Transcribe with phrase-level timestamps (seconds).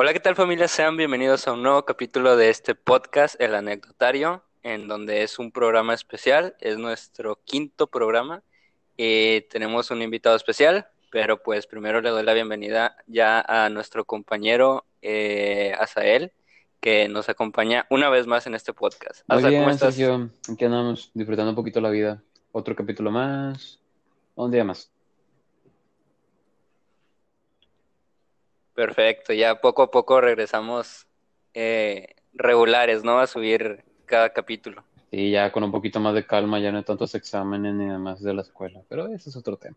[0.00, 0.68] Hola, ¿qué tal familia?
[0.68, 5.50] Sean bienvenidos a un nuevo capítulo de este podcast, El Anecdotario, en donde es un
[5.50, 8.44] programa especial, es nuestro quinto programa
[8.96, 14.04] y tenemos un invitado especial, pero pues primero le doy la bienvenida ya a nuestro
[14.04, 16.30] compañero eh, Azael,
[16.78, 19.22] que nos acompaña una vez más en este podcast.
[19.26, 19.96] Muy Asa, bien, ¿cómo estás?
[19.96, 20.30] Sergio.
[20.48, 22.22] Aquí andamos disfrutando un poquito la vida.
[22.52, 23.80] Otro capítulo más.
[24.36, 24.92] Un día más.
[28.78, 31.08] Perfecto, ya poco a poco regresamos
[31.52, 33.18] eh, regulares, ¿no?
[33.18, 34.84] A subir cada capítulo.
[35.10, 38.22] Y ya con un poquito más de calma, ya no hay tantos exámenes ni demás
[38.22, 38.80] de la escuela.
[38.88, 39.76] Pero ese es otro tema.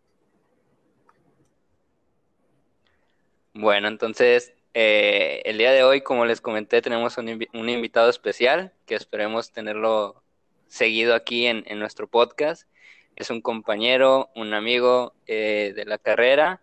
[3.56, 8.08] Bueno, entonces eh, el día de hoy, como les comenté, tenemos un, invi- un invitado
[8.08, 10.22] especial que esperemos tenerlo
[10.68, 12.68] seguido aquí en, en nuestro podcast.
[13.16, 16.62] Es un compañero, un amigo eh, de la carrera.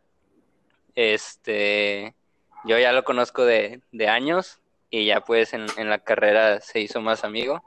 [0.94, 2.14] Este,
[2.64, 6.80] yo ya lo conozco de, de años y ya pues en, en la carrera se
[6.80, 7.62] hizo más amigo.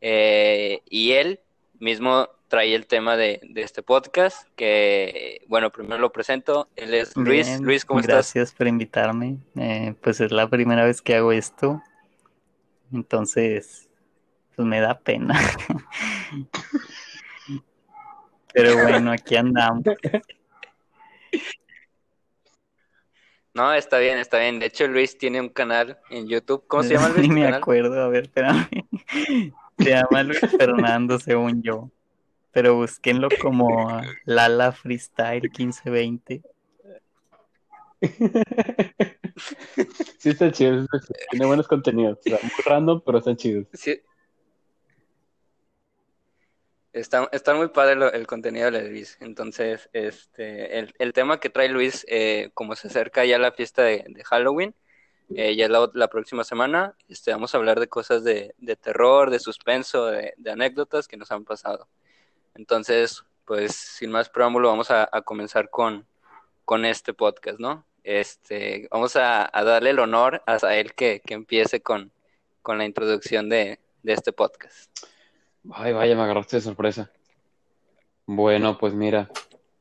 [0.00, 1.40] Eh, y él
[1.78, 6.68] mismo trae el tema de, de este podcast, que bueno, primero lo presento.
[6.76, 7.46] Él es Luis.
[7.46, 8.14] Bien, Luis, ¿cómo estás?
[8.14, 9.38] Gracias por invitarme.
[9.56, 11.82] Eh, pues es la primera vez que hago esto.
[12.92, 13.88] Entonces,
[14.56, 15.38] pues me da pena.
[18.52, 19.84] Pero bueno, aquí andamos.
[23.54, 24.58] No, está bien, está bien.
[24.60, 26.64] De hecho, Luis tiene un canal en YouTube.
[26.66, 27.26] ¿Cómo se llama Luis?
[27.28, 27.60] Ni me canal?
[27.60, 28.68] acuerdo, a ver, espérame.
[29.78, 31.90] Se llama Luis Fernando, según yo.
[32.52, 36.42] Pero búsquenlo como Lala Freestyle 1520.
[40.18, 40.78] Sí, está chido.
[40.80, 41.18] sí está chido.
[41.30, 42.18] Tiene buenos contenidos.
[42.18, 43.66] O sea, muy random, pero están chidos.
[43.72, 44.00] Sí.
[46.92, 49.16] Está, está muy padre el contenido de Luis.
[49.20, 53.82] Entonces, este, el, el tema que trae Luis, eh, como se acerca ya la fiesta
[53.82, 54.74] de, de Halloween,
[55.36, 59.30] eh, ya la, la próxima semana, este, vamos a hablar de cosas de, de terror,
[59.30, 61.86] de suspenso, de, anécdotas que nos han pasado.
[62.56, 66.06] Entonces, pues, sin más preámbulo, vamos a, comenzar con,
[66.64, 67.86] con este podcast, ¿no?
[68.02, 72.10] Este, vamos a, a darle el honor a él que, que empiece con,
[72.62, 74.90] con la introducción de, de este podcast.
[75.72, 77.10] Ay, vaya, me agarraste de sorpresa.
[78.26, 79.30] Bueno, pues mira,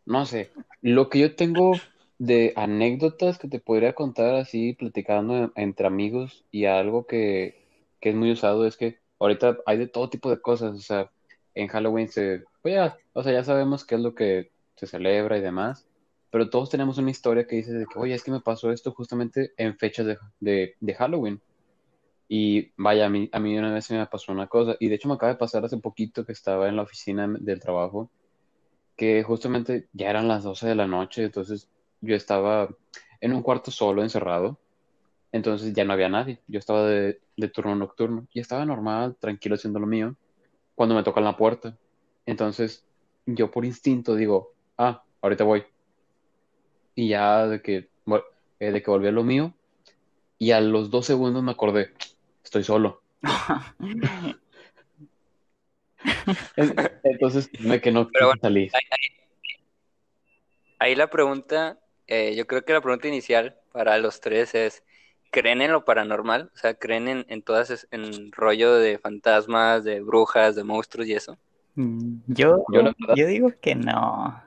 [0.05, 0.51] no sé.
[0.81, 1.73] Lo que yo tengo
[2.17, 7.55] de anécdotas que te podría contar así, platicando en- entre amigos y algo que,
[8.01, 10.75] que es muy usado es que ahorita hay de todo tipo de cosas.
[10.75, 11.11] O sea,
[11.55, 15.37] en Halloween se, pues ya, o sea, ya sabemos qué es lo que se celebra
[15.37, 15.87] y demás.
[16.31, 18.91] Pero todos tenemos una historia que dice de que, oye, es que me pasó esto
[18.91, 21.41] justamente en fechas de, de, de Halloween.
[22.31, 24.95] Y vaya, a mí, a mí una vez se me pasó una cosa, y de
[24.95, 28.11] hecho me acaba de pasar hace poquito que estaba en la oficina del trabajo,
[28.95, 31.69] que justamente ya eran las 12 de la noche, entonces
[32.01, 32.69] yo estaba
[33.19, 34.59] en un cuarto solo, encerrado,
[35.31, 37.19] entonces ya no había nadie, yo estaba de,
[37.53, 40.15] turno nocturno, y estaba normal, tranquilo haciendo lo mío,
[40.75, 41.77] cuando me tocan la puerta.
[42.25, 42.85] Entonces
[43.25, 45.63] yo por instinto digo, ah, ahorita voy.
[46.95, 47.89] Y ya de que,
[48.59, 49.53] eh, de que volví a lo mío,
[50.37, 51.91] y a los dos segundos me acordé,
[52.43, 53.01] estoy solo.
[56.55, 56.73] En-
[57.03, 58.69] Entonces me que no Pero bueno, salí.
[60.79, 64.83] Ahí la pregunta, eh, yo creo que la pregunta inicial para los tres es,
[65.31, 66.51] ¿creen en lo paranormal?
[66.53, 71.13] O sea, ¿creen en, en todas, en rollo de fantasmas, de brujas, de monstruos y
[71.13, 71.37] eso?
[71.75, 74.41] Mm, Yo, Yo la verdad, yo digo que no.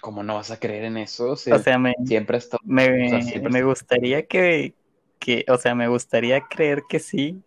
[0.00, 1.32] ¿cómo no vas a creer en eso?
[1.32, 2.68] O Se- sea, me, siempre ha estado, o
[3.08, 4.74] sea, me, siempre me gustaría que,
[5.18, 7.42] que, o sea, me gustaría creer que sí,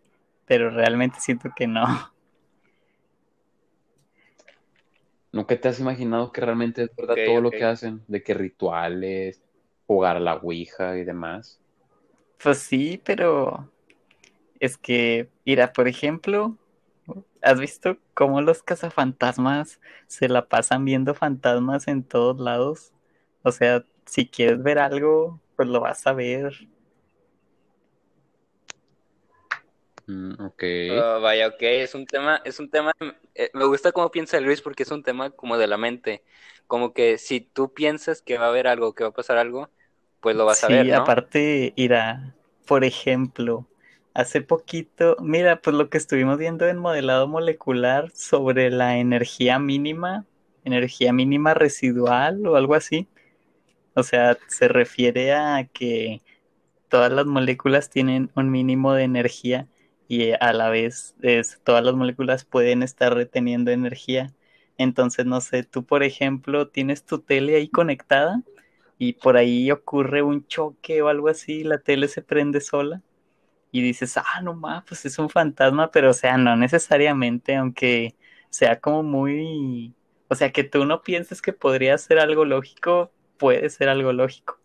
[0.46, 1.86] pero realmente siento que no.
[5.32, 8.02] ¿Nunca te has imaginado que realmente es verdad todo lo que hacen?
[8.08, 9.42] De que rituales,
[9.86, 11.60] jugar a la Ouija y demás.
[12.42, 13.70] Pues sí, pero
[14.60, 16.58] es que, mira, por ejemplo,
[17.42, 22.92] ¿has visto cómo los cazafantasmas se la pasan viendo fantasmas en todos lados?
[23.44, 26.68] O sea, si quieres ver algo, pues lo vas a ver.
[30.10, 30.64] Mm, ok.
[30.92, 32.92] Oh, vaya, ok, es un tema, es un tema,
[33.36, 36.24] eh, me gusta cómo piensa Luis porque es un tema como de la mente,
[36.66, 39.70] como que si tú piensas que va a haber algo, que va a pasar algo,
[40.20, 41.14] pues lo vas a ver, Sí, ¿no?
[41.14, 42.36] aparte, mira,
[42.66, 43.68] por ejemplo,
[44.14, 50.26] hace poquito, mira, pues lo que estuvimos viendo en modelado molecular sobre la energía mínima,
[50.64, 53.08] energía mínima residual o algo así.
[53.96, 56.22] O sea, se refiere a que
[56.90, 59.68] todas las moléculas tienen un mínimo de energía
[60.10, 64.34] y a la vez es, todas las moléculas pueden estar reteniendo energía.
[64.78, 68.44] Entonces, no sé, tú por ejemplo tienes tu tele ahí conectada
[68.98, 73.04] y por ahí ocurre un choque o algo así, la tele se prende sola
[73.72, 78.16] y dices, ah, no más, pues es un fantasma, pero o sea, no necesariamente, aunque
[78.50, 79.96] sea como muy,
[80.28, 84.60] o sea, que tú no pienses que podría ser algo lógico, puede ser algo lógico.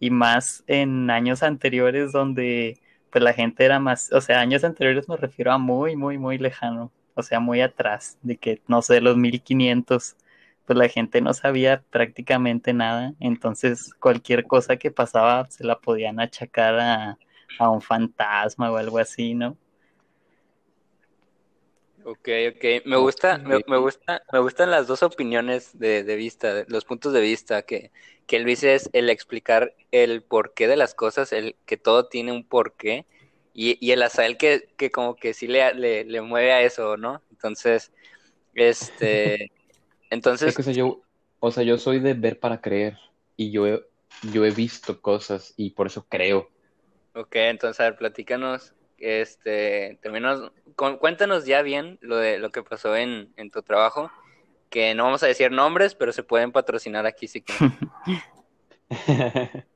[0.00, 2.80] Y más en años anteriores donde
[3.14, 6.36] pues la gente era más, o sea, años anteriores me refiero a muy, muy, muy
[6.36, 10.16] lejano, o sea, muy atrás, de que, no sé, los 1500,
[10.66, 16.18] pues la gente no sabía prácticamente nada, entonces cualquier cosa que pasaba se la podían
[16.18, 17.18] achacar a,
[17.60, 19.56] a un fantasma o algo así, ¿no?
[22.04, 22.84] Ok, ok.
[22.84, 27.14] Me gusta, me, me gusta, me gustan las dos opiniones de, de vista, los puntos
[27.14, 27.92] de vista que,
[28.26, 32.44] que Luis es el explicar el porqué de las cosas, el que todo tiene un
[32.44, 33.06] porqué,
[33.54, 36.98] y, y el Azael que, que como que sí le, le, le mueve a eso,
[36.98, 37.22] ¿no?
[37.30, 37.90] Entonces,
[38.54, 39.50] este,
[40.10, 40.48] entonces...
[40.48, 41.00] Es que, o, sea, yo,
[41.40, 42.98] o sea, yo soy de ver para creer,
[43.36, 43.82] y yo he,
[44.30, 46.50] yo he visto cosas, y por eso creo.
[47.14, 52.62] Ok, entonces, a ver, platícanos, este, terminos, con, cuéntanos ya bien lo de lo que
[52.62, 54.10] pasó en, en tu trabajo,
[54.70, 57.78] que no vamos a decir nombres, pero se pueden patrocinar aquí si quieren.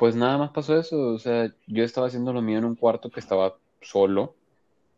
[0.00, 3.10] Pues nada más pasó eso, o sea, yo estaba haciendo lo mío en un cuarto
[3.10, 4.34] que estaba solo,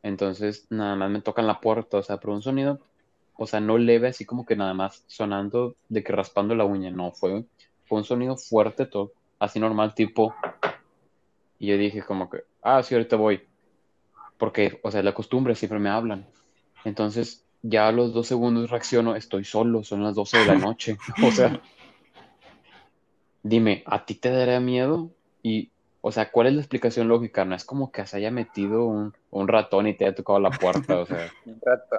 [0.04, 2.78] entonces nada más me tocan la puerta, o sea, pero un sonido,
[3.36, 6.92] o sea, no leve, así como que nada más sonando de que raspando la uña,
[6.92, 7.44] no, fue,
[7.84, 10.36] fue un sonido fuerte, todo, así normal, tipo,
[11.62, 13.40] y yo dije como que, ah, sí, ahorita voy,
[14.36, 16.26] porque, o sea, la costumbre, siempre me hablan,
[16.84, 20.96] entonces ya a los dos segundos reacciono, estoy solo, son las 12 de la noche,
[21.24, 21.62] o sea,
[23.44, 25.12] dime, ¿a ti te daría miedo?
[25.40, 25.70] Y,
[26.00, 27.44] o sea, ¿cuál es la explicación lógica?
[27.44, 30.50] No es como que se haya metido un, un ratón y te haya tocado la
[30.50, 31.96] puerta, o sea, Un rato.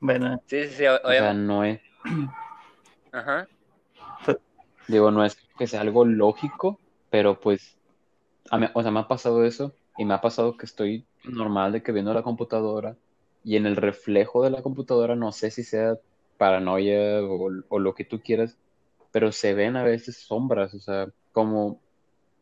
[0.00, 1.80] Bueno, Sí, sí, sí, o- o sea, no es,
[3.12, 3.46] ajá.
[4.88, 7.78] digo, no es que sea algo lógico, pero pues,
[8.50, 11.72] a mí- o sea, me ha pasado eso y me ha pasado que estoy normal
[11.72, 12.96] de que viendo la computadora
[13.44, 15.96] y en el reflejo de la computadora, no sé si sea
[16.38, 18.56] paranoia o, o lo que tú quieras,
[19.12, 21.80] pero se ven a veces sombras, o sea, como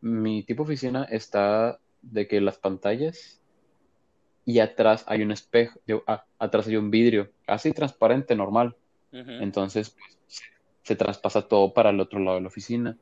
[0.01, 3.39] mi tipo de oficina está de que las pantallas
[4.45, 8.75] y atrás hay un espejo, digo, ah, atrás hay un vidrio, así transparente, normal.
[9.41, 10.43] Entonces, pues, se,
[10.83, 12.97] se traspasa todo para el otro lado de la oficina.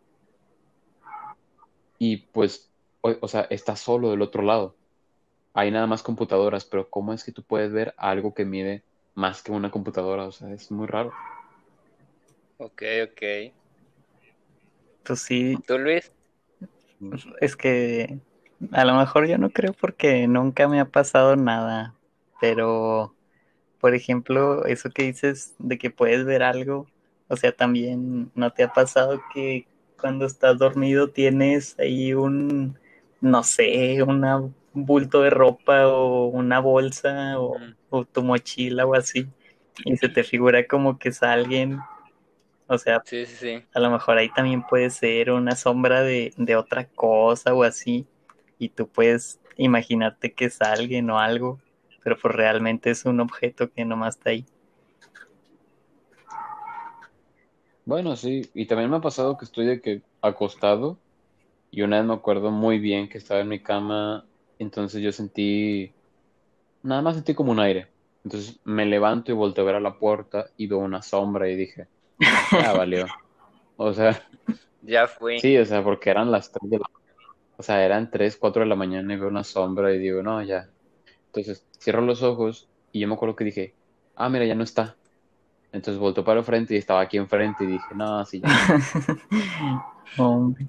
[1.98, 2.71] Y pues,
[3.02, 4.76] o, o sea, está solo del otro lado.
[5.54, 8.84] Hay nada más computadoras, pero ¿cómo es que tú puedes ver algo que mide
[9.16, 10.26] más que una computadora?
[10.26, 11.12] O sea, es muy raro.
[12.58, 13.54] Ok, ok.
[15.04, 16.12] pues sí, ¿Tú, Luis?
[17.42, 18.20] es que
[18.72, 21.96] a lo mejor yo no creo porque nunca me ha pasado nada,
[22.40, 23.14] pero
[23.80, 26.86] por ejemplo, eso que dices de que puedes ver algo,
[27.28, 29.66] o sea, también no te ha pasado que
[30.00, 32.78] cuando estás dormido tienes ahí un,
[33.22, 39.28] no sé, una, un bulto de ropa o una bolsa o tu mochila o así,
[39.86, 41.80] y se te figura como que es alguien,
[42.68, 43.66] o sea, Sí, sí, sí.
[43.74, 48.06] a lo mejor ahí también puede ser una sombra de, de otra cosa o así,
[48.60, 51.60] y tú puedes imaginarte que es alguien o algo,
[52.04, 54.46] pero pues realmente es un objeto que nomás está ahí.
[57.86, 60.98] Bueno, sí, y también me ha pasado que estoy de que acostado
[61.72, 64.26] y una vez me acuerdo muy bien que estaba en mi cama,
[64.60, 65.92] entonces yo sentí,
[66.84, 67.88] nada más sentí como un aire.
[68.24, 71.56] Entonces me levanto y volteo a ver a la puerta y veo una sombra y
[71.56, 71.88] dije,
[72.52, 73.08] ya valió.
[73.78, 74.22] O sea,
[74.82, 75.40] Ya fui.
[75.40, 76.86] sí, o sea, porque eran las 3 de la
[77.58, 80.42] o sea, eran 3, 4 de la mañana y veo una sombra y digo, no,
[80.44, 80.70] ya.
[81.28, 83.76] Entonces cierro los ojos y yo me acuerdo que dije,
[84.16, 84.98] ah, mira, ya no está.
[85.72, 88.50] Entonces volteo para el frente y estaba aquí enfrente y dije, no, sí, ya.
[90.18, 90.68] Hombre,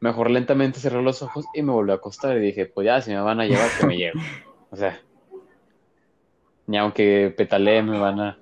[0.00, 3.10] Mejor lentamente cerré los ojos y me volví a acostar y dije, pues ya, si
[3.10, 4.22] me van a llevar, que me lleven.
[4.70, 5.00] O sea,
[6.66, 8.38] ni aunque petalee me van a,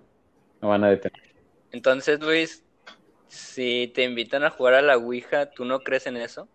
[0.60, 1.34] me van a detener.
[1.72, 2.64] Entonces, Luis,
[3.26, 6.48] si te invitan a jugar a la Ouija, ¿tú no crees en eso?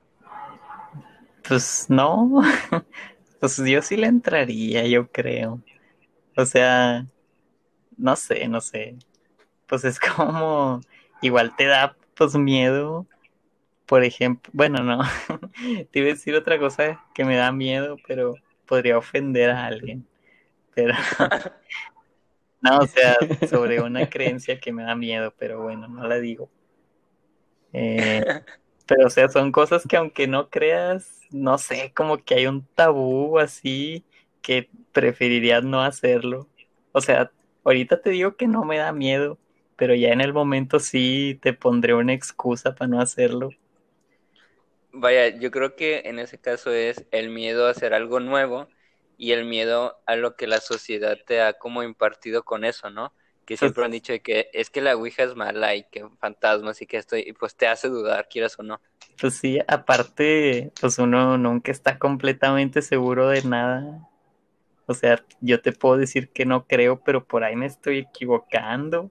[1.48, 2.41] pues no,
[3.39, 5.62] pues yo sí le entraría, yo creo.
[6.36, 7.05] O sea,
[7.98, 8.95] no sé, no sé.
[9.67, 10.81] Pues es como,
[11.22, 13.05] igual te da pues miedo,
[13.85, 15.01] por ejemplo, bueno, no,
[15.91, 18.35] te iba a decir otra cosa que me da miedo, pero
[18.65, 20.07] podría ofender a alguien.
[20.73, 20.93] Pero,
[22.61, 23.15] no, o sea,
[23.47, 26.49] sobre una creencia que me da miedo, pero bueno, no la digo.
[27.73, 28.23] Eh,
[28.87, 32.65] pero, o sea, son cosas que aunque no creas, no sé, como que hay un
[32.75, 34.03] tabú así
[34.41, 36.47] que preferirías no hacerlo.
[36.91, 37.31] O sea,
[37.63, 39.37] ahorita te digo que no me da miedo,
[39.75, 43.49] pero ya en el momento sí te pondré una excusa para no hacerlo.
[44.95, 48.67] Vaya, yo creo que en ese caso es el miedo a hacer algo nuevo
[49.17, 53.12] y el miedo a lo que la sociedad te ha como impartido con eso, ¿no?
[53.45, 56.85] Que siempre han dicho que es que la Ouija es mala y que fantasmas y
[56.85, 58.79] que esto, y pues te hace dudar, quieras o no.
[59.19, 64.07] Pues sí, aparte, pues uno nunca está completamente seguro de nada.
[64.85, 69.09] O sea, yo te puedo decir que no creo, pero por ahí me estoy equivocando.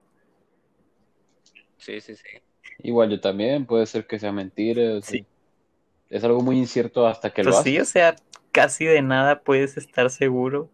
[1.77, 2.41] Sí, sí, sí.
[2.79, 5.01] Igual yo también, puede ser que sea mentira.
[5.01, 5.25] Sí.
[6.13, 7.73] Es algo muy incierto hasta que lo pues haces.
[7.73, 8.15] Sí, o sea,
[8.51, 10.69] casi de nada puedes estar seguro.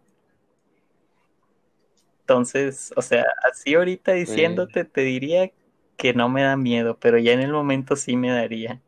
[2.20, 5.50] Entonces, o sea, así ahorita diciéndote, te diría
[5.96, 8.82] que no me da miedo, pero ya en el momento sí me daría.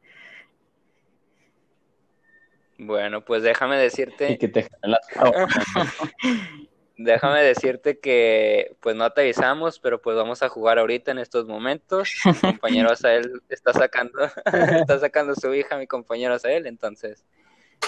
[2.79, 4.33] Bueno, pues déjame decirte.
[4.33, 4.69] Y que te
[6.97, 11.47] Déjame decirte que pues no te avisamos, pero pues vamos a jugar ahorita en estos
[11.47, 12.15] momentos.
[12.25, 14.19] Mi compañero Asael está sacando,
[14.81, 17.25] está sacando su hija, mi compañero Asael, entonces,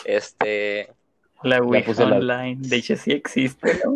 [0.05, 0.93] este...
[1.43, 3.95] La Wii Online, de hecho sí existe, ¿no?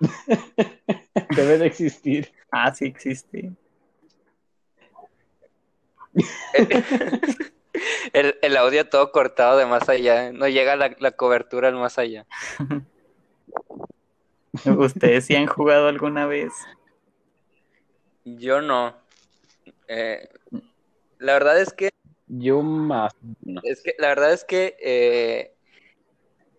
[1.36, 2.32] Debe de existir.
[2.52, 3.52] Ah, sí existe.
[8.12, 11.98] el, el, audio todo cortado de más allá, no llega la, la cobertura al más
[11.98, 12.26] allá.
[14.64, 16.52] ¿Ustedes sí han jugado alguna vez?
[18.24, 18.96] Yo no.
[19.86, 20.28] Eh,
[21.18, 21.90] la verdad es que.
[22.26, 23.14] Yo más.
[23.62, 25.54] Es que la verdad es que eh,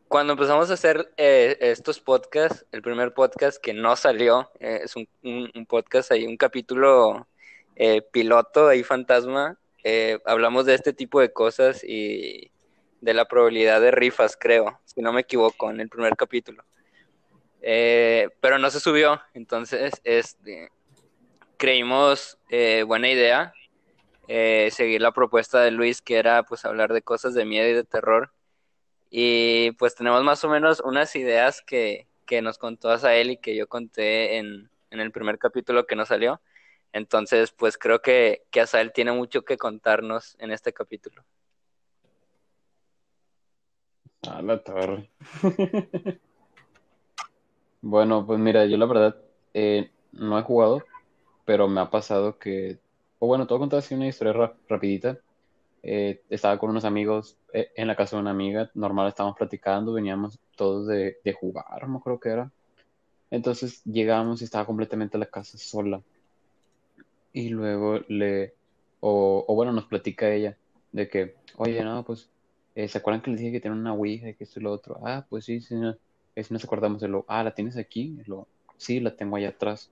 [0.09, 4.95] cuando empezamos a hacer eh, estos podcasts, el primer podcast que no salió, eh, es
[4.95, 7.27] un, un, un, podcast ahí, un capítulo
[7.75, 9.59] eh, piloto ahí fantasma,
[10.25, 12.51] hablamos de este tipo de cosas y
[13.01, 16.63] de la probabilidad de rifas, creo, si no me equivoco, en el primer capítulo.
[17.61, 20.69] pero no se subió, entonces este,
[21.57, 22.37] creímos
[22.85, 23.53] buena idea
[24.27, 27.83] seguir la propuesta de Luis, que era pues hablar de cosas de miedo y de
[27.83, 28.31] terror
[29.09, 33.55] y pues tenemos más o menos unas ideas que, que nos contó Asael y que
[33.55, 36.41] yo conté en, en, el primer capítulo que nos salió.
[36.93, 41.23] Entonces, pues creo que, que tiene mucho que contarnos en este capítulo.
[44.27, 45.09] A la torre.
[47.81, 49.15] bueno, pues mira, yo la verdad
[49.53, 50.83] eh, no he jugado,
[51.45, 52.79] pero me ha pasado que,
[53.19, 55.19] o bueno, te voy a contar así una historia rap rapidita.
[55.81, 59.93] Eh, estaba con unos amigos eh, en la casa de una amiga, normal estábamos platicando,
[59.93, 62.51] veníamos todos de, de jugar, no creo que era.
[63.31, 66.01] Entonces llegamos y estaba completamente la casa sola.
[67.33, 68.53] Y luego le,
[68.99, 70.57] o, o, bueno, nos platica ella
[70.91, 72.29] de que, oye, no, pues,
[72.75, 74.71] eh, ¿se acuerdan que les dije que tienen una Ouija y que esto y lo
[74.71, 74.99] otro?
[75.03, 75.95] Ah, pues sí, sí, no,
[76.35, 78.17] si nos acordamos de lo, ah, ¿la tienes aquí?
[78.25, 79.91] lo, sí, la tengo allá atrás.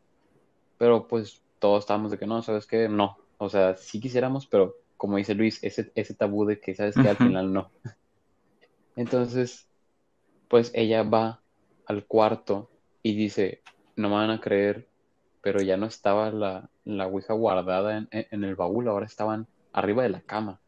[0.78, 2.88] Pero pues todos estábamos de que no, ¿sabes qué?
[2.90, 6.96] No, o sea, sí quisiéramos, pero como dice Luis, ese, ese tabú de que sabes
[6.96, 7.72] que al final no.
[8.96, 9.68] Entonces,
[10.48, 11.42] pues ella va
[11.86, 12.70] al cuarto
[13.04, 13.62] y dice,
[13.96, 14.88] no me van a creer,
[15.42, 20.04] pero ya no estaba la, la Ouija guardada en, en, el baúl, ahora estaban arriba
[20.04, 20.60] de la cama.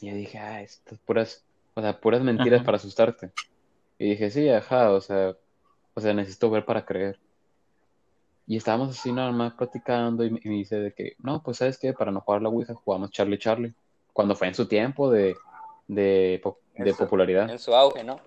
[0.00, 2.66] Y yo dije, ah, estas puras, o sea, puras mentiras ajá.
[2.66, 3.32] para asustarte.
[3.98, 5.36] Y dije, sí, ajá, o sea,
[5.94, 7.18] o sea, necesito ver para creer.
[8.46, 11.58] Y estábamos así nada más platicando y me, y me, dice de que, no, pues
[11.58, 13.74] sabes qué, para no jugar la Ouija jugamos Charlie Charlie.
[14.12, 15.36] Cuando fue en su tiempo de,
[15.88, 16.40] de,
[16.76, 17.46] de en popularidad.
[17.46, 18.20] Su, en su auge, ¿no?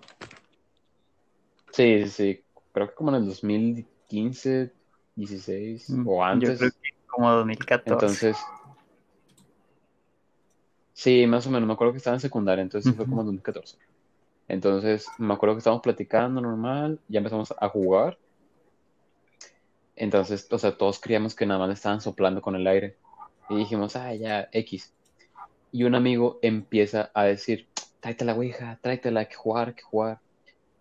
[1.72, 4.72] Sí, sí, creo que como en el 2015,
[5.16, 6.50] 16 mm, o antes.
[6.50, 6.70] Yo creo
[7.10, 7.90] como 2014.
[7.92, 8.36] Entonces,
[10.92, 12.96] sí, más o menos, me acuerdo que estaba en secundaria, entonces uh -huh.
[12.96, 13.76] fue como en 2014.
[14.48, 18.18] Entonces, me acuerdo que estábamos platicando normal, ya empezamos a jugar
[20.00, 22.96] entonces, o sea, todos creíamos que nada más estaban soplando con el aire.
[23.50, 24.94] Y dijimos, ah, ya, X.
[25.72, 27.68] Y un amigo empieza a decir,
[28.00, 30.18] tráete la ouija, tráetela, que jugar, que jugar.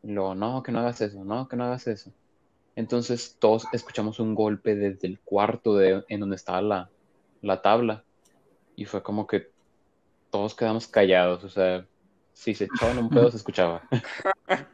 [0.04, 2.14] Y luego, no, que no hagas eso, no, que no hagas eso.
[2.80, 6.90] Entonces todos escuchamos un golpe desde el cuarto de, en donde estaba la,
[7.42, 8.06] la tabla.
[8.78, 9.50] Y fue como que
[10.30, 11.44] todos quedamos callados.
[11.44, 11.86] O sea,
[12.32, 13.82] si se echaban un pedo se escuchaba.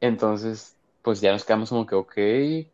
[0.00, 2.14] Entonces pues ya nos quedamos como que, ok,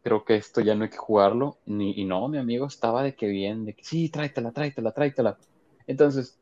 [0.02, 1.58] creo que esto ya no hay que jugarlo.
[1.66, 5.36] Y no, mi amigo estaba de que bien, de que sí, tráetela, tráetela, tráetela.
[5.86, 6.38] Entonces,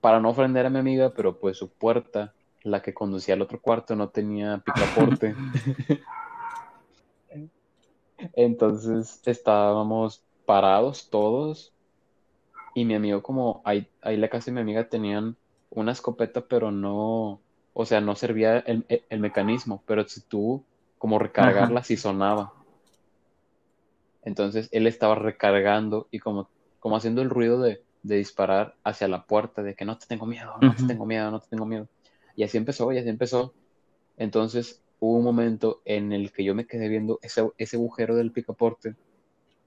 [0.00, 3.60] para no ofender a mi amiga, pero pues su puerta, la que conducía al otro
[3.60, 5.34] cuarto, no tenía picaporte.
[8.34, 11.72] Entonces estábamos parados todos
[12.74, 15.36] y mi amigo como ahí, ahí la casa de mi amiga tenían
[15.70, 17.40] una escopeta pero no,
[17.72, 20.64] o sea, no servía el, el, mecanismo, pero si tú
[20.98, 22.52] como recargarla si sonaba.
[24.22, 26.48] Entonces él estaba recargando y como,
[26.78, 30.26] como haciendo el ruido de, de disparar hacia la puerta, de que no te tengo
[30.26, 31.88] miedo, no te tengo miedo, no te tengo miedo.
[32.36, 33.54] Y así empezó, y así empezó.
[34.16, 38.32] Entonces hubo un momento en el que yo me quedé viendo ese, ese agujero del
[38.32, 38.96] picaporte.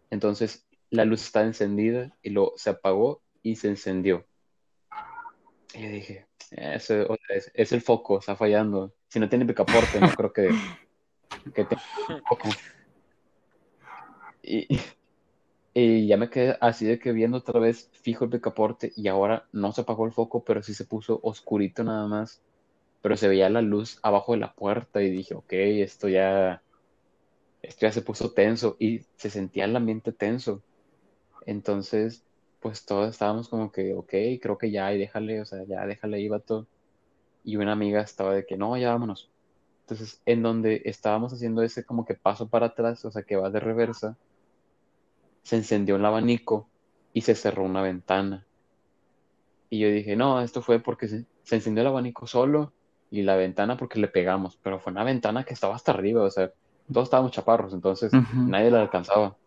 [0.10, 4.26] Entonces la luz estaba encendida y lo se apagó y se encendió.
[5.74, 8.94] Y dije, "Ese, o sea, es, el foco, está fallando.
[9.08, 10.50] Si no tiene picaporte, no creo que,
[11.54, 11.66] que
[12.30, 12.50] foco.
[14.44, 14.68] Y,
[15.74, 19.48] y ya me quedé así de que viendo otra vez fijo el picaporte y ahora
[19.52, 22.44] no se apagó el foco, pero sí se puso oscurito nada más.
[23.04, 26.64] Pero se veía la luz abajo de la puerta y dije, ok, esto ya,
[27.62, 30.64] esto ya se puso tenso y se sentía el ambiente tenso.
[31.46, 32.24] Entonces,
[32.62, 36.16] pues todos estábamos como que, ok, creo que ya, y déjale, o sea, ya déjale
[36.16, 36.66] ahí, vato.
[37.44, 39.30] Y una amiga estaba de que, no, ya vámonos.
[39.82, 43.50] Entonces, en donde estábamos haciendo ese como que paso para atrás, o sea, que va
[43.50, 44.16] de reversa,
[45.44, 46.70] se encendió el abanico
[47.12, 48.46] y se cerró una ventana.
[49.70, 52.72] Y yo dije, no, esto fue porque se, se encendió el abanico solo
[53.14, 56.32] y la ventana porque le pegamos, pero fue una ventana que estaba hasta arriba, o
[56.32, 56.52] sea,
[56.92, 59.38] todos estábamos chaparros, entonces nadie la alcanzaba.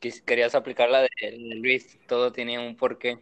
[0.00, 1.08] Quis- Querías aplicar la de
[1.56, 3.18] Luis, todo tiene un porqué.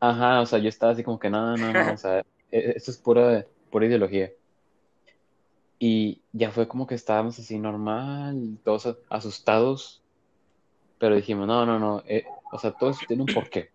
[0.00, 2.20] Ajá, o sea, yo estaba así como que no, no, no, o sea,
[2.50, 4.30] e- esto es pura, pura ideología.
[5.78, 10.02] Y ya fue como que estábamos así normal, todos asustados,
[10.98, 13.70] pero dijimos, no, no, no, eh, o sea, todo eso tiene un porqué.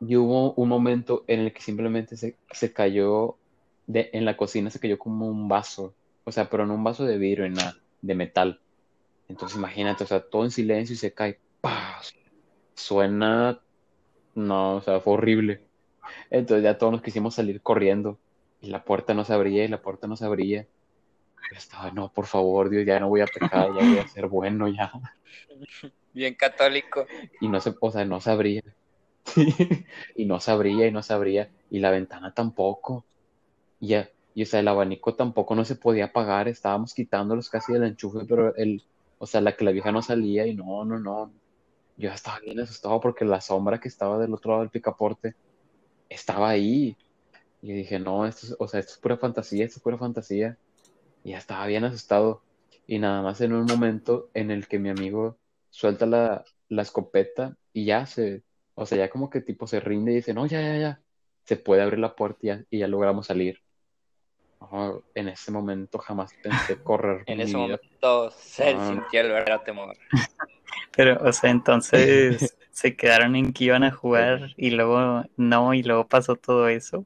[0.00, 3.39] Y hubo un momento en el que simplemente se, se cayó,
[3.92, 5.94] de, en la cocina se cayó como un vaso,
[6.24, 8.60] o sea, pero no un vaso de vidrio, en nada, de metal.
[9.28, 12.00] Entonces imagínate, o sea, todo en silencio y se cae, ¡pah!
[12.74, 13.60] Suena,
[14.34, 15.60] no, o sea, fue horrible.
[16.30, 18.18] Entonces ya todos nos quisimos salir corriendo
[18.60, 20.66] y la puerta no se abría y la puerta no se abría.
[21.50, 24.28] Yo estaba, no, por favor, Dios, ya no voy a pecar, ya voy a ser
[24.28, 24.92] bueno, ya.
[26.12, 27.06] Bien católico.
[27.40, 28.62] Y no se, o sea, no se abría.
[30.16, 31.50] Y no se abría y no se abría.
[31.70, 33.04] Y la ventana tampoco.
[33.80, 33.94] Y
[34.34, 38.24] y o sea, el abanico tampoco no se podía apagar, estábamos quitándolos casi del enchufe,
[38.28, 38.82] pero el,
[39.18, 41.32] o sea, la clavija no salía y no, no, no.
[41.96, 45.34] Yo estaba bien asustado porque la sombra que estaba del otro lado del picaporte
[46.08, 46.96] estaba ahí.
[47.62, 50.58] Y dije, no, esto es, o sea, esto es pura fantasía, esto es pura fantasía.
[51.24, 52.42] Y ya estaba bien asustado.
[52.86, 55.38] Y nada más en un momento en el que mi amigo
[55.70, 58.42] suelta la, la escopeta y ya se,
[58.74, 61.02] o sea, ya como que tipo se rinde y dice, no, ya, ya, ya,
[61.44, 63.60] se puede abrir la puerta y ya logramos salir.
[65.14, 67.58] En ese momento jamás pensé correr En ese vida.
[67.58, 68.88] momento se Ah.
[68.88, 69.96] sintió el verdadero temor.
[70.96, 75.82] Pero, o sea, entonces se quedaron en que iban a jugar y luego no, y
[75.82, 77.04] luego pasó todo eso.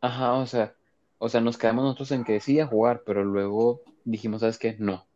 [0.00, 0.74] Ajá, o sea,
[1.18, 4.76] o sea, nos quedamos nosotros en que sí a jugar, pero luego dijimos, ¿sabes qué?
[4.78, 5.06] No.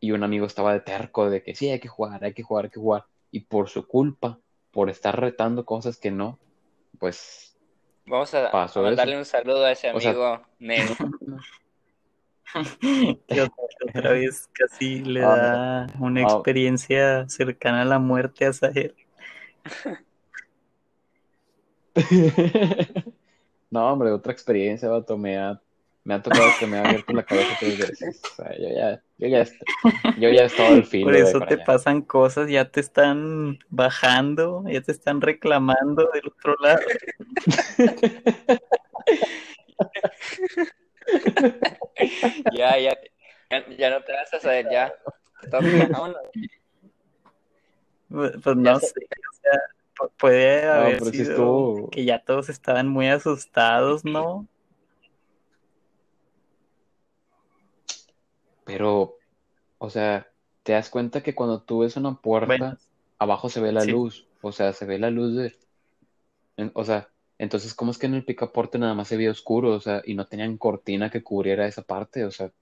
[0.00, 2.66] Y un amigo estaba de terco de que sí, hay que jugar, hay que jugar,
[2.66, 3.04] hay que jugar.
[3.30, 4.38] Y por su culpa,
[4.70, 6.38] por estar retando cosas que no,
[6.98, 7.57] pues
[8.08, 9.18] Vamos a, Pasó a mandarle eso.
[9.20, 10.94] un saludo a ese O sea- amigo negro.
[13.28, 16.24] Que otra, vez casi le Ah, da una ah.
[16.32, 18.94] experiencia cercana a la muerte a Sahel.
[23.70, 25.60] No, hombre, otra experiencia, vato, me ha,
[26.08, 28.22] me ha tocado que me ha abierto la cabeza tres veces.
[28.32, 29.62] O sea, yo ya, yo ya, est-
[30.16, 31.64] yo ya he estado al filo Por eso te allá.
[31.64, 36.80] pasan cosas, ya te están bajando, ya te están reclamando del otro lado.
[42.52, 42.96] ya, ya,
[43.50, 44.94] ya, ya no te vas a saber, ya.
[48.08, 48.86] Pues Ya no sé.
[48.86, 49.60] sé, o sea,
[49.96, 54.46] pu- puede No, haber sí sido estuvo- que ya todos estaban muy asustados, ¿no?
[58.68, 59.16] Pero,
[59.78, 60.28] o sea,
[60.64, 62.78] te das cuenta que cuando tú ves una puerta, Bueno,
[63.18, 63.92] abajo se ve la Sí.
[63.92, 65.56] luz, o sea, se ve la luz de,
[66.58, 69.70] en- o sea, entonces, ¿cómo es que en el picaporte nada más se veía oscuro,
[69.74, 72.52] o sea, y no tenían cortina que cubriera esa parte, o sea,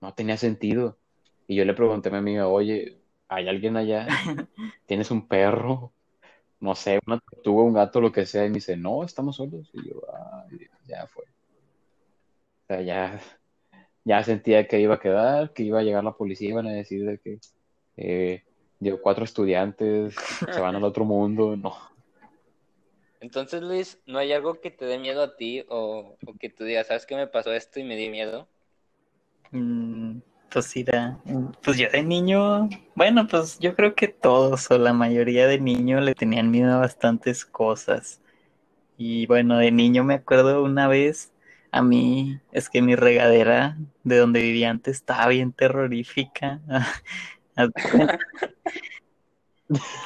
[0.00, 0.98] no tenía sentido.
[1.46, 4.08] Y yo le pregunté a mi amiga, oye, ¿hay alguien allá?
[4.86, 5.92] ¿Tienes un perro?
[6.60, 9.70] No sé, una tortuga, un gato, lo que sea, y me dice, no, estamos solos,
[9.74, 11.24] y yo, ay, ya fue.
[11.24, 13.20] O sea, ya,
[14.06, 17.06] ya sentía que iba a quedar, que iba a llegar la policía, iban a decir
[17.06, 17.40] de que
[17.98, 18.44] eh,
[18.80, 20.16] dio cuatro estudiantes,
[20.50, 21.76] se van al otro mundo, no.
[23.20, 26.64] Entonces, Luis, ¿no hay algo que te dé miedo a ti o, o que tú
[26.64, 28.48] digas, ¿sabes qué me pasó esto y me di miedo?
[29.52, 30.20] Mm,
[30.52, 31.18] Pues irá.
[31.62, 36.02] Pues yo de niño, bueno, pues yo creo que todos o la mayoría de niños
[36.02, 38.20] le tenían miedo a bastantes cosas.
[38.98, 41.32] Y bueno, de niño me acuerdo una vez,
[41.72, 46.60] A mí es que mi regadera de donde vivía antes estaba bien terrorífica.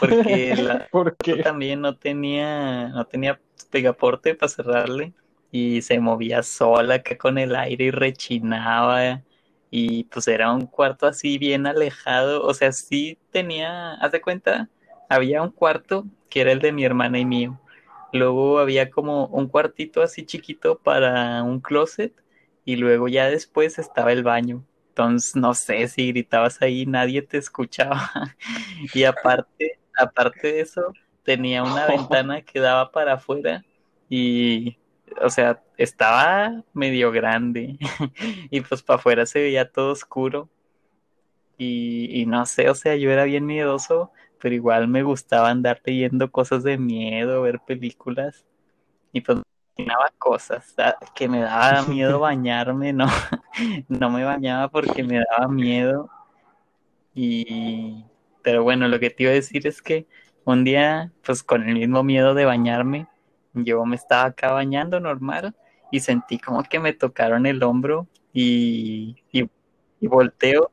[0.00, 1.36] Porque la, ¿Por qué?
[1.36, 5.12] también no tenía, no tenía pegaporte para cerrarle
[5.52, 9.22] y se movía sola acá con el aire y rechinaba
[9.70, 14.68] y pues era un cuarto así bien alejado, o sea, sí tenía, haz de cuenta,
[15.08, 17.60] había un cuarto que era el de mi hermana y mío,
[18.12, 22.14] luego había como un cuartito así chiquito para un closet
[22.64, 24.64] y luego ya después estaba el baño.
[24.88, 28.10] Entonces, no sé si gritabas ahí, nadie te escuchaba.
[28.94, 30.92] y aparte, aparte de eso,
[31.22, 33.64] tenía una ventana que daba para afuera
[34.08, 34.76] y,
[35.22, 37.78] o sea, estaba medio grande
[38.50, 40.48] y pues para afuera se veía todo oscuro.
[41.56, 45.80] Y, y no sé, o sea, yo era bien miedoso, pero igual me gustaba andar
[45.84, 48.44] leyendo cosas de miedo, ver películas
[49.12, 49.40] y pues
[49.76, 53.06] imaginaba cosas, ah, que me daba miedo bañarme, no,
[53.88, 56.10] no me bañaba porque me daba miedo.
[57.14, 58.04] Y,
[58.42, 60.06] pero bueno, lo que te iba a decir es que
[60.44, 63.08] un día, pues con el mismo miedo de bañarme,
[63.54, 65.54] yo me estaba acá bañando normal
[65.90, 69.50] y sentí como que me tocaron el hombro y, y,
[70.00, 70.70] y volteo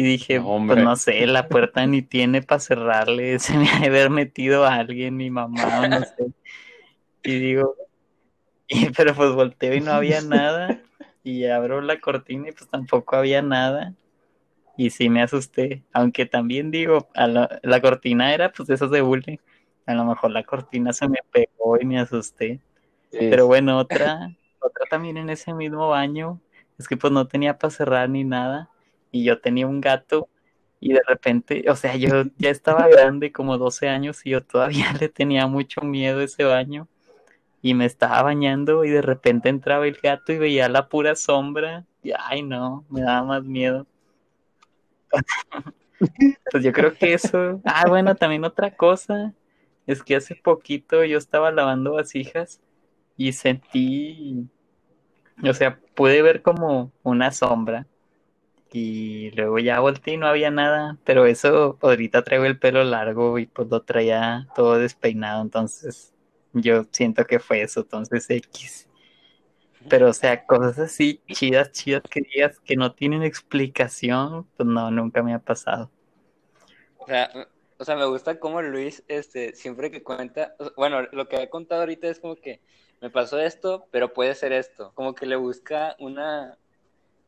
[0.00, 3.80] y dije, No, pues no sé, la puerta ni tiene para cerrarle, se me ha
[3.80, 6.32] de haber metido a alguien, mi mamá no sé.
[7.24, 7.76] Y digo,
[8.68, 10.82] y, pero pues volteo y no había nada
[11.24, 13.94] y abro la cortina y pues tampoco había nada.
[14.76, 18.90] Y sí me asusté, aunque también digo, a la, la cortina era pues de esas
[18.90, 19.38] de bullying.
[19.86, 22.60] A lo mejor la cortina se me pegó y me asusté.
[23.10, 26.40] Sí, Pero bueno, otra, otra también en ese mismo baño,
[26.78, 28.70] es que pues no tenía para cerrar ni nada.
[29.10, 30.28] Y yo tenía un gato
[30.80, 34.92] y de repente, o sea, yo ya estaba grande, como 12 años, y yo todavía
[35.00, 36.88] le tenía mucho miedo ese baño.
[37.62, 41.84] Y me estaba bañando y de repente entraba el gato y veía la pura sombra.
[42.02, 43.86] Y ay no, me daba más miedo.
[46.50, 47.60] Pues yo creo que eso.
[47.62, 49.34] Ah, bueno, también otra cosa.
[49.86, 52.58] Es que hace poquito yo estaba lavando vasijas
[53.18, 54.48] y sentí.
[55.44, 57.86] O sea, pude ver como una sombra.
[58.72, 60.98] Y luego ya volteé y no había nada.
[61.04, 65.42] Pero eso, ahorita traigo el pelo largo y pues lo traía todo despeinado.
[65.42, 66.14] Entonces,
[66.52, 67.80] yo siento que fue eso.
[67.80, 68.88] Entonces, X.
[69.88, 74.90] Pero, o sea, cosas así chidas, chidas que digas que no tienen explicación, pues no,
[74.90, 75.90] nunca me ha pasado.
[76.98, 77.30] O sea,
[77.80, 81.80] o sea, me gusta cómo Luis, este, siempre que cuenta, bueno, lo que ha contado
[81.80, 82.60] ahorita es como que
[83.00, 86.58] me pasó esto, pero puede ser esto, como que le busca una,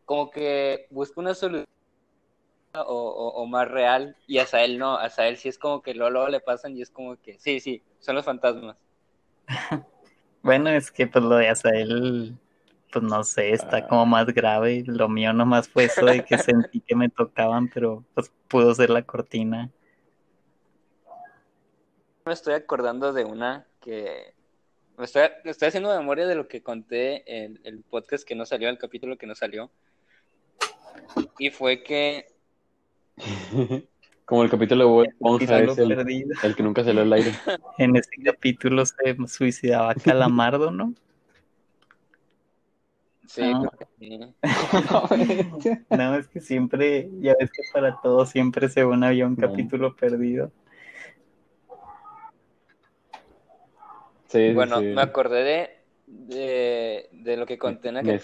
[0.04, 1.66] como que busca una solución
[2.74, 5.94] o, o, o más real, y a Sael no, a Sael sí es como que
[5.94, 8.76] luego, luego le pasan y es como que, sí, sí, son los fantasmas.
[10.44, 12.36] Bueno, es que pues lo de Azael,
[12.92, 13.86] pues no sé, está Ah.
[13.86, 14.82] como más grave.
[14.88, 18.90] Lo mío nomás fue eso de que sentí que me tocaban, pero pues pudo ser
[18.90, 19.70] la cortina.
[22.24, 24.34] Me estoy acordando de una que
[24.96, 28.44] me estoy, me estoy haciendo memoria de lo que conté en el podcast que no
[28.44, 29.70] salió, el capítulo que no salió.
[31.38, 32.26] Y fue que
[34.24, 35.92] Como el capítulo de Capítulo es el,
[36.42, 37.32] el que nunca salió al aire.
[37.78, 38.94] En ese capítulo se
[39.26, 40.94] suicidaba Calamardo, ¿no?
[43.26, 43.60] sí, Ah.
[43.60, 44.34] creo que sí.
[45.90, 49.48] No, es que siempre, ya ves que para todo siempre según había un No.
[49.48, 50.50] capítulo perdido.
[54.28, 54.84] Sí, sí, Bueno, sí.
[54.86, 55.70] me acordé de,
[56.06, 58.22] de, de lo que conté en aquel Mes.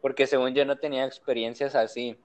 [0.00, 2.16] Porque según yo no tenía experiencias así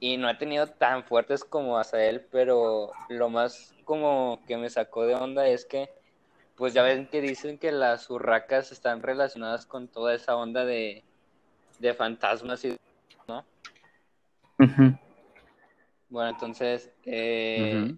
[0.00, 5.06] y no he tenido tan fuertes como Azael, pero lo más como que me sacó
[5.06, 5.88] de onda es que
[6.56, 11.02] pues ya ven que dicen que las urracas están relacionadas con toda esa onda de,
[11.78, 12.76] de fantasmas y
[13.26, 13.44] ¿no?
[14.58, 14.96] Ujú.
[16.08, 17.96] Bueno, entonces eh,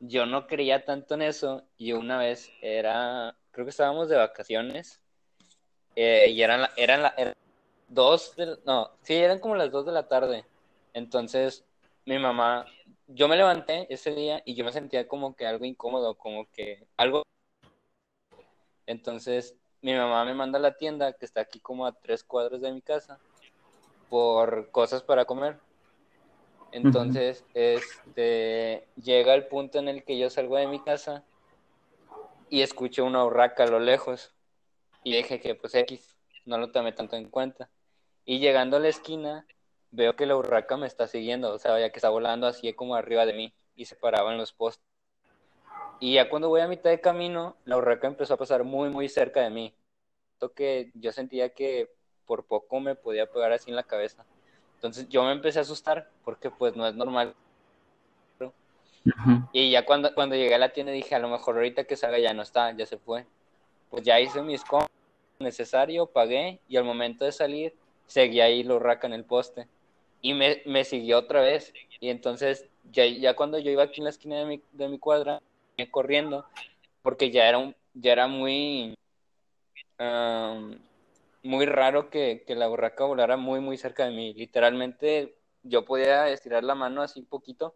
[0.00, 5.00] yo no creía tanto en eso y una vez era, creo que estábamos de vacaciones
[5.96, 7.34] eh, y eran, la- eran, la- eran
[7.88, 10.44] dos, de- no, sí, eran como las dos de la tarde.
[10.92, 11.64] Entonces
[12.06, 12.66] mi mamá,
[13.06, 16.86] yo me levanté ese día y yo me sentía como que algo incómodo, como que
[16.96, 17.22] algo.
[18.86, 22.60] Entonces mi mamá me manda a la tienda que está aquí como a tres cuadros
[22.60, 23.18] de mi casa
[24.08, 25.58] por cosas para comer.
[26.72, 31.22] Entonces, este, llega el punto en el que yo salgo de mi casa
[32.50, 34.32] y escucho una urraca a lo lejos.
[35.04, 36.13] Y dije que pues X,
[36.44, 37.70] no lo tomé tanto en cuenta.
[38.24, 39.46] Y llegando a la esquina,
[39.90, 42.94] veo que la urraca me está siguiendo, o sea, ya que está volando así como
[42.94, 44.84] arriba de mí y se paraba en los postes.
[46.00, 49.08] Y ya cuando voy a mitad de camino, la urraca empezó a pasar muy, muy
[49.08, 49.74] cerca de mí.
[50.54, 51.90] Que yo sentía que
[52.26, 54.26] por poco me podía pegar así en la cabeza.
[54.74, 57.34] Entonces yo me empecé a asustar porque pues no es normal.
[59.52, 62.18] Y ya cuando, cuando llegué a la tienda dije, a lo mejor ahorita que salga
[62.18, 63.24] ya no está, ya se fue.
[63.88, 64.93] Pues ya hice mis compras
[65.44, 67.74] necesario, pagué y al momento de salir
[68.06, 69.68] seguía ahí lo raca en el poste.
[70.20, 71.72] Y me, me siguió otra vez.
[72.00, 74.98] Y entonces ya, ya cuando yo iba aquí en la esquina de mi, de mi
[74.98, 75.40] cuadra,
[75.90, 76.46] corriendo,
[77.02, 78.94] porque ya era, un, ya era muy,
[81.42, 84.34] muy raro que, que la borraca volara muy, muy cerca de mí.
[84.34, 87.74] Literalmente yo podía estirar la mano así un poquito.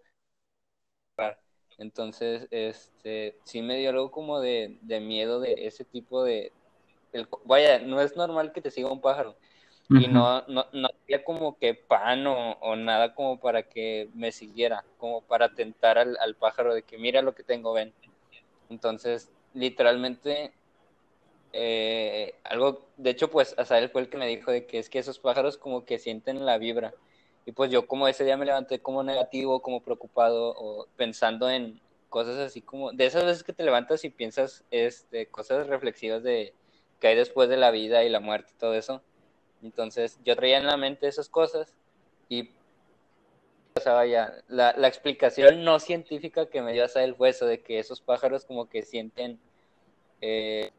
[1.79, 6.53] Entonces, este, sí me dio algo como de, de miedo de ese tipo de...
[7.13, 9.37] El, vaya, no es normal que te siga un pájaro.
[9.91, 14.33] Y no, no, no había como que pan o, o, nada como para que me
[14.33, 17.95] siguiera, como para tentar al, al pájaro de que mira lo que tengo, ven.
[18.69, 20.53] Entonces, literalmente
[21.53, 24.99] eh, algo, de hecho, pues Azael fue el que me dijo de que es que
[24.99, 26.95] esos pájaros como que sienten la vibra.
[27.47, 31.81] Y pues yo como ese día me levanté como negativo, como preocupado, o pensando en
[32.11, 36.55] cosas así como, de esas veces que te levantas y piensas este, cosas reflexivas de
[37.01, 39.03] que hay después de la vida y la muerte y todo eso.
[39.63, 41.75] Entonces yo traía en la mente esas cosas
[42.29, 42.51] y
[43.77, 47.63] o sea, vaya, la, la explicación no científica que me dio Azael fue eso, de
[47.63, 49.39] que esos pájaros como que sienten
[50.21, 50.73] eh,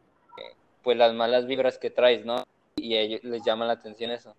[0.83, 2.43] pues las malas vibras que traes, ¿no?
[2.75, 4.35] Y ellos les llama la atención eso.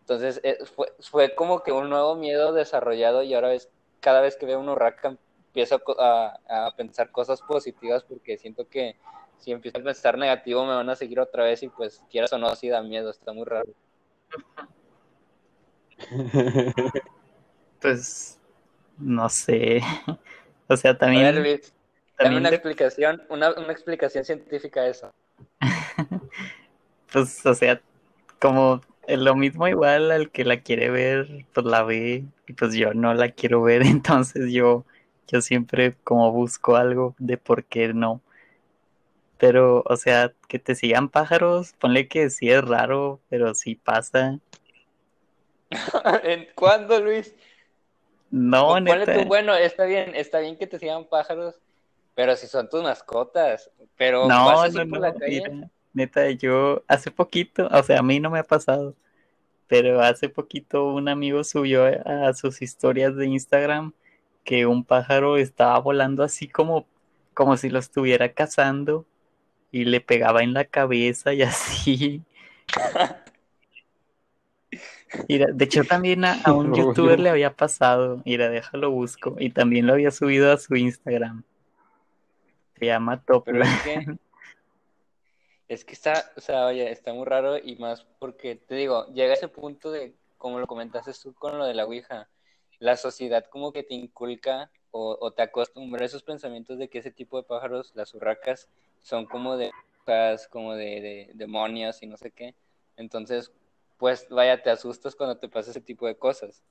[0.00, 3.68] Entonces eh, fue, fue como que un nuevo miedo desarrollado y ahora ves,
[4.00, 8.96] cada vez que veo un huracán empiezo a, a, pensar cosas positivas porque siento que
[9.38, 12.38] si empiezo a pensar negativo me van a seguir otra vez y pues quieras o
[12.38, 13.70] no, sí da miedo, está muy raro.
[17.80, 18.38] Pues
[18.98, 19.82] no sé.
[20.66, 21.24] O sea, también.
[21.24, 21.74] Ver, Luis,
[22.16, 25.12] también una explicación, una, una explicación científica a eso.
[27.12, 27.82] pues, o sea,
[28.40, 32.94] como lo mismo igual al que la quiere ver, pues la ve, y pues yo
[32.94, 34.84] no la quiero ver, entonces yo,
[35.28, 38.22] yo siempre como busco algo de por qué no.
[39.44, 44.38] Pero, o sea, que te sigan pájaros, ponle que sí es raro, pero sí pasa.
[46.22, 47.34] ¿En cuándo, Luis?
[48.30, 49.12] No, neta.
[49.12, 51.56] Tú, bueno, está bien, está bien que te sigan pájaros,
[52.14, 55.68] pero si son tus mascotas, pero no, no, no, la calle?
[55.92, 58.94] neta, yo hace poquito, o sea, a mí no me ha pasado,
[59.66, 63.92] pero hace poquito un amigo subió a sus historias de Instagram
[64.42, 66.86] que un pájaro estaba volando así como,
[67.34, 69.04] como si lo estuviera cazando
[69.74, 72.22] y le pegaba en la cabeza y así.
[75.28, 79.50] Mira, de hecho también a, a un youtuber le había pasado, mira, déjalo busco, y
[79.50, 81.42] también lo había subido a su Instagram.
[82.78, 83.48] Se llama Top.
[83.48, 84.16] Es que,
[85.68, 89.34] es que está, o sea, oye, está muy raro y más porque, te digo, llega
[89.34, 92.28] ese punto de, como lo comentaste tú con lo de la Ouija,
[92.78, 96.98] la sociedad como que te inculca o, o te acostumbra a esos pensamientos de que
[96.98, 98.68] ese tipo de pájaros, las urracas,
[99.04, 99.70] son como de
[100.50, 102.54] como de, de demonios y no sé qué.
[102.96, 103.52] Entonces,
[103.98, 106.62] pues vaya, te asustas cuando te pasa ese tipo de cosas.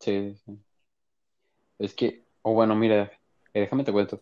[0.00, 0.58] Sí, sí.
[1.78, 3.10] Es que, o bueno, mira,
[3.54, 4.20] eh, déjame te cuento.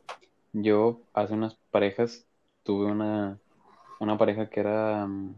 [0.53, 2.27] Yo hace unas parejas
[2.63, 3.39] tuve una,
[3.99, 5.35] una pareja que era um,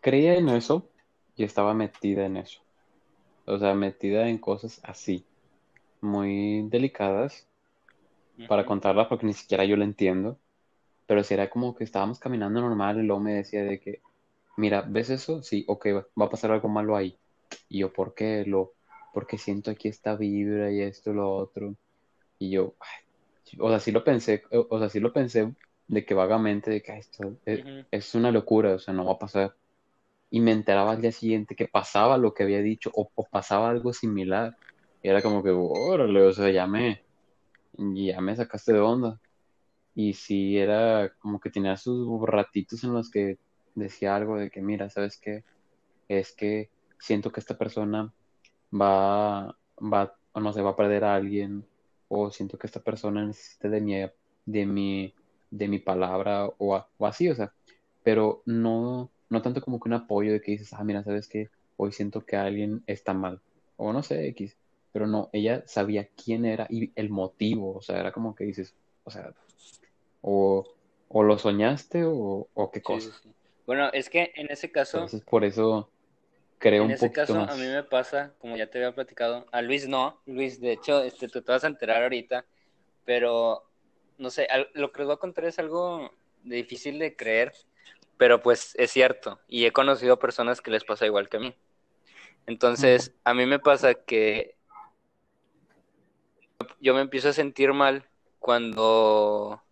[0.00, 0.88] creía en eso
[1.36, 2.60] y estaba metida en eso.
[3.46, 5.24] O sea, metida en cosas así,
[6.00, 7.46] muy delicadas
[8.48, 10.38] para contarlas porque ni siquiera yo lo entiendo.
[11.06, 14.00] Pero si era como que estábamos caminando normal y luego me decía de que,
[14.56, 15.42] mira, ¿ves eso?
[15.42, 15.86] Sí, ok,
[16.20, 17.16] va a pasar algo malo ahí.
[17.68, 18.44] Y yo, ¿por qué?
[18.46, 18.74] Lo,
[19.12, 21.74] porque siento aquí esta vibra y esto lo otro.
[22.38, 22.74] Y yo,
[23.58, 25.54] o sea, sí lo pensé, o sea, sí lo pensé
[25.88, 29.54] de que vagamente, de que esto es, una locura, o sea, no va a pasar.
[30.30, 33.92] Y me enteraba al día siguiente que pasaba lo que había dicho o, pasaba algo
[33.92, 34.56] similar.
[35.02, 37.02] Y era como que, órale, o sea, ya me,
[37.74, 39.20] ya me sacaste de onda.
[39.94, 43.38] Y sí, era como que tenía sus ratitos en los que
[43.74, 45.44] decía algo de que, mira, ¿sabes qué?
[46.08, 48.12] Es que siento que esta persona
[48.72, 51.64] va, va, o no se va a perder a alguien,
[52.08, 53.94] o siento que esta persona necesita de mi,
[54.46, 55.14] de mi,
[55.50, 57.52] de mi palabra, o, o así, o sea,
[58.02, 61.50] pero no, no tanto como que un apoyo de que dices, ah, mira, ¿sabes qué?
[61.76, 63.40] Hoy siento que alguien está mal,
[63.76, 64.56] o no sé, X,
[64.92, 68.74] pero no, ella sabía quién era y el motivo, o sea, era como que dices,
[69.04, 69.32] o sea,
[70.22, 70.66] o,
[71.08, 73.10] o lo soñaste o, o qué cosa.
[73.10, 73.30] Sí, sí.
[73.66, 74.98] Bueno, es que en ese caso...
[74.98, 75.90] Entonces, por eso
[76.58, 77.50] creo un poquito En ese caso, más.
[77.52, 81.02] a mí me pasa, como ya te había platicado, a Luis no, Luis, de hecho,
[81.02, 82.44] este, tú te vas a enterar ahorita,
[83.04, 83.64] pero,
[84.18, 87.52] no sé, lo que les voy a contar es algo difícil de creer,
[88.16, 89.40] pero pues es cierto.
[89.48, 91.54] Y he conocido personas que les pasa igual que a mí.
[92.46, 94.56] Entonces, a mí me pasa que
[96.80, 99.62] yo me empiezo a sentir mal cuando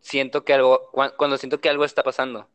[0.00, 2.48] siento que algo, cuando siento que algo está pasando.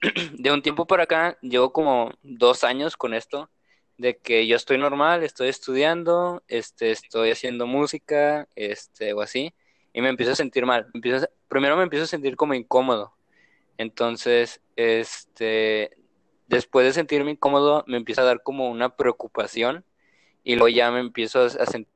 [0.32, 3.50] De un tiempo para acá, llevo como dos años con esto,
[3.98, 9.54] de que yo estoy normal, estoy estudiando, este, estoy haciendo música, este, o así,
[9.92, 10.86] y me empiezo a sentir mal.
[10.94, 13.14] Empiezo primero me empiezo a sentir como incómodo.
[13.76, 15.90] Entonces, este,
[16.46, 19.84] después de sentirme incómodo, me empieza a dar como una preocupación,
[20.44, 21.92] y luego ya me empiezo a, sentir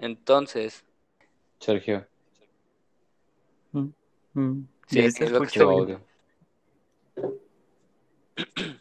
[0.00, 0.82] Entonces.
[1.60, 2.06] Sergio.
[3.72, 3.88] Mm,
[4.32, 4.68] mm.
[4.86, 6.00] Sí, es lo que audio.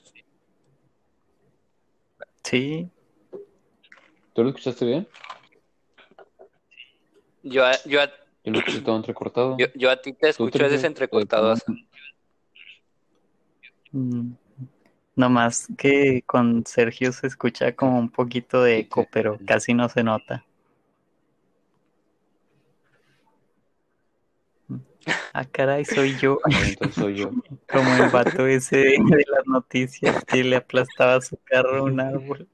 [2.43, 2.89] Sí,
[4.33, 5.07] ¿Tú lo escuchaste bien?
[7.43, 8.07] Yo, a- yo, a-
[8.43, 9.55] Yo lo escuché todo entrecortado.
[9.59, 11.55] yo, yo a ti te escucho veces entrecortado.
[13.91, 14.31] Mm,
[15.15, 20.03] Nomás que con Sergio se escucha como un poquito de eco, pero casi no se
[20.03, 20.45] nota.
[25.33, 27.31] Ah, caray, soy yo, Entonces soy yo.
[27.71, 31.99] como el vato ese de, de las noticias que le aplastaba su carro a un
[31.99, 32.47] árbol.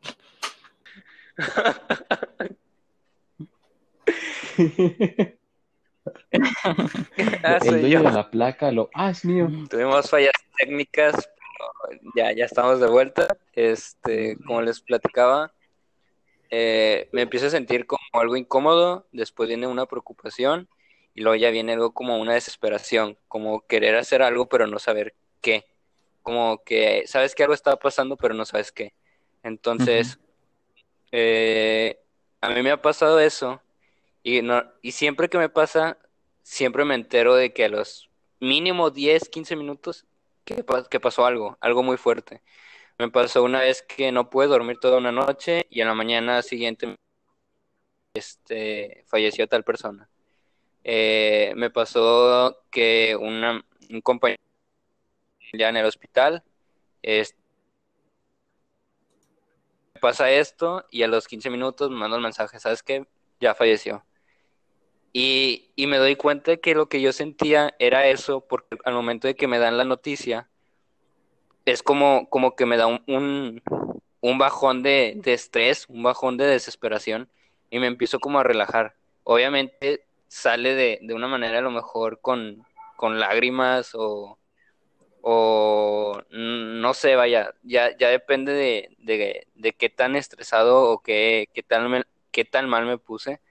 [7.43, 8.89] Ah, el dueño de la placa lo.
[8.93, 9.47] Ah, es mío.
[9.69, 13.37] Tuvimos fallas técnicas, pero ya, ya estamos de vuelta.
[13.53, 15.53] Este, como les platicaba,
[16.49, 20.67] eh, me empiezo a sentir como algo incómodo, después viene una preocupación
[21.15, 25.15] y luego ya viene algo como una desesperación, como querer hacer algo pero no saber
[25.41, 25.65] qué,
[26.21, 28.93] como que sabes que algo está pasando pero no sabes qué.
[29.43, 30.19] Entonces,
[31.11, 31.99] eh,
[32.41, 33.61] a mí me ha pasado eso
[34.23, 35.97] y, no, y siempre que me pasa,
[36.43, 40.05] siempre me entero de que a los mínimo 10, 15 minutos
[40.45, 42.41] que, pa- que pasó algo, algo muy fuerte.
[42.97, 46.41] Me pasó una vez que no pude dormir toda una noche y a la mañana
[46.41, 46.95] siguiente
[48.13, 50.09] este, falleció tal persona.
[50.87, 53.65] Eh, me pasó que un
[54.03, 54.39] compañero
[55.51, 56.43] ya en el hospital
[57.01, 57.25] me
[59.99, 63.07] pasa esto y a los 15 minutos me manda un mensaje, ¿sabes qué?
[63.39, 64.05] Ya falleció.
[65.11, 69.27] Y, y me doy cuenta que lo que yo sentía era eso, porque al momento
[69.27, 70.49] de que me dan la noticia,
[71.65, 73.63] es como, como que me da un, un,
[74.21, 77.27] un bajón de, de estrés, un bajón de desesperación,
[77.71, 78.93] y me empiezo como a relajar.
[79.23, 82.65] Obviamente sale de, de una manera a lo mejor con,
[82.97, 84.37] con lágrimas o,
[85.21, 91.49] o no sé, vaya, ya, ya depende de, de, de qué tan estresado o qué,
[91.53, 93.41] qué tan, me- qué tan mal me puse.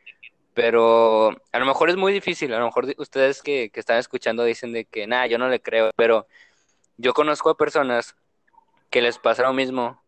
[0.54, 4.44] Pero a lo mejor es muy difícil, a lo mejor ustedes que, que están escuchando
[4.44, 6.26] dicen de que, nada, yo no le creo, pero
[6.98, 8.16] yo conozco a personas
[8.90, 10.02] que les pasa lo mismo,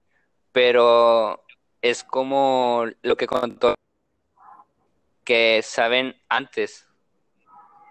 [0.53, 1.45] pero
[1.83, 3.76] es como lo que contó,
[5.27, 6.87] que saben antes.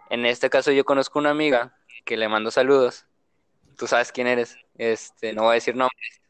[0.10, 3.06] En este caso yo conozco una amiga que le mando saludos,
[3.78, 6.22] tú sabes quién eres, este, no voy a decir nombres,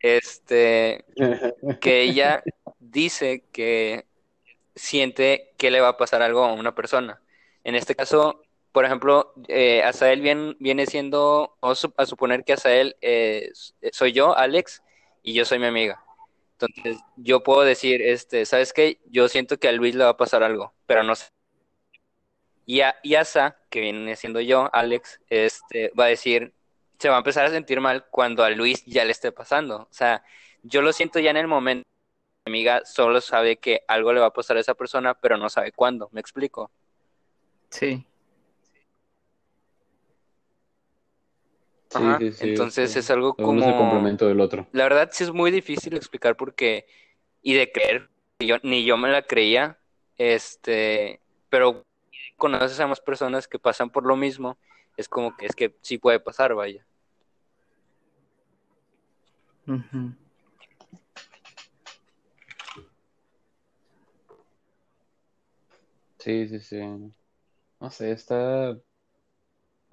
[0.00, 1.04] este,
[1.80, 2.42] que ella
[2.78, 4.06] dice que
[4.74, 7.20] siente que le va a pasar algo a una persona.
[7.64, 12.96] En este caso, por ejemplo, eh, Azael bien- viene siendo, vamos a suponer que Azael
[13.00, 13.50] eh,
[13.92, 14.82] soy yo, Alex,
[15.22, 16.02] y yo soy mi amiga.
[16.66, 19.00] Entonces, yo puedo decir, este, ¿sabes qué?
[19.06, 21.26] Yo siento que a Luis le va a pasar algo, pero no sé.
[22.64, 23.14] Y, a, y
[23.70, 26.54] que viene siendo yo, Alex, este, va a decir,
[26.98, 29.88] se va a empezar a sentir mal cuando a Luis ya le esté pasando.
[29.90, 30.24] O sea,
[30.62, 31.82] yo lo siento ya en el momento
[32.44, 35.48] mi amiga solo sabe que algo le va a pasar a esa persona, pero no
[35.48, 36.08] sabe cuándo.
[36.12, 36.70] ¿Me explico?
[37.70, 38.04] Sí,
[41.92, 42.18] Sí, Ajá.
[42.18, 43.00] sí, sí, Entonces sí.
[43.00, 43.90] es algo Uno es el como...
[43.90, 44.66] complemento del otro.
[44.72, 46.86] La verdad sí es muy difícil explicar porque...
[47.42, 49.78] Y de creer, yo, ni yo me la creía,
[50.16, 51.20] este...
[51.50, 51.84] Pero
[52.38, 54.56] conoces a más personas que pasan por lo mismo,
[54.96, 56.86] es como que es que sí puede pasar, vaya.
[66.18, 66.80] Sí, sí, sí.
[67.80, 68.78] No sé, está...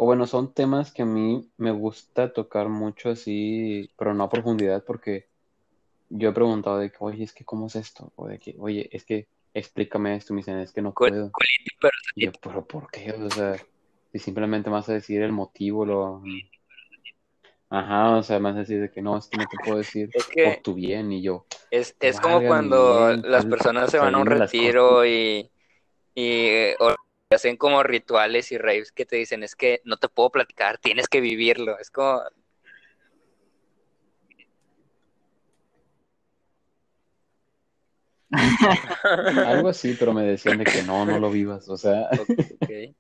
[0.02, 4.30] O bueno, son temas que a mí me gusta tocar mucho así, pero no a
[4.30, 5.28] profundidad, porque
[6.08, 8.14] yo he preguntado de que, oye, es que ¿cómo es esto?
[8.16, 11.34] O de que, oye, es que explícame esto, me dicen, es que no puedo.
[11.34, 13.12] culito, pero Y yo, pero ¿por qué?
[13.12, 13.58] O sea,
[14.14, 16.24] si simplemente me vas a decir el motivo, lo...
[17.70, 20.26] Ajá, o sea, más así de que no, es que no te puedo decir Es
[20.28, 21.46] que- por tu bien y yo.
[21.72, 25.52] Es, es como cuando bien, las personas se van a un retiro y,
[26.16, 26.96] y eh, o
[27.36, 31.08] hacen como rituales y raves que te dicen, es que no te puedo platicar, tienes
[31.08, 31.78] que vivirlo.
[31.80, 32.22] Es como,
[39.46, 42.96] Algo así, pero me decían de que no, no lo vivas, o sea, ok.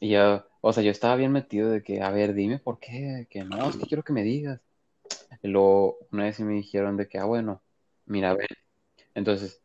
[0.00, 3.26] y yo, o sea, yo estaba bien metido de que, a ver, dime por qué,
[3.28, 4.60] que no, es que quiero que me digas.
[5.42, 7.62] Y luego, una vez me dijeron de que, ah, bueno,
[8.06, 8.46] mira, ve.
[9.14, 9.63] Entonces,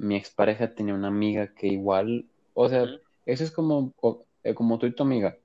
[0.00, 2.86] mi expareja tenía una amiga que igual, o sea,
[3.26, 3.92] eso es como,
[4.44, 5.36] eh, como tú y tu amiga,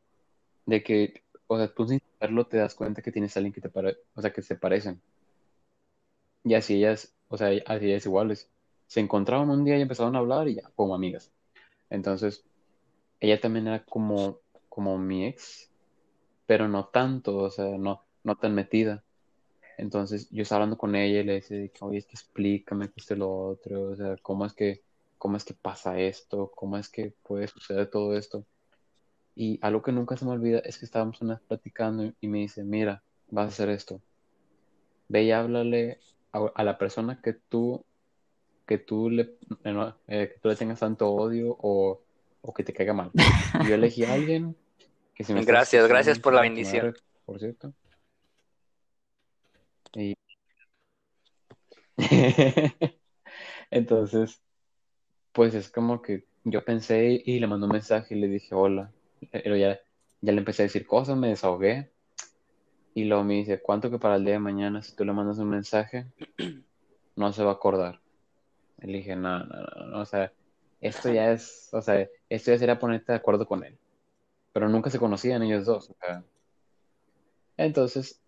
[0.65, 3.61] de que, o sea, tú sin saberlo te das cuenta que tienes a alguien que
[3.61, 5.01] te pare, o sea, que se parecen.
[6.43, 8.49] Y así ellas, o sea, así ellas iguales.
[8.87, 11.31] Se encontraban un día y empezaron a hablar y ya, como amigas.
[11.89, 12.45] Entonces,
[13.19, 14.39] ella también era como,
[14.69, 15.69] como mi ex,
[16.47, 19.03] pero no tanto, o sea, no, no tan metida.
[19.77, 23.17] Entonces, yo estaba hablando con ella y le decía, oye, es que explícame que y
[23.17, 24.81] lo otro, o sea, cómo es que,
[25.17, 28.45] cómo es que pasa esto, cómo es que puede suceder todo esto.
[29.35, 32.39] Y algo que nunca se me olvida es que estábamos una vez platicando y me
[32.39, 34.01] dice, mira, vas a hacer esto.
[35.09, 35.99] Ve y háblale
[36.31, 37.83] a, a la persona que tú,
[38.65, 42.01] que tú le, eh, eh, que tú le tengas tanto odio o,
[42.41, 43.11] o que te caiga mal.
[43.67, 44.55] Yo elegí a alguien
[45.15, 46.87] que si me Gracias, gracias por la bendición.
[46.87, 47.73] madre, por cierto.
[49.95, 50.13] Y
[53.71, 54.41] entonces,
[55.31, 58.91] pues es como que yo pensé y le mandé un mensaje y le dije hola.
[59.31, 59.79] Pero ya,
[60.21, 61.91] ya le empecé a decir cosas, me desahogué.
[62.93, 65.37] Y luego me dice, ¿cuánto que para el día de mañana si tú le mandas
[65.39, 66.07] un mensaje,
[67.15, 67.99] no se va a acordar?
[68.81, 70.31] Y le dije, no, no, no, no, o sea,
[70.81, 73.77] esto ya es, o sea, esto ya sería ponerte de acuerdo con él.
[74.53, 76.23] Pero nunca se conocían ellos dos, o sea.
[77.57, 78.21] Entonces,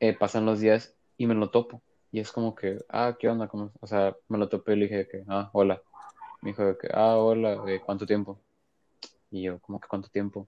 [0.00, 1.82] eh, pasan los días y me lo topo.
[2.14, 3.48] Y es como que, ah, ¿qué onda?
[3.48, 3.72] ¿Cómo?
[3.80, 5.82] O sea, me lo topé y le dije que, ah, hola.
[6.42, 8.40] Me dijo de que, ah, hola, eh, ¿cuánto tiempo?
[9.32, 10.46] Y yo, como que cuánto tiempo?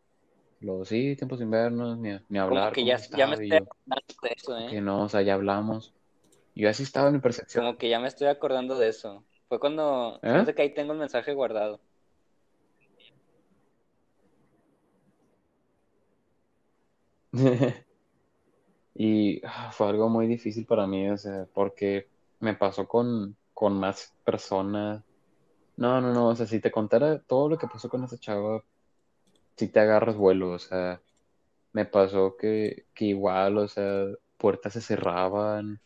[0.61, 2.73] Luego, sí, tiempos sin vernos, ni, ni hablar.
[2.73, 4.67] Como que ¿cómo ya, ya me estoy yo, acordando de eso, ¿eh?
[4.71, 5.93] que no, o sea, ya hablamos.
[6.55, 7.65] Yo así estaba en mi percepción.
[7.65, 9.25] Como que ya me estoy acordando de eso.
[9.49, 10.31] Fue cuando, ¿Eh?
[10.31, 11.81] fíjate que ahí tengo el mensaje guardado.
[18.99, 22.09] Y ah, fue algo muy difícil para mí, o sea, porque
[22.41, 25.03] me pasó con, con más personas.
[25.77, 28.63] No, no, no, o sea, si te contara todo lo que pasó con esa chava,
[29.57, 31.03] si te agarras vuelo, o sea,
[31.73, 34.07] me pasó que, que igual, o sea,
[34.39, 35.79] puertas se cerraban,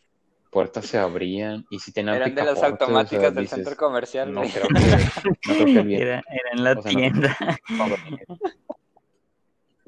[0.49, 3.57] puertas se abrían, y si tenían Eran de las picaportes, o sea, automáticas del dices,
[3.57, 4.79] centro comercial, no creo que,
[5.49, 7.37] no creo que bien Era, era en la O sea, no- tienda.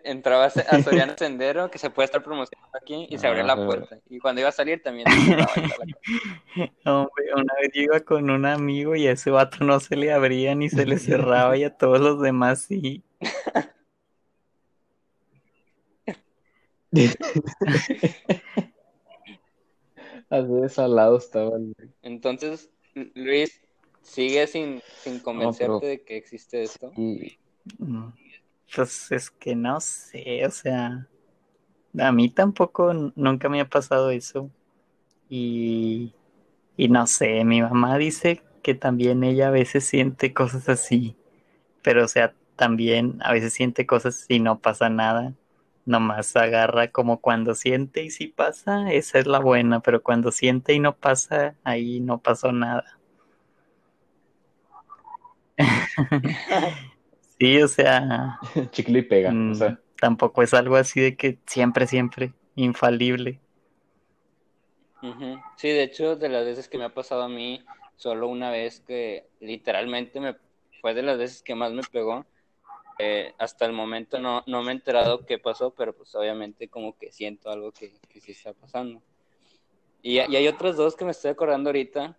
[0.08, 3.66] Entrabas a Soriana Sendero, que se puede estar promocionando aquí, y se abría la Ajá.
[3.66, 4.00] puerta.
[4.10, 5.08] Y cuando iba a salir también.
[6.86, 10.12] Hombre, una vez yo iba con un amigo y a ese vato no se le
[10.14, 13.04] abría ni se le cerraba y a todos los demás sí.
[20.30, 21.74] Así de salado estaban.
[22.02, 23.62] Entonces, Lu- Luis,
[24.02, 26.92] ¿sigue sin, sin convencerte pero- de que existe esto?
[28.76, 31.08] Pues es que no sé, o sea,
[32.00, 34.52] a mí tampoco nunca me ha pasado eso.
[35.30, 36.14] Y,
[36.78, 41.18] y no sé, mi mamá dice que también ella a veces siente cosas así,
[41.84, 45.34] pero o sea, también a veces siente cosas y no pasa nada.
[45.86, 50.74] Nomás agarra como cuando siente y si pasa, esa es la buena, pero cuando siente
[50.74, 53.00] y no pasa, ahí no pasó nada.
[57.40, 58.40] Sí, o sea,
[58.72, 59.80] chicle y pega, Mm, o sea.
[60.00, 63.42] tampoco es algo así de que siempre, siempre, infalible.
[65.58, 67.64] Sí, de hecho, de las veces que me ha pasado a mí,
[67.96, 70.36] solo una vez que literalmente me
[70.82, 72.26] fue de las veces que más me pegó.
[73.00, 76.98] Eh, hasta el momento no, no me he enterado qué pasó, pero pues obviamente como
[76.98, 79.02] que siento algo que, que sí está pasando.
[80.02, 82.18] Y, y hay otras dos que me estoy acordando ahorita,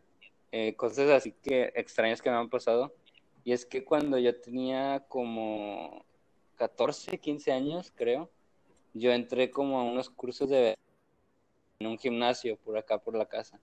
[0.52, 2.92] eh, cosas así que extrañas que me han pasado.
[3.48, 6.04] Y es que cuando yo tenía como
[6.56, 8.28] 14, 15 años, creo,
[8.92, 10.76] yo entré como a unos cursos de
[11.78, 13.58] en un gimnasio por acá por la casa.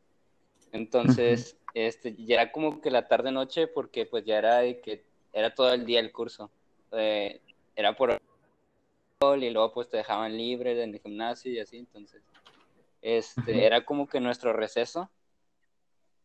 [0.72, 5.04] Entonces, este, ya era como que la tarde noche porque pues ya era de que
[5.32, 6.50] era todo el día el curso.
[6.92, 7.40] Eh,
[7.76, 8.20] era por
[9.38, 12.24] y luego pues te dejaban libre en el gimnasio y así, entonces
[13.04, 15.12] este era como que nuestro receso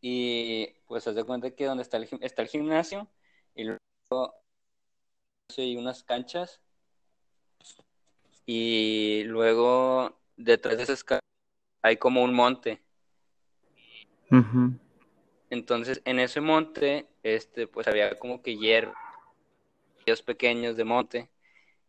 [0.01, 3.07] y pues haz de cuenta que donde está el, está el gimnasio
[5.57, 6.61] y unas canchas.
[8.45, 11.21] Y luego detrás de esas canchas
[11.81, 12.81] hay como un monte.
[15.49, 18.95] Entonces, en ese monte, este, pues había como que hierbas
[20.25, 21.29] pequeños de monte.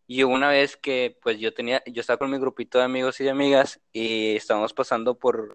[0.08, 3.24] Y una vez que, pues yo tenía, yo estaba con mi grupito de amigos y
[3.24, 5.54] de amigas y estábamos pasando por,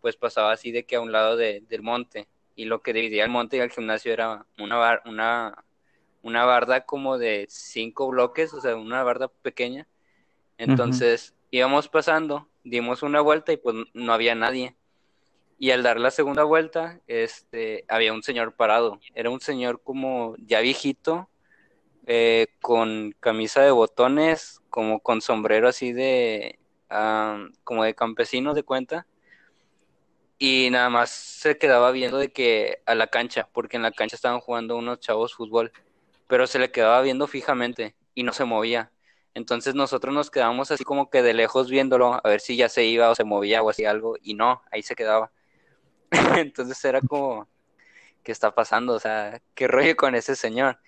[0.00, 2.28] pues pasaba así de que a un lado de- del monte.
[2.56, 5.64] Y lo que dividía el monte y el gimnasio era una, bar- una,
[6.22, 9.88] una barda como de cinco bloques, o sea, una barda pequeña.
[10.58, 14.76] Entonces íbamos pasando, dimos una vuelta y pues no había nadie.
[15.58, 18.98] Y al dar la segunda vuelta, este, había un señor parado.
[19.14, 21.28] Era un señor como ya viejito,
[22.06, 26.58] eh, con camisa de botones, como con sombrero así de,
[26.90, 29.06] ah, como de campesino de cuenta.
[30.42, 34.16] Y nada más se quedaba viendo de que a la cancha, porque en la cancha
[34.16, 35.70] estaban jugando unos chavos fútbol,
[36.28, 38.90] pero se le quedaba viendo fijamente y no se movía.
[39.34, 42.86] Entonces nosotros nos quedábamos así como que de lejos viéndolo, a ver si ya se
[42.86, 45.30] iba o se movía o así algo, y no, ahí se quedaba.
[46.38, 47.46] Entonces era como,
[48.24, 48.94] ¿qué está pasando?
[48.94, 50.78] O sea, ¿qué rollo con ese señor?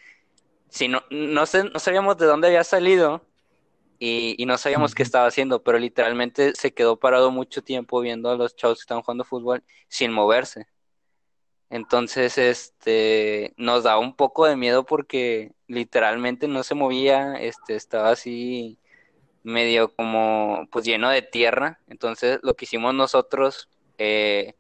[0.70, 3.26] Si no, no sé, no sabíamos de dónde había salido
[4.04, 8.30] y, y no sabíamos qué estaba haciendo, pero literalmente se quedó parado mucho tiempo viendo
[8.30, 10.66] a los chavos que estaban jugando fútbol sin moverse.
[11.70, 18.10] Entonces, este, nos daba un poco de miedo porque literalmente no se movía, este, estaba
[18.10, 18.76] así
[19.44, 21.78] medio como, pues lleno de tierra.
[21.86, 24.54] Entonces, lo que hicimos nosotros eh,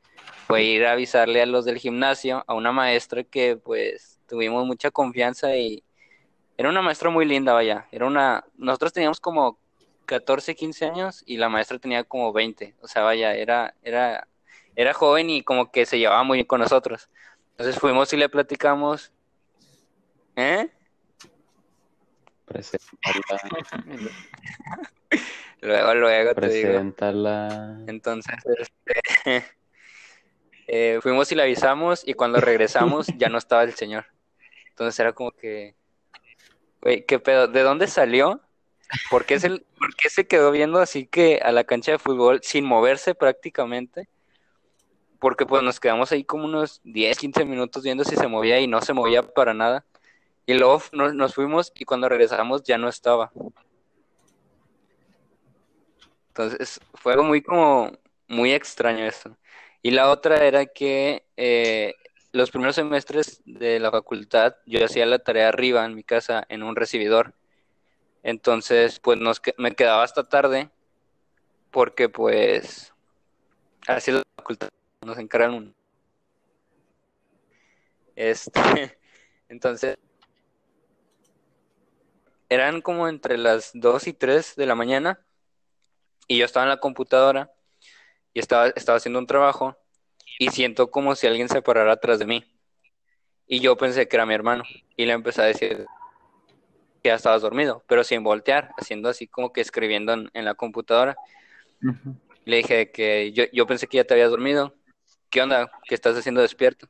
[0.46, 4.92] fue ir a avisarle a los del gimnasio, a una maestra que, pues, tuvimos mucha
[4.92, 5.82] confianza y
[6.62, 7.88] era una maestra muy linda, vaya.
[7.90, 9.58] Era una, nosotros teníamos como
[10.06, 12.76] 14, 15 años y la maestra tenía como 20.
[12.80, 14.28] O sea, vaya, era, era,
[14.76, 17.10] era joven y como que se llevaba muy bien con nosotros.
[17.50, 19.10] Entonces fuimos y le platicamos.
[20.36, 20.70] ¿Eh?
[25.62, 26.78] Luego, luego te digo.
[27.88, 29.44] Entonces, este,
[30.68, 34.06] eh, fuimos y le avisamos y cuando regresamos ya no estaba el señor.
[34.68, 35.74] Entonces era como que,
[36.82, 37.48] güey, ¿qué pedo?
[37.48, 38.40] ¿De dónde salió?
[39.10, 42.64] ¿Por qué, se, ¿Por se quedó viendo así que a la cancha de fútbol sin
[42.64, 44.08] moverse prácticamente?
[45.18, 48.66] Porque pues nos quedamos ahí como unos 10, 15 minutos viendo si se movía y
[48.66, 49.86] no se movía para nada.
[50.44, 53.32] Y luego nos fuimos y cuando regresamos ya no estaba.
[56.28, 57.92] Entonces fue algo muy como
[58.26, 59.36] muy extraño eso.
[59.82, 61.94] Y la otra era que eh,
[62.32, 66.62] los primeros semestres de la facultad yo hacía la tarea arriba en mi casa en
[66.62, 67.34] un recibidor.
[68.22, 70.70] Entonces pues nos, me quedaba hasta tarde
[71.70, 72.92] porque pues
[73.86, 74.68] así la facultad,
[75.02, 75.74] nos encargan un...
[78.16, 78.98] Este,
[79.48, 79.98] entonces
[82.48, 85.20] eran como entre las 2 y 3 de la mañana
[86.28, 87.52] y yo estaba en la computadora
[88.32, 89.76] y estaba, estaba haciendo un trabajo
[90.38, 92.44] y siento como si alguien se parara atrás de mí.
[93.46, 94.64] Y yo pensé que era mi hermano
[94.96, 95.86] y le empecé a decir
[97.02, 100.54] que ya estabas dormido, pero sin voltear, haciendo así como que escribiendo en, en la
[100.54, 101.16] computadora.
[102.44, 104.74] Le dije que yo, yo pensé que ya te habías dormido.
[105.30, 105.70] ¿Qué onda?
[105.88, 106.88] ¿Qué estás haciendo despierto?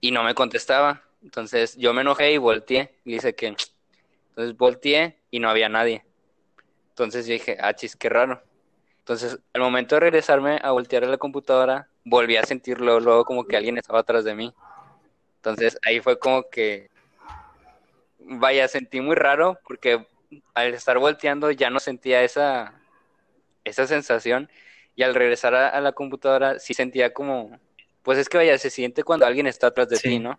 [0.00, 1.02] Y no me contestaba.
[1.22, 2.98] Entonces yo me enojé y volteé.
[3.04, 3.54] Y dice que...
[4.30, 6.04] Entonces volteé y no había nadie.
[6.90, 8.42] Entonces yo dije, ah, chis, qué raro.
[9.00, 13.44] Entonces, al momento de regresarme a voltear a la computadora, volví a sentirlo luego como
[13.44, 14.52] que alguien estaba atrás de mí.
[15.36, 16.90] Entonces ahí fue como que,
[18.18, 20.06] vaya, sentí muy raro porque
[20.54, 22.80] al estar volteando ya no sentía esa,
[23.64, 24.50] esa sensación
[24.94, 27.58] y al regresar a, a la computadora sí sentía como,
[28.02, 30.08] pues es que vaya, se siente cuando alguien está atrás de Sí.
[30.08, 30.38] ti, ¿no?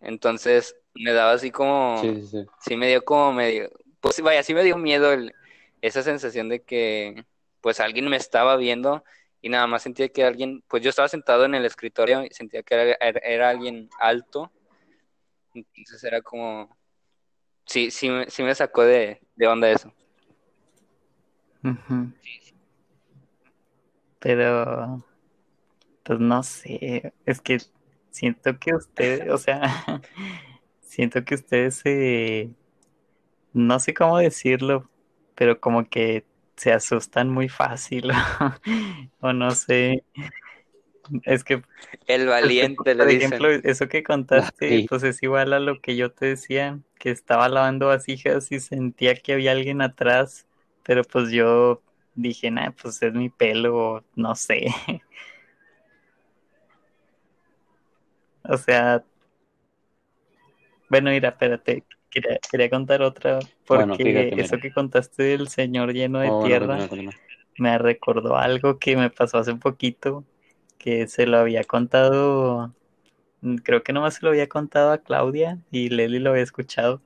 [0.00, 2.76] Entonces me daba así como, Sí, sí, sí.
[2.76, 3.70] me dio como medio,
[4.00, 5.34] pues vaya, sí me dio miedo el-
[5.80, 7.24] esa sensación de que
[7.62, 9.04] pues alguien me estaba viendo
[9.40, 12.62] y nada más sentía que alguien, pues yo estaba sentado en el escritorio y sentía
[12.62, 14.52] que era, era- alguien alto,
[15.54, 16.76] entonces era como,
[17.66, 19.92] sí, sí, sí me sacó de, de onda eso.
[24.18, 25.04] Pero,
[26.04, 27.58] pues no sé, es que
[28.10, 29.62] siento que ustedes, o sea,
[30.80, 31.82] siento que ustedes
[33.52, 34.90] no sé cómo decirlo,
[35.34, 36.24] pero como que
[36.62, 38.10] se asustan muy fácil,
[39.20, 40.04] o no sé,
[41.24, 41.62] es que
[42.06, 43.40] El valiente, le por dicen.
[43.40, 44.88] ejemplo, eso que contaste, Sí.
[44.88, 49.16] pues es igual a lo que yo te decía, que estaba lavando vasijas y sentía
[49.16, 50.46] que había alguien atrás,
[50.84, 51.82] pero pues yo
[52.14, 54.66] dije, nah, pues es mi pelo, o no sé.
[58.44, 59.04] O sea,
[60.88, 65.92] bueno, mira, espérate, quería, quería contar otra, porque Bueno, fíjate, eso que contaste del señor
[65.94, 66.84] lleno de Oh, tierra
[67.58, 70.24] me recordó algo que me pasó hace poquito,
[70.78, 72.74] que se lo había contado,
[73.42, 77.02] mm, creo que nomás se lo había contado a Claudia y Leli lo había escuchado,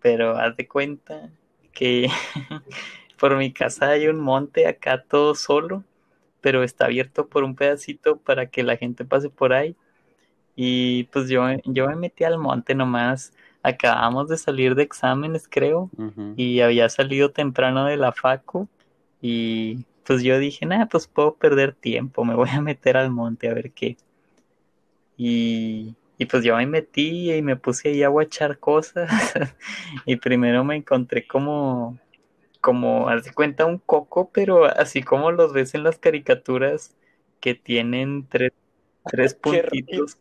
[0.00, 1.30] pero haz de cuenta
[1.72, 2.08] que
[3.18, 5.84] por mi casa hay un monte acá todo solo,
[6.40, 9.76] pero está abierto por un pedacito para que la gente pase por ahí.
[10.56, 13.32] Y pues yo, yo me metí al monte nomás.
[13.68, 15.90] Acabamos de salir de exámenes, creo,
[16.36, 18.68] y había salido temprano de la facu.
[19.20, 23.48] Y pues yo dije, nada, pues puedo perder tiempo, me voy a meter al monte
[23.48, 23.96] a ver qué.
[25.16, 29.10] Y, y pues yo me metí y me puse ahí a guachar cosas.
[30.06, 31.98] y primero me encontré como,
[32.60, 36.96] como, haz de cuenta, un coco, pero así como los ves en las caricaturas
[37.40, 38.52] que tienen tres,
[39.04, 40.18] tres puntitos.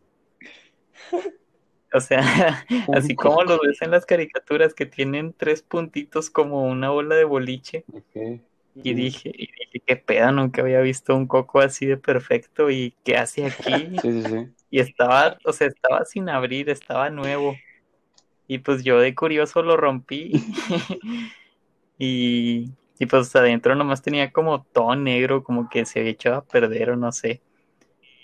[1.94, 6.90] O sea, así como los ves en las caricaturas que tienen tres puntitos como una
[6.90, 7.86] bola de boliche.
[8.84, 12.94] Y dije, y dije, qué pedo, nunca había visto un coco así de perfecto y
[13.04, 13.98] qué hace aquí.
[14.02, 14.48] Sí, sí, sí.
[14.70, 17.56] Y estaba, o sea, estaba sin abrir, estaba nuevo.
[18.48, 20.32] Y pues yo de curioso lo rompí.
[21.98, 26.46] y, y pues adentro nomás tenía como todo negro, como que se había echado a
[26.46, 27.42] perder o no sé.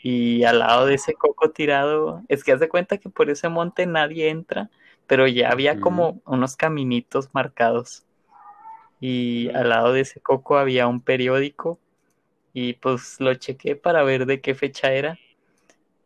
[0.06, 3.48] Y al lado de ese coco tirado, es que haz de cuenta que por ese
[3.48, 4.70] monte nadie entra,
[5.08, 8.06] pero ya había como unos caminitos marcados.
[9.00, 11.80] Y al lado de ese coco había un periódico
[12.54, 15.18] y pues lo chequé para ver de qué fecha era.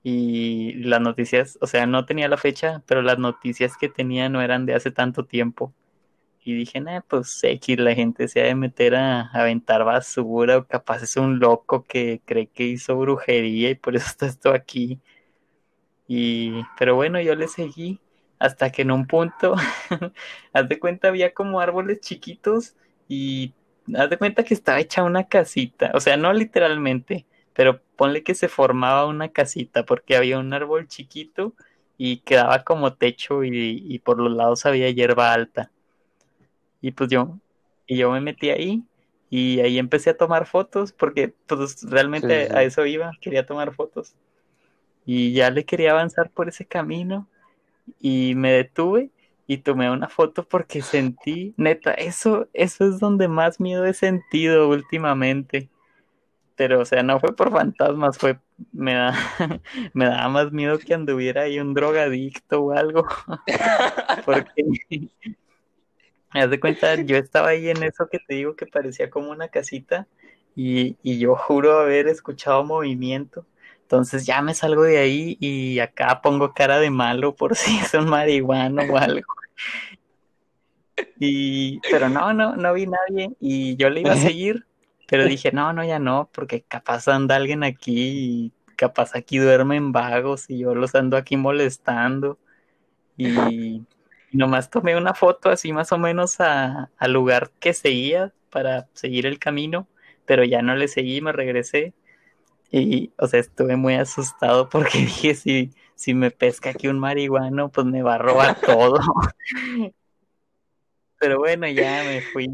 [0.03, 4.43] Y las noticias, o sea, no tenía la fecha, pero las noticias que tenía no
[4.43, 5.73] eran de hace tanto tiempo.
[6.47, 10.65] Y dije, nah, pues X, la gente se ha de meter a, aventar basura o
[10.65, 15.01] capaz es un loco que cree que hizo brujería y por eso está esto aquí.
[16.07, 17.99] Y, pero bueno, yo le seguí
[18.39, 19.55] hasta que en un punto,
[20.53, 22.77] haz de cuenta, había como árboles chiquitos
[23.09, 23.53] y
[23.97, 28.35] haz de cuenta que estaba hecha una casita, o sea, no literalmente, pero ponle que
[28.35, 31.55] se formaba una casita porque había un árbol chiquito
[31.97, 35.71] y quedaba como techo y, y por los lados había hierba alta.
[36.81, 37.37] Y pues yo,
[37.85, 38.83] y yo me metí ahí
[39.29, 43.45] y ahí empecé a tomar fotos porque pues realmente Sí, sí, a eso iba, quería
[43.45, 44.15] tomar fotos.
[45.05, 47.27] Y ya le quería avanzar por ese camino
[47.99, 49.09] y me detuve
[49.47, 54.67] y tomé una foto porque sentí, neta, eso, eso es donde más miedo he sentido
[54.69, 55.69] últimamente.
[56.57, 58.39] Pero, o sea, no fue por fantasmas, fue,
[58.73, 59.13] me da,
[59.93, 63.05] me daba más miedo que anduviera ahí un drogadicto o algo,
[64.25, 64.65] porque,
[66.31, 69.47] haz de cuenta, yo estaba ahí en eso que te digo que parecía como una
[69.49, 70.07] casita
[70.55, 73.45] y, y yo juro haber escuchado movimiento.
[73.83, 77.93] Entonces ya me salgo de ahí y acá pongo cara de malo por si es
[77.93, 79.33] un marihuano o algo.
[81.19, 84.65] Y, pero no, no, no vi nadie y yo le iba a seguir,
[85.07, 89.91] pero dije, no, no, ya no, porque capaz anda alguien aquí y capaz aquí duermen
[89.91, 92.39] vagos y yo los ando aquí molestando.
[93.15, 93.83] Y
[94.31, 99.25] nomás tomé una foto así más o menos a- al lugar que seguía para seguir
[99.25, 99.87] el camino,
[100.25, 101.93] pero ya no le seguí, me regresé.
[102.71, 107.69] Y, o sea, estuve muy asustado porque dije, si, si me pesca aquí un marihuano,
[107.71, 108.99] pues me va a robar todo.
[111.19, 112.47] Pero bueno, ya me fui,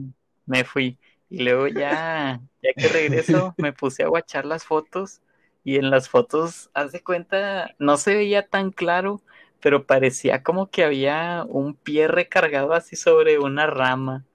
[0.45, 0.97] me fui.
[1.30, 5.21] Y luego ya, ya que regreso, me puse a guachar las fotos
[5.63, 9.21] y en las fotos, haz de cuenta, no se veía tan claro,
[9.64, 14.26] pero parecía como que había un pie recargado así sobre una rama.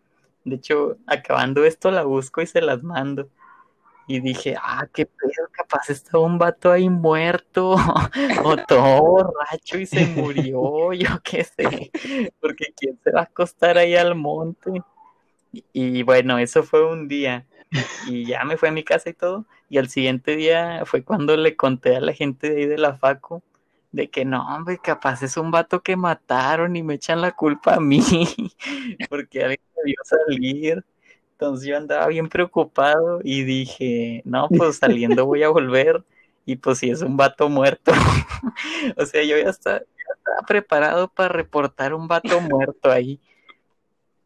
[0.42, 3.28] De hecho, acabando esto la busco y se las mando.
[4.06, 7.72] Y dije, ah, qué pedo, capaz está un vato ahí muerto
[8.42, 11.90] o todo borracho y se murió, yo qué sé,
[12.40, 14.82] porque quién se va a acostar ahí al monte.
[15.52, 17.46] Y, y bueno, eso fue un día
[18.06, 19.44] y ya me fui a mi casa y todo.
[19.68, 22.96] Y al siguiente día fue cuando le conté a la gente de ahí de la
[22.96, 23.42] Facu
[23.90, 27.74] de que no, hombre, capaz es un vato que mataron y me echan la culpa
[27.74, 28.00] a mí
[29.08, 30.84] porque alguien me vio salir.
[31.32, 36.02] Entonces yo andaba bien preocupado y dije, no, pues saliendo voy a volver
[36.44, 37.92] y pues si es un vato muerto.
[38.96, 43.20] o sea, yo ya estaba, ya estaba preparado para reportar un vato muerto ahí.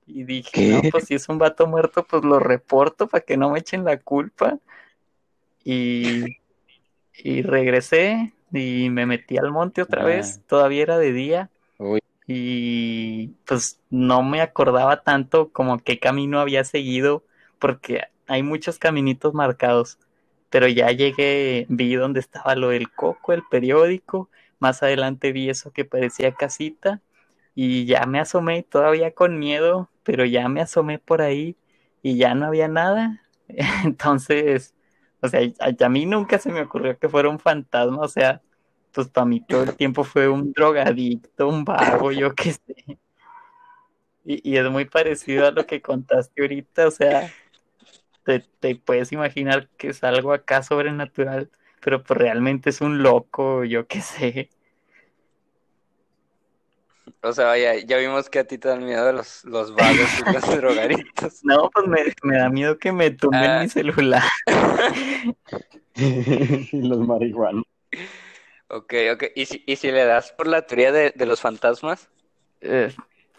[0.07, 0.69] Y dije, ¿Qué?
[0.71, 3.85] no, pues si es un vato muerto, pues lo reporto para que no me echen
[3.85, 4.59] la culpa.
[5.65, 6.25] Y,
[7.15, 10.07] y regresé y me metí al monte otra Ah.
[10.07, 16.41] vez, todavía era de día Uy, y pues no me acordaba tanto como qué camino
[16.41, 17.25] había seguido
[17.59, 19.99] porque hay muchos caminitos marcados,
[20.51, 24.31] pero ya llegué, vi dónde estaba lo del coco, el periódico,
[24.61, 27.01] Más adelante vi eso que parecía casita
[27.55, 31.57] y ya me asomé todavía con miedo, pero ya me asomé por ahí
[32.03, 33.23] y ya no había nada.
[33.85, 34.75] Entonces,
[35.23, 38.43] o sea, a, mí nunca se me ocurrió que fuera un fantasma, o sea,
[38.93, 42.99] pues para mí todo el tiempo fue un drogadicto, un vago, yo qué sé.
[44.25, 47.31] Y, es muy parecido a lo que contaste ahorita, o sea,
[48.25, 51.51] te, puedes imaginar que es algo acá sobrenatural,
[51.81, 54.51] pero pues realmente es un loco, yo qué sé.
[57.23, 60.33] O sea, ya, ya vimos que a ti te dan miedo los, los vagos y
[60.33, 61.45] los drogadictos.
[61.45, 61.87] No, pues
[62.23, 63.63] me, da miedo que me tumben ah.
[63.63, 64.23] mi celular.
[66.73, 67.65] los marihuanos.
[68.69, 69.25] Ok, ok.
[69.37, 72.09] ¿Y si, y si le das por la teoría de, los fantasmas?
[72.61, 72.93] Eh,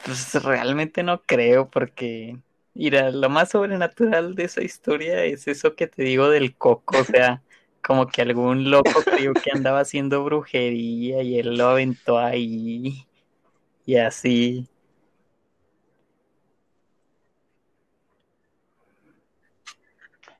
[0.05, 2.37] pues realmente no creo, porque,
[2.73, 7.03] mira, lo más sobrenatural de esa historia es eso que te digo del coco, o
[7.03, 7.41] sea,
[7.81, 13.07] como que algún loco creyó que andaba haciendo brujería y él lo aventó ahí
[13.85, 14.67] y así.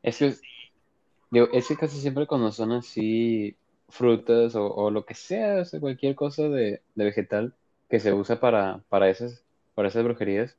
[0.01, 0.35] Es que,
[1.31, 3.55] digo, es que casi siempre cuando son así
[3.89, 7.53] frutas o, lo que sea, o sea, cualquier cosa de, vegetal
[7.89, 9.43] que se usa para, para, esas,
[9.75, 10.57] para esas brujerías.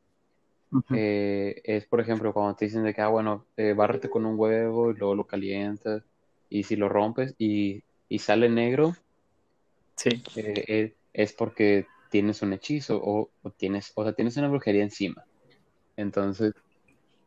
[0.92, 4.38] Eh, es, por ejemplo, cuando te dicen de que, ah, bueno, eh, bárrete con un
[4.38, 6.02] huevo y luego lo calientas
[6.48, 7.82] y si lo rompes y,
[8.18, 8.94] sale negro,
[9.96, 10.22] sí.
[10.36, 15.24] Eh, es porque tienes un hechizo o, tienes, o sea, tienes una brujería encima.
[15.96, 16.54] Entonces,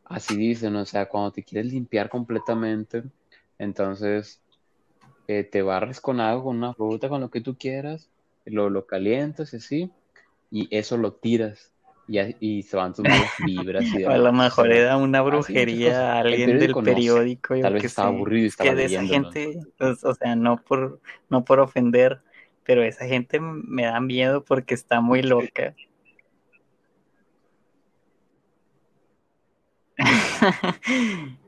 [0.06, 3.04] así dicen, o sea, cuando te quieres limpiar completamente,
[3.60, 4.40] entonces
[5.28, 8.08] eh, te barres con algo, con una fruta, con lo que tú quieras,
[8.46, 9.92] lo, lo calientas y así,
[10.52, 11.74] y eso lo tiras.
[12.08, 13.04] Y, y se van tus
[13.46, 13.84] vibras.
[13.84, 17.60] Y a lo mejor era una brujería a alguien del periódico.
[17.60, 21.02] Tal vez estaba aburrido y estaba que de esa gente, pues, o sea, no por,
[21.30, 22.22] no por ofender,
[22.68, 25.74] pero esa gente me da miedo porque está muy loca.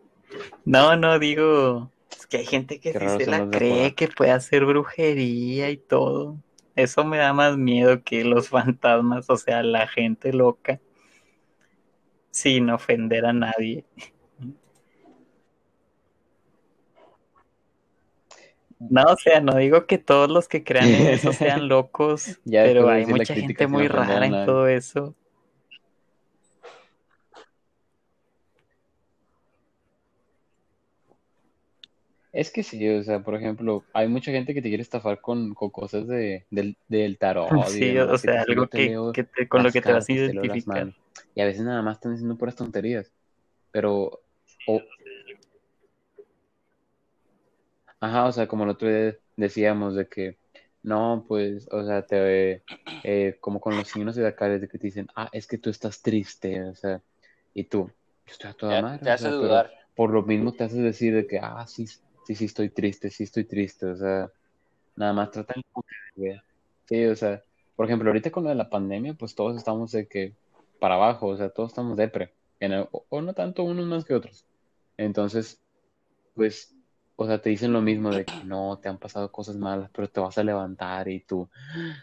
[0.66, 1.92] no, no digo,
[2.30, 6.38] que hay gente que sí se la cree que puede hacer brujería y todo.
[6.78, 10.80] Eso me da más miedo que los fantasmas, o sea, la gente loca.
[12.32, 13.84] Sin ofender a nadie.
[18.80, 22.90] No, o sea, no digo que todos los que crean en eso sean locos, pero
[22.90, 25.16] hay mucha gente muy rara en todo eso.
[32.32, 35.54] Es que sí, o sea, por ejemplo, hay mucha gente que te quiere estafar con,
[35.56, 37.66] cosas de, del, del tarot.
[37.68, 38.96] Sí, o sea, algo que,
[39.50, 40.94] con lo que te vas a identificar.
[41.36, 43.12] Y a veces nada más están diciendo puras tonterías.
[43.72, 44.22] Pero,
[48.00, 50.38] ajá, o sea, como el otro día decíamos de que,
[50.84, 52.64] no, pues, o sea, te,
[53.04, 55.70] eh, como con los signos de acá, de que te dicen, ah, es que tú
[55.70, 57.02] estás triste, o sea,
[57.54, 57.91] y tú,
[58.26, 59.04] yo estoy a toda madre.
[59.04, 59.72] Te hace dudar.
[59.95, 63.24] Por lo mismo te haces decir de que, ah, sí, sí, sí estoy triste, sí
[63.24, 64.32] estoy triste, o sea,
[64.95, 65.62] nada más tratan
[66.16, 66.41] de
[66.86, 67.43] Sí, o sea,
[67.76, 70.34] por ejemplo, ahorita con lo de la pandemia, pues todos estamos de que
[70.80, 72.34] para abajo, o sea, todos estamos depre,
[72.91, 74.45] o, no tanto unos más que otros.
[74.97, 75.62] Entonces,
[76.34, 76.76] pues,
[77.22, 80.08] o sea, te dicen lo mismo de que no, te han pasado cosas malas, pero
[80.10, 81.50] te vas a levantar y tú,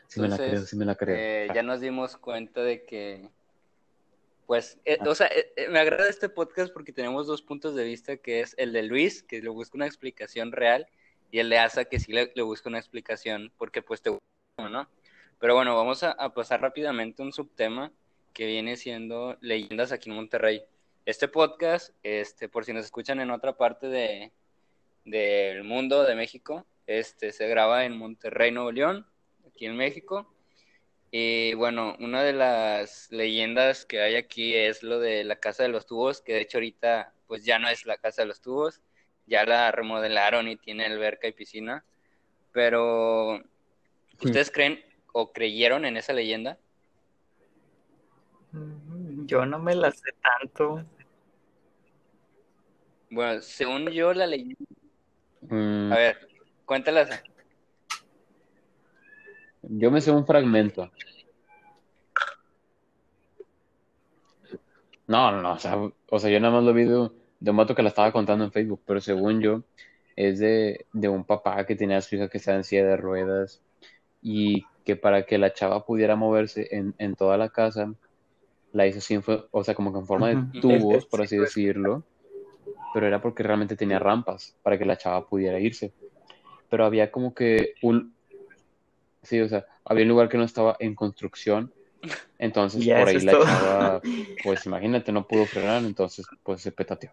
[0.07, 1.17] sí me la creo, sí me la creo.
[1.17, 3.31] Eh, ya nos dimos cuenta de que
[4.45, 8.19] pues, eh, o sea, eh, me agrada este podcast porque tenemos dos puntos de vista,
[8.19, 10.87] que es el de Luis, que le busca una explicación real,
[11.31, 14.87] y el de Asa, que sí le, busca una explicación porque pues te gusta, ¿no?
[15.39, 17.91] Pero bueno, vamos a, pasar rápidamente un subtema
[18.35, 20.63] que viene siendo leyendas aquí en Monterrey.
[21.07, 24.31] Este podcast, este, por si nos escuchan en otra parte de,
[25.07, 29.07] del mundo de México, este, se graba en Monterrey, Nuevo León,
[29.47, 30.31] aquí en México.
[31.11, 35.71] Y bueno, una de las leyendas que hay aquí es lo de la Casa de
[35.71, 38.83] los Tubos, que de hecho ahorita pues ya no es la Casa de los Tubos,
[39.27, 41.85] ya la remodelaron y tiene alberca y piscina.
[42.53, 43.43] Pero,
[44.21, 46.59] ¿ustedes creen o creyeron en esa leyenda?
[48.53, 50.85] Mm, yo no me la sé tanto.
[53.11, 54.57] Bueno, según yo la leyenda...
[55.49, 55.93] Mm.
[55.93, 56.29] A ver,
[56.65, 57.23] cuéntalas.
[59.63, 60.91] Yo me sé un fragmento.
[65.07, 65.77] No, no, no, o sea,
[66.11, 68.53] o sea, yo nada más lo vi de, un vato que la estaba contando en
[68.53, 69.63] Facebook, pero según yo,
[70.17, 73.63] es de, un papá que tenía a su hija que estaba en silla de ruedas
[74.21, 77.93] y que para que la chava pudiera moverse en, toda la casa,
[78.73, 79.19] la hizo así,
[79.51, 82.03] o sea, como que en forma de tubos, por así decirlo,
[82.97, 85.93] pero era porque realmente tenía rampas para que la chava pudiera irse.
[86.71, 88.15] Pero había como que un,
[89.23, 91.71] Sí, o sea, había un lugar que no estaba en construcción,
[92.39, 93.45] entonces Ya, por ahí la todo.
[93.45, 94.01] chava,
[94.43, 97.11] pues imagínate, no pudo frenar, entonces pues se petateó.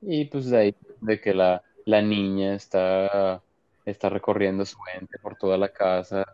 [0.00, 3.42] Y pues de ahí, de que la, la niña está,
[3.84, 6.24] está recorriendo su mente por toda la casa.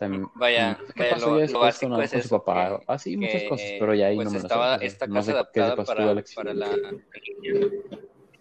[0.00, 2.78] También, Vaya, ¿qué vaya, pasó lo- ya lo después básico con, es con su papá?
[2.78, 4.86] que- Así, muchas que, cosas, pero ya ahí pues no me lo estaba o sea,
[4.86, 6.34] esta no casa sé qué adaptada para, Alex.
[6.34, 7.66] para la, la niña.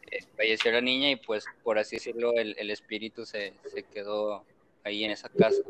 [0.10, 4.46] Eh, falleció la niña y pues por así decirlo el, el espíritu se, se quedó
[4.86, 5.62] ahí en esa casa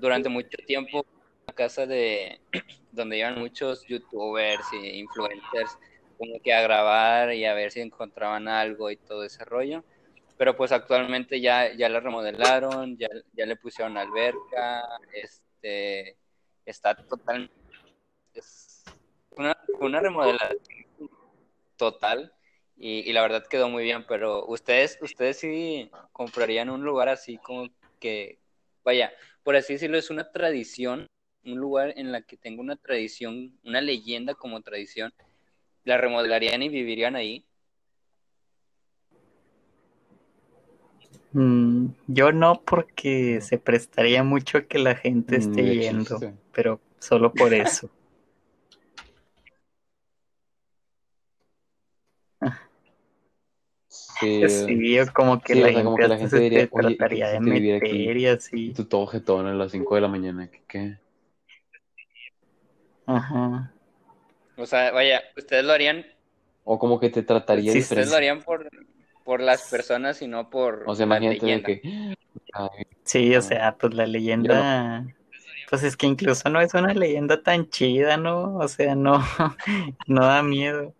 [0.00, 1.06] durante mucho tiempo
[1.46, 2.40] una casa de
[2.90, 5.78] donde iban muchos youtubers y influencers
[6.18, 9.84] como que a grabar y a ver si encontraban algo y todo ese rollo
[10.42, 14.82] pero pues actualmente ya, ya la remodelaron, ya, ya le pusieron alberca,
[15.12, 16.16] este
[16.66, 17.48] está total
[18.34, 18.82] es
[19.30, 19.56] una,
[20.00, 20.58] remodelación
[21.76, 22.34] total
[22.76, 27.38] y, y la verdad quedó muy bien, pero ustedes, ustedes sí comprarían un lugar así
[27.38, 27.68] como
[28.00, 28.40] que,
[28.82, 29.12] vaya,
[29.44, 31.06] por así decirlo, es una tradición,
[31.44, 35.14] un lugar en la que tenga una tradición, una leyenda como tradición,
[35.84, 37.46] la remodelarían y vivirían ahí.
[41.34, 46.20] Mm, yo no, porque se prestaría mucho a que la gente esté Ni de yendo,
[46.52, 47.90] pero solo por eso.
[53.88, 54.42] Sí,
[55.14, 56.68] como que sí, la o sea, gente como que la hasta gente se diría, te
[56.72, 58.74] oye, ¿y qué trataría de meter y así.
[58.74, 60.62] tú todo jetón a las 5 de la mañana, ¿qué?
[60.68, 60.98] qué?
[63.06, 63.72] Ajá.
[64.56, 66.04] O sea, vaya, ustedes lo harían,
[66.64, 68.16] O como que te trataría Sí, ustedes lo diferente.
[68.16, 68.68] harían por,
[69.24, 71.66] por las personas y no por O sea, la de leyenda.
[71.66, 71.80] que,
[72.52, 72.68] ay,
[73.04, 75.04] Sí, o sea, pues la leyenda,
[75.70, 78.56] pues es que incluso no es una leyenda tan chida, ¿no?
[78.56, 79.18] O sea, no,
[80.06, 80.94] no da miedo.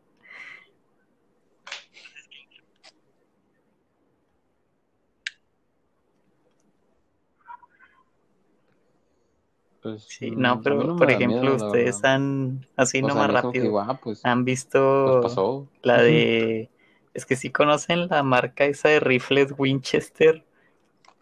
[9.83, 13.25] pues, Sí, mm, no, mí pero no por ejemplo, miedo, ustedes han, así O sea,
[13.25, 15.69] a nomás que rápido, pues, han pues visto pasó.
[15.83, 16.69] la de,
[17.15, 20.45] es que sí conocen la marca esa de rifles Winchester,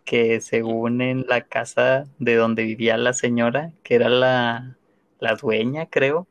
[0.05, 4.76] que según en la casa de donde vivía la señora, que era la,
[5.18, 6.26] la dueña, creo,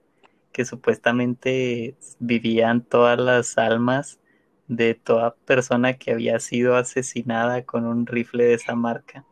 [0.52, 4.20] que supuestamente vivían todas las almas
[4.68, 9.26] de toda persona que había sido asesinada con un rifle de esa marca.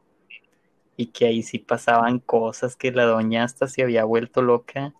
[0.97, 4.93] Y que ahí sí pasaban cosas, que la doña hasta se había vuelto loca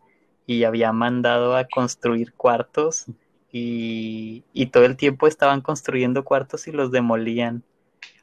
[0.45, 3.07] y había mandado a construir cuartos
[3.57, 7.63] y, y todo el tiempo estaban construyendo cuartos y los demolían,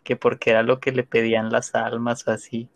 [0.05, 2.69] que porque era lo que le pedían las almas o así.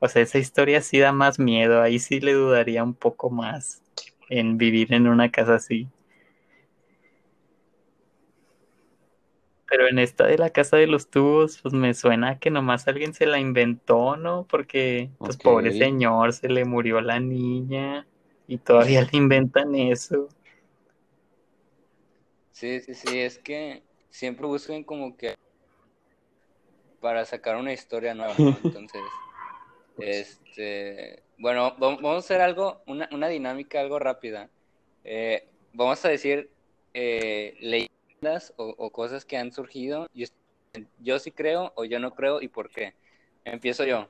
[0.00, 3.82] O sea, esa historia sí da más miedo, ahí sí le dudaría un poco más
[4.30, 5.88] en vivir en una casa así.
[9.68, 13.14] Pero en esta de la casa de los tubos, pues me suena que nomás alguien
[13.14, 14.46] se la inventó, ¿no?
[14.48, 15.38] Porque, pues Ok.
[15.38, 18.06] pobre señor, se le murió la niña
[18.46, 20.28] y todavía le inventan eso.
[22.54, 25.34] Sí, sí, sí, es que siempre buscan como que
[27.00, 28.56] para sacar una historia nueva, ¿no?
[28.64, 29.02] Entonces,
[29.98, 34.50] este, bueno, vam- vamos a hacer algo, una, una dinámica algo rápida.
[35.02, 36.48] Eh, vamos a decir
[36.94, 40.06] eh, leyendas o, o cosas que han surgido.
[40.14, 40.32] Y es-
[40.98, 42.94] yo sí creo o yo no creo y por qué.
[43.44, 44.08] Empiezo yo.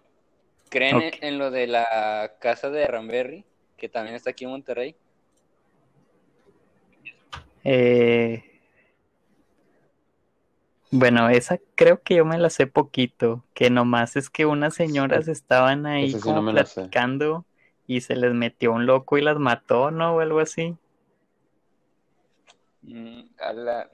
[0.68, 3.46] ¿Creen en- en lo de la casa de Ramberry,
[3.78, 4.96] que también está aquí en Monterrey?
[7.64, 8.44] Eh,
[10.90, 15.28] bueno, esa creo que yo me la sé poquito, que nomás es que unas señoras
[15.28, 17.44] estaban ahí sí como no platicando
[17.86, 20.16] y se les metió un loco y las mató, ¿no?
[20.16, 20.76] O algo así.
[22.82, 23.22] Mm,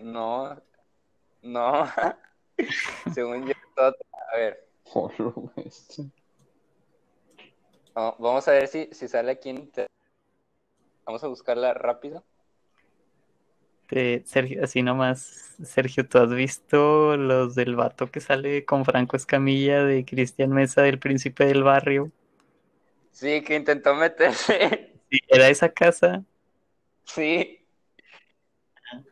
[0.00, 0.60] no,
[1.42, 1.84] no.
[3.14, 3.94] Según yo, todo-
[4.32, 4.68] a ver,
[7.94, 9.90] vamos a ver si, si sale aquí en internet.
[11.04, 12.24] Vamos a buscarla rápido.
[13.92, 19.16] Eh, Sergio, así nomás, Sergio, ¿tú has visto los del vato que sale con Franco
[19.16, 22.12] Escamilla de Cristian Mesa del Príncipe del Barrio?
[23.12, 25.00] Sí, que intentó meterse.
[25.10, 26.24] Sí, ¿Era esa casa?
[27.04, 27.66] Sí,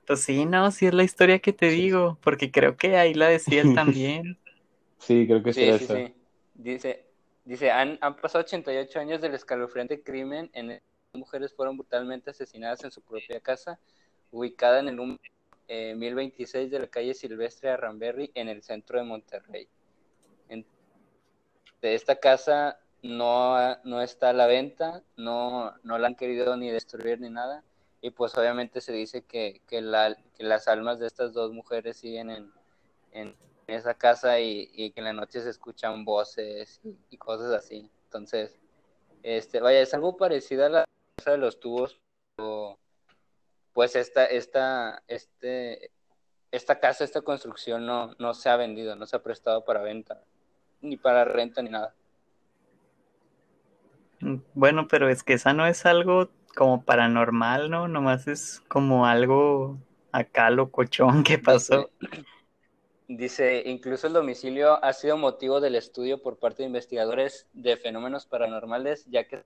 [0.07, 1.71] Pues sí, no, sí es la historia que te Sí.
[1.71, 4.39] digo, porque creo que ahí la decía él también.
[4.99, 6.05] Sí, creo que sí sí, sí, esa.
[6.07, 6.15] sí.
[6.55, 7.07] Dice,
[7.45, 12.31] dice, han, han pasado 88 años del escalofriante crimen en el que mujeres fueron brutalmente
[12.31, 13.81] asesinadas en su propia casa,
[14.33, 15.19] ubicada en el número
[15.69, 19.69] eh, 1026 de la calle Silvestre de Ramberry, en el centro de Monterrey.
[20.49, 20.67] En-
[21.81, 26.71] de esta casa no, no está a la venta, no, no la han querido ni
[26.71, 27.63] destruir ni nada,
[28.01, 31.97] y pues obviamente se dice que, que, la- que las almas de estas dos mujeres
[31.99, 32.53] siguen en,
[33.13, 37.53] en esa casa y, y que en la noche se escuchan voces y, y cosas
[37.53, 37.91] así.
[38.05, 38.59] Entonces,
[39.23, 40.85] este, vaya, es algo parecido a la
[41.17, 42.01] casa de los tubos,
[42.37, 42.79] pero,
[43.79, 45.93] pues esta, esta, este,
[46.51, 50.21] esta casa, esta construcción no, no se ha vendido, no se ha prestado para venta,
[50.81, 51.95] ni para renta, ni nada.
[54.55, 57.87] Bueno, pero es que esa no es algo como paranormal, ¿no?
[57.87, 59.79] Nomás es como algo
[60.11, 61.89] acá locochón que pasó.
[63.07, 68.27] Dice, incluso el domicilio ha sido motivo del estudio por parte de investigadores de fenómenos
[68.27, 69.45] paranormales, ya que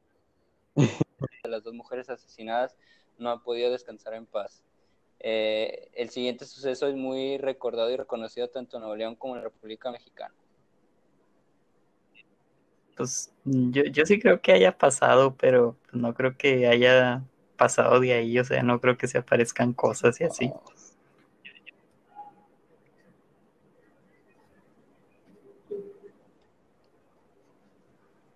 [1.44, 2.74] las dos mujeres asesinadas
[3.18, 4.62] no han podido descansar en paz.
[5.20, 9.42] Eh, el siguiente suceso es muy recordado y reconocido tanto en Nuevo León como en
[9.42, 10.34] la República Mexicana.
[12.96, 17.22] Pues yo, yo sí creo que haya pasado, pero no creo que haya
[17.56, 20.52] pasado de ahí, o sea, no creo que se aparezcan cosas y así.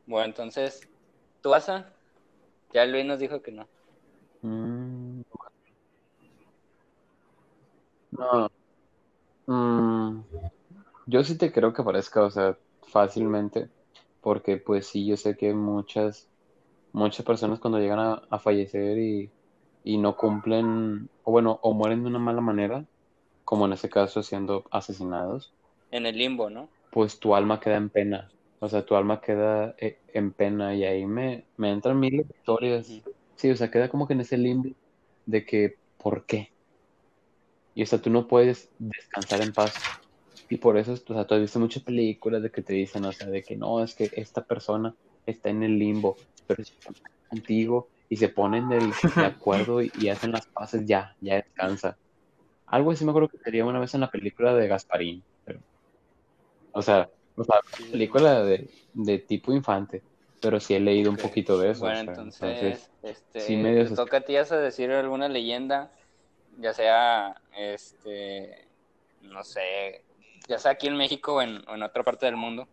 [0.07, 0.89] Bueno, entonces,
[1.43, 1.93] ¿tú vas a?
[2.73, 3.69] Ya Luis nos dijo que no.
[4.43, 5.23] Mm.
[8.11, 8.49] No.
[9.47, 10.23] Mm.
[11.07, 13.71] Yo sí te creo que aparezca, o sea, fácilmente,
[14.21, 16.29] porque pues sí, yo sé que muchas,
[16.93, 19.31] muchas personas cuando llegan a, a fallecer y,
[19.85, 22.85] y no cumplen, o bueno, o mueren de una mala manera,
[23.45, 25.53] como en ese caso siendo asesinados,
[25.91, 26.69] En el limbo, ¿no?
[26.91, 28.31] pues tu alma queda en pena.
[28.59, 33.03] O sea, tu alma queda eh, en pena y ahí me, me entran mil historias.
[33.37, 34.71] Sí, o sea, queda como que en ese limbo
[35.27, 36.51] de que, ¿por qué?
[37.75, 39.75] Y o sea, tú no puedes descansar en paz.
[40.49, 43.13] Y por eso, o sea, tú has visto muchas películas de que te dicen, o
[43.13, 44.95] sea, de que no, es que esta persona
[45.27, 46.17] está en el limbo,
[46.47, 46.93] pero si está
[47.29, 51.99] contigo y se ponen de acuerdo y, hacen las paces, ya, ya descansa.
[52.67, 55.23] Algo así me acuerdo que sería una vez en la película de Gasparín,
[56.73, 57.45] o sea, o
[57.91, 60.03] película de, de tipo infante,
[60.41, 63.89] pero sí he leído un poquito de eso, o Bueno, sea, entonces, este, sí, medio
[63.89, 65.91] te toca a ti a decir alguna leyenda,
[66.59, 68.69] ya sea, este,
[69.23, 70.03] no sé,
[70.49, 72.69] ya sea aquí en México o en, o en otra parte del mundo.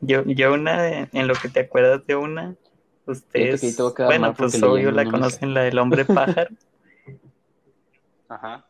[0.00, 2.56] Yo, yo una, de- en lo que te acuerdas de una,
[3.06, 6.50] ustedes, bueno, pues obvio la conocen, la del hombre pájaro.
[8.28, 8.66] Ajá.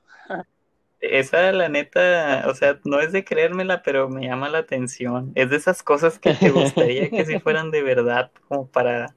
[1.10, 5.32] Esa, la neta, o sea, no es de creérmela, pero me llama la atención.
[5.34, 9.14] Es de esas cosas que te gustaría que si fueran de verdad, como para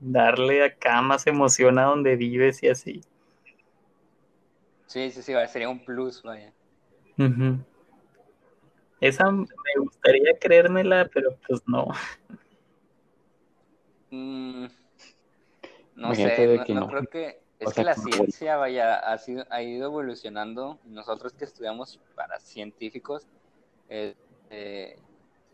[0.00, 3.02] darle acá más emoción a donde vives y así.
[4.86, 6.52] Sí, sí, sí, sería un plus, vaya.
[9.00, 9.46] Esa me
[9.80, 11.88] gustaría creérmela, pero pues no.
[14.12, 14.66] Mm,
[15.96, 16.86] no Imagínate sé, de no, que no no.
[16.86, 20.78] creo que es O que la ciencia vaya ha sido ha ido evolucionando.
[20.84, 23.26] Nosotros que estudiamos para científicos
[23.88, 24.14] eh,
[24.50, 24.98] eh,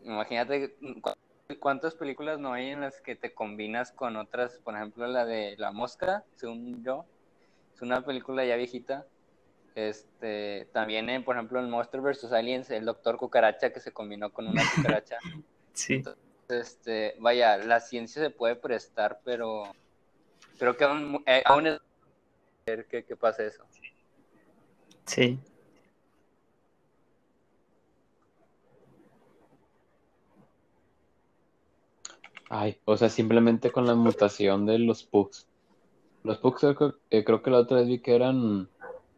[0.03, 1.13] imagínate cu-
[1.59, 4.59] cuántas películas no hay en las que te combinas con otras.
[4.63, 7.05] Por ejemplo la de la mosca según yo
[7.75, 9.05] es una película ya viejita.
[9.73, 14.31] Este también en, por ejemplo en Monster vs Aliens el doctor cucaracha que se combinó
[14.31, 15.17] con una cucaracha.
[15.73, 16.01] Sí.
[16.47, 19.63] este, vaya, la ciencia se puede prestar, pero
[20.57, 21.79] creo que aún, eh, aún es
[22.67, 23.63] ver que, que pase eso.
[25.05, 25.39] Sí.
[32.49, 35.47] Ay, o sea, simplemente con la mutación de los pugs.
[36.23, 38.67] Los pugs creo, eh, creo que la otra vez vi que eran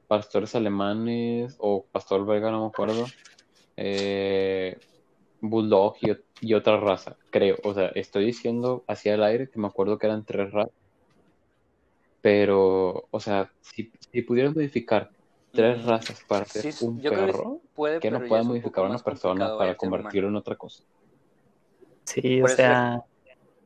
[0.09, 3.05] pastores alemanes o pastor belga, no me acuerdo.
[3.77, 4.77] Eh,
[5.39, 7.57] bulldog y, y otra raza, creo.
[7.63, 10.86] O sea, estoy diciendo hacia el aire que me acuerdo que eran tres razas.
[12.22, 15.11] Pero, o sea, si, si pudieras modificar
[15.51, 19.57] tres razas para sí, un que perro, puede, que no pueda modificar a una persona
[19.57, 20.84] para ser convertirlo en otra cosa.
[22.03, 23.03] Sí, o sea,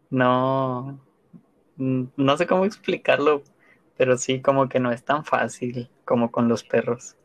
[0.09, 0.99] no,
[1.77, 3.43] no sé cómo explicarlo,
[3.97, 7.15] pero sí como que no es tan fácil como con los perros.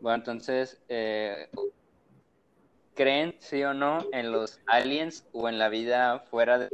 [0.00, 1.48] Bueno, entonces, eh,
[2.94, 6.70] ¿creen, sí o no, en los aliens o en la vida fuera del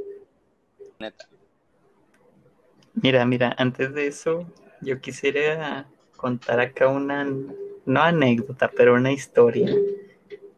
[2.95, 4.45] Mira, mira, antes de eso,
[4.81, 5.87] yo quisiera
[6.17, 7.25] contar acá una,
[7.87, 9.69] no anécdota, pero una historia.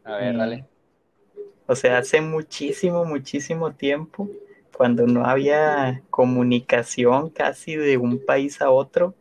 [0.04, 0.64] A ver, Mm, dale.
[1.66, 4.28] O sea, hace muchísimo, muchísimo tiempo,
[4.76, 9.14] cuando no había comunicación casi de un país a otro,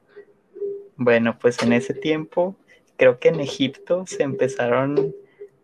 [0.96, 2.56] bueno, pues en ese tiempo,
[2.98, 5.16] creo que en Egipto se empezaron,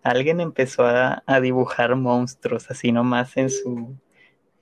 [0.03, 3.95] alguien empezó a, a dibujar monstruos así nomás en su,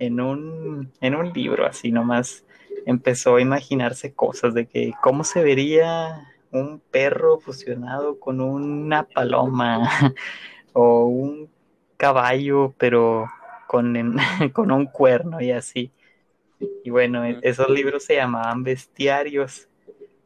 [0.06, 2.46] en un, en un libro, así nomás
[2.86, 9.88] empezó a imaginarse cosas de que cómo se vería un perro fusionado con una paloma
[10.74, 11.50] o un
[11.98, 13.28] caballo pero
[13.68, 14.18] con,
[14.54, 15.92] con un cuerno y así.
[16.84, 19.68] Y bueno, esos libros se llamaban bestiarios,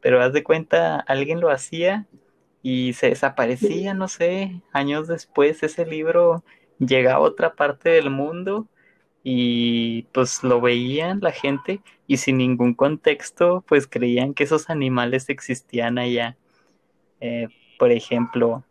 [0.02, 2.06] pero haz de cuenta, alguien lo hacía
[2.62, 6.44] y se desaparecía, no sé, años después ese libro
[6.80, 8.68] llegaba a otra parte del mundo
[9.30, 15.28] y pues lo veían la gente y sin ningún contexto pues creían que esos animales
[15.28, 16.38] existían allá.
[17.20, 18.64] Eh, por ejemplo,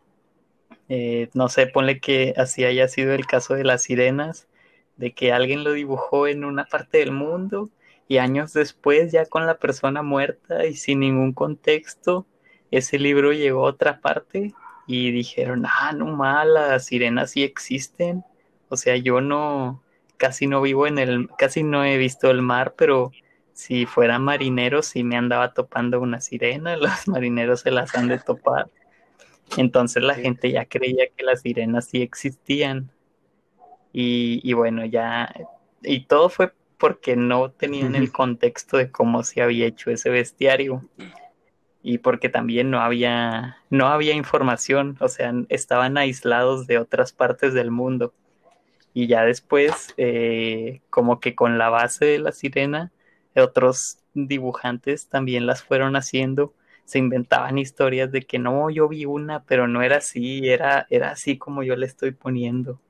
[0.89, 4.47] eh, no sé, ponle que así haya sido el caso de las sirenas,
[4.95, 7.69] de que alguien lo dibujó en una parte del mundo
[8.07, 12.25] y años después ya con la persona muerta y sin ningún contexto,
[12.71, 14.55] ese libro llegó a otra parte
[14.87, 18.23] y dijeron, ah, no mal, las sirenas sí existen.
[18.69, 19.83] O sea, yo no,
[20.17, 23.11] casi no vivo en el, casi no he visto el mar, pero
[23.53, 28.19] si fuera marinero sí me andaba topando una sirena, los marineros se las han de
[28.19, 28.69] topar.
[29.55, 32.91] Entonces la gente ya creía que las sirenas sí existían.
[33.93, 35.33] Y, y bueno, ya,
[35.81, 40.87] y todo fue porque no tenían el contexto de cómo se había hecho ese bestiario
[41.81, 47.53] y porque también no había no había información, o sea, estaban aislados de otras partes
[47.53, 48.13] del mundo.
[48.97, 52.91] Y ya después, eh, como que con la base de la sirena,
[53.35, 59.43] otros dibujantes también las fueron haciendo, se inventaban historias de que no, yo vi una,
[59.43, 62.81] pero no era así, era, era así como yo le estoy poniendo.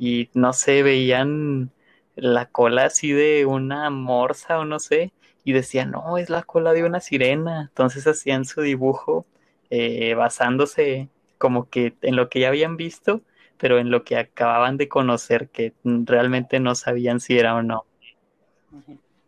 [0.00, 1.70] Y no sé, veían
[2.16, 5.12] la cola así de una morsa o no sé,
[5.44, 7.68] y decían, no, es la cola de una sirena.
[7.68, 9.26] Entonces hacían su dibujo
[9.70, 11.08] eh, basándose
[11.38, 13.22] como que en lo que ya habían visto,
[13.60, 17.84] pero en lo que acababan de conocer, que realmente no sabían si era o no.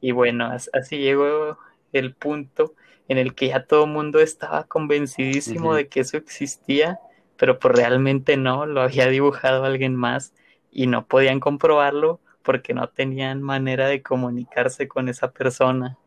[0.00, 1.58] Y bueno, así llegó
[1.92, 2.74] el punto
[3.08, 6.98] en el que ya todo el mundo estaba convencidísimo de que eso existía,
[7.36, 10.32] pero pues realmente no, lo había dibujado alguien más
[10.70, 15.98] y no podían comprobarlo porque no tenían manera de comunicarse con esa persona.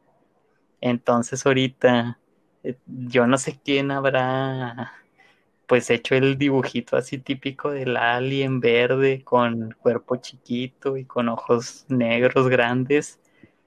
[0.82, 2.20] Entonces ahorita
[2.64, 4.94] eh, yo no sé quién habrá
[5.68, 11.86] pues hecho el dibujito así típico del alien verde con cuerpo chiquito y con ojos
[11.88, 13.20] negros grandes.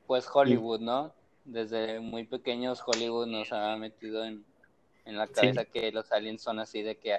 [0.07, 1.13] Pues Hollywood, ¿no?
[1.45, 4.45] Desde muy pequeños Hollywood nos ha metido en,
[5.05, 7.17] la cabeza que los aliens son así de que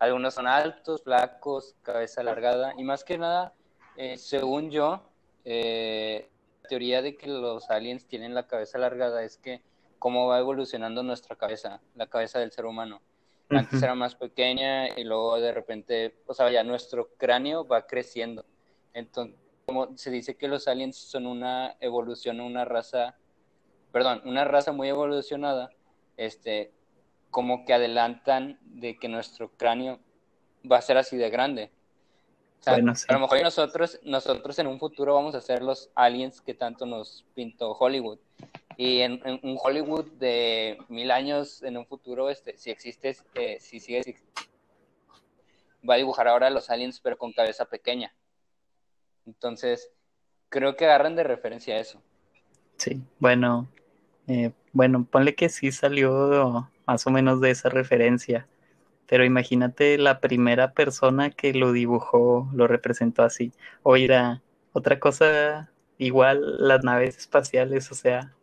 [0.00, 3.52] algunos son altos, flacos, cabeza alargada y más que nada
[4.00, 5.02] eh, según yo,
[5.44, 6.28] eh,
[6.62, 9.60] la teoría de que los aliens tienen la cabeza alargada es que
[9.98, 13.02] cómo va evolucionando nuestra cabeza, la cabeza del ser humano.
[13.50, 18.44] Antes era más pequeña y luego de repente, o sea, ya nuestro cráneo va creciendo.
[18.92, 23.16] Entonces, como se dice que los aliens son una evolución, una raza,
[23.92, 25.70] perdón, una raza muy evolucionada,
[26.16, 26.72] este,
[27.30, 30.00] como que adelantan de que nuestro cráneo
[30.70, 31.70] va a ser así de grande.
[32.66, 36.86] A lo mejor nosotros, nosotros en un futuro vamos a ser los aliens que tanto
[36.86, 38.18] nos pintó Hollywood.
[38.78, 43.80] Y en, un Hollywood de mil años en un futuro, este, si existe, eh, si
[43.80, 44.16] sigue,
[45.88, 48.14] va a dibujar ahora los aliens, pero con cabeza pequeña.
[49.26, 49.90] Entonces,
[50.48, 52.00] creo que agarran de referencia eso.
[52.78, 53.68] Sí, bueno,
[54.28, 58.48] eh, bueno, ponle que sí salió más o menos de esa referencia
[59.08, 63.52] pero imagínate la primera persona que lo dibujó, lo representó así.
[63.82, 64.42] Oiga,
[64.72, 68.34] otra cosa, igual las naves espaciales, o sea,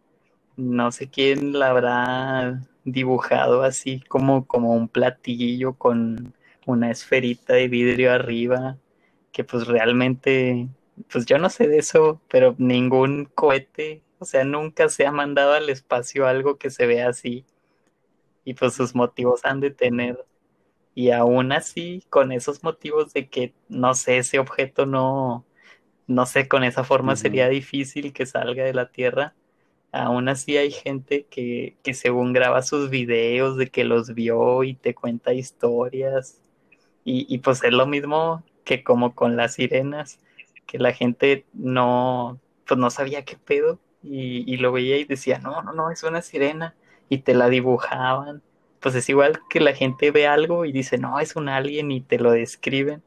[0.58, 6.34] no sé quién la habrá dibujado así como, como un platillo con
[6.66, 8.78] una esferita de vidrio arriba,
[9.32, 10.68] que pues realmente,
[11.12, 15.54] pues yo no sé de eso, pero ningún cohete, o sea, nunca se ha mandado
[15.54, 17.46] al espacio algo que se vea así.
[18.46, 20.26] Y pues sus motivos han de tener
[20.96, 25.46] y aún así, con esos motivos de que, no sé, ese objeto no,
[26.08, 29.36] no sé, con esa forma sería difícil que salga de la Tierra,
[30.04, 34.76] aún así hay gente que, que según graba sus videos de que los vio y
[34.76, 36.42] te cuenta historias.
[37.04, 40.20] Y, y pues es lo mismo que como con las sirenas,
[40.66, 45.40] que la gente no, pues no sabía qué pedo y, y lo veía y decía,
[45.40, 46.76] no, no, no, es una sirena
[47.10, 48.42] y te la dibujaban
[48.86, 52.02] pues es igual que la gente ve algo y dice, no, es un alien y
[52.02, 53.02] te lo describen.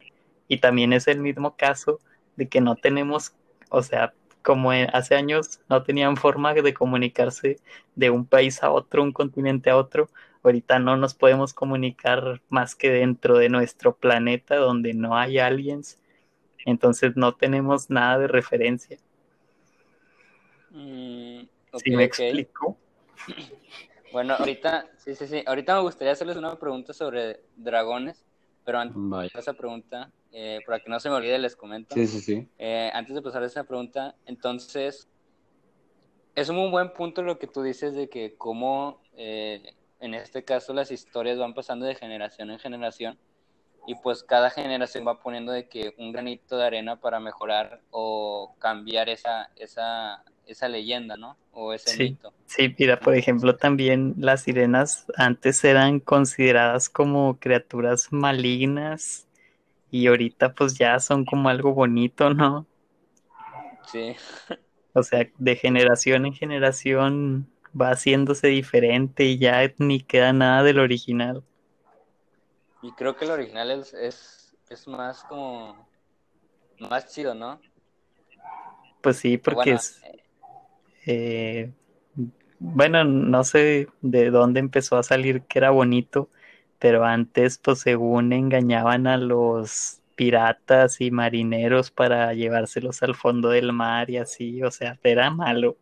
[0.48, 2.00] Y también es el mismo caso
[2.34, 3.36] de que no tenemos,
[3.70, 4.12] o sea,
[4.42, 7.58] como hace años no tenían forma de comunicarse
[7.94, 10.08] de un país a otro, un continente a otro,
[10.42, 15.98] ahorita no nos podemos comunicar más que dentro de nuestro planeta donde no hay aliens,
[16.64, 18.98] entonces no tenemos nada de referencia.
[20.70, 21.42] Mm,
[21.76, 22.76] ¿Sí me explico?
[24.10, 25.42] Bueno, ahorita, sí, sí, sí.
[25.46, 28.24] Ahorita me gustaría hacerles una pregunta sobre dragones,
[28.64, 31.94] pero antes de esa pregunta, eh, para que no se me olvide, les comento.
[31.94, 32.48] Sí, sí, sí.
[32.58, 35.08] Eh, antes de pasar a esa pregunta, entonces,
[36.34, 40.72] es un buen punto lo que tú dices de que cómo, eh, en este caso,
[40.74, 43.18] las historias van pasando de generación en generación
[43.86, 48.54] y pues cada generación va poniendo de que un granito de arena para mejorar o
[48.58, 51.38] cambiar esa, esa, esa leyenda, ¿no?
[51.52, 52.34] O ese sí, mito.
[52.44, 59.27] Sí, mira, por ejemplo, también las sirenas antes eran consideradas como criaturas malignas
[59.90, 62.66] y ahorita pues ya son como algo bonito, ¿no?
[63.86, 64.14] Sí.
[64.92, 67.48] O sea, de generación en generación
[67.78, 71.44] va haciéndose diferente y ya ni queda nada del original.
[72.82, 75.88] Y creo que el original es, es, es más como
[76.78, 77.60] más chido, ¿no?
[79.00, 80.00] Pues sí, porque es
[81.06, 81.72] eh,
[82.58, 86.28] bueno, no sé de dónde empezó a salir que era bonito,
[86.78, 93.72] pero antes, pues según engañaban a los piratas y marineros para llevárselos al fondo del
[93.72, 95.76] mar y así, o sea, era malo.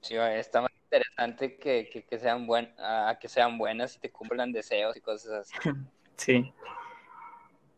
[0.00, 4.52] Sí, está más interesante que, que, sean buen, a que sean buenas y te cumplan
[4.52, 5.54] deseos y cosas así.
[6.16, 6.52] sí.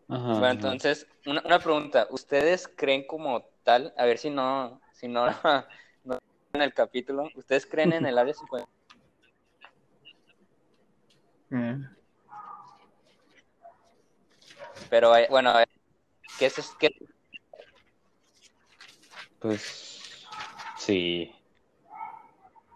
[0.06, 5.26] bueno, entonces, una, una pregunta, ¿ustedes creen como tal, a ver si no, si no,
[6.04, 6.18] no
[6.52, 8.77] en el capítulo, ¿ustedes creen en el área 50?
[14.90, 15.52] Pero eh, bueno,
[16.38, 16.90] ¿qué es qué?
[19.38, 20.00] Pues
[20.76, 21.32] sí.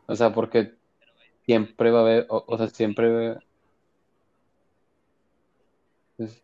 [0.07, 0.75] O sea, porque
[1.45, 3.37] siempre va a haber, o, sea, siempre
[6.17, 6.43] pues,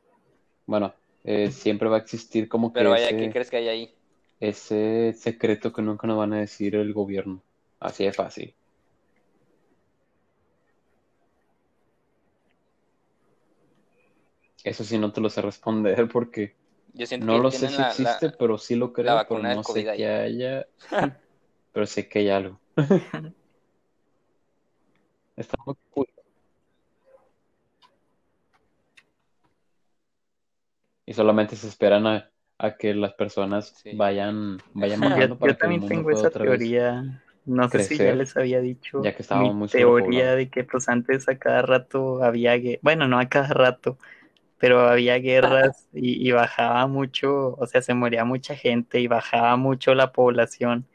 [0.66, 0.94] bueno,
[1.24, 3.94] eh, siempre va a existir como que Pero vaya, ¿qué crees que hay ahí?
[4.40, 7.42] Ese secreto que nunca nos van a decir el gobierno.
[7.80, 8.54] Así de fácil.
[14.68, 16.54] Eso sí no te lo sé responder porque
[17.20, 20.66] no lo sé si existe, pero sí lo creo, pero no sé que haya,
[21.72, 22.60] pero sé que hay algo.
[25.36, 26.06] Está muy cool.
[31.06, 32.30] Y solamente se esperan a,
[32.76, 37.22] que las personas vayan, vayan yo, para también tengo esa teoría.
[37.46, 41.28] No sé si ya les había dicho ya que mi teoría de que pues antes
[41.28, 43.96] a cada rato había, bueno, no a cada rato,
[44.58, 49.94] pero había guerras y, bajaba mucho, o sea, se moría mucha gente y bajaba mucho
[49.94, 50.86] la población.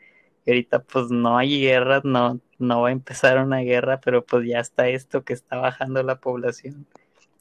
[0.45, 4.45] Y ahorita pues no hay guerras, no, no va a empezar una guerra, pero pues
[4.48, 6.85] ya está esto que está bajando la población.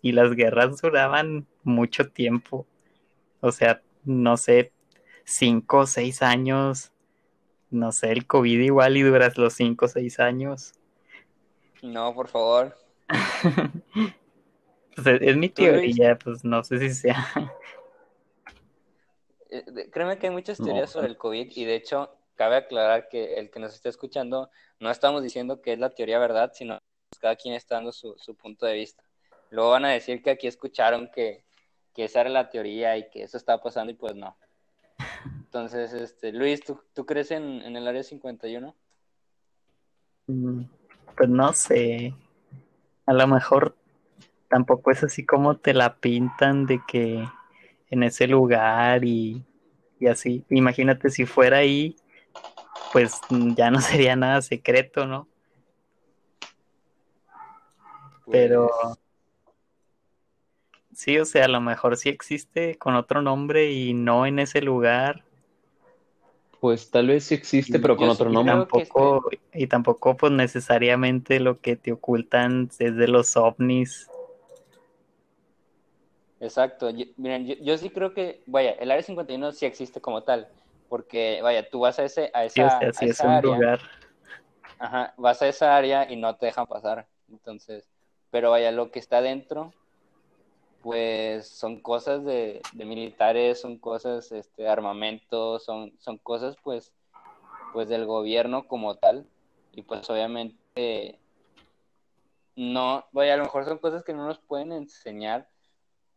[0.00, 2.66] Y las guerras duraban mucho tiempo,
[3.40, 4.72] o sea, no sé,
[5.24, 6.92] cinco o seis años,
[7.70, 10.74] no sé, el COVID igual y duras los cinco o seis años.
[11.82, 12.76] No, por favor.
[14.94, 17.26] Pues, es, mi teoría, pues no sé si sea.
[19.50, 23.34] Eh, créeme que hay muchas teorías sobre el COVID y de hecho cabe aclarar que
[23.34, 24.50] el que nos esté escuchando
[24.80, 26.78] no estamos diciendo que es la teoría verdad, sino
[27.10, 29.04] que cada quien está dando su, punto de vista.
[29.50, 31.44] Luego van a decir que aquí escucharon que,
[31.96, 34.36] esa era la teoría y que eso estaba pasando y pues no.
[35.26, 38.74] Entonces, este, Luis, ¿tú, tú crees en, en el área 51?
[40.28, 40.62] Mm,
[41.14, 42.14] pues no sé.
[43.04, 43.76] A lo mejor
[44.52, 47.26] tampoco es así como te la pintan de que
[47.88, 49.42] en ese lugar y,
[50.10, 50.44] así.
[50.50, 51.96] Imagínate si fuera ahí,
[52.92, 53.18] pues
[53.56, 55.26] ya no sería nada secreto, ¿no?
[58.30, 58.98] Pero pues
[60.92, 64.60] sí, o sea, a lo mejor sí existe con otro nombre y no en ese
[64.60, 65.24] lugar.
[66.60, 68.54] Pues tal vez sí existe, pero con otro nombre.
[68.54, 74.10] Tampoco, Y tampoco, pues necesariamente lo que te ocultan es de los ovnis
[76.42, 76.90] Exacto.
[77.16, 80.48] miren, yo, sí creo que, vaya, el área 51 sí existe como tal,
[80.88, 82.78] porque, vaya, tú vas a, ese, a esa,
[83.36, 83.78] área.
[84.80, 87.06] Ajá, vas a esa área y no te dejan pasar.
[87.30, 87.88] Entonces,
[88.32, 89.72] pero vaya, lo que está dentro,
[90.82, 96.92] pues son cosas de, militares, son cosas, este, armamentos, son, son cosas, pues,
[97.72, 99.28] pues del gobierno como tal.
[99.70, 101.20] Y pues obviamente,
[102.56, 105.51] no, vaya, a lo mejor son cosas que no nos pueden enseñar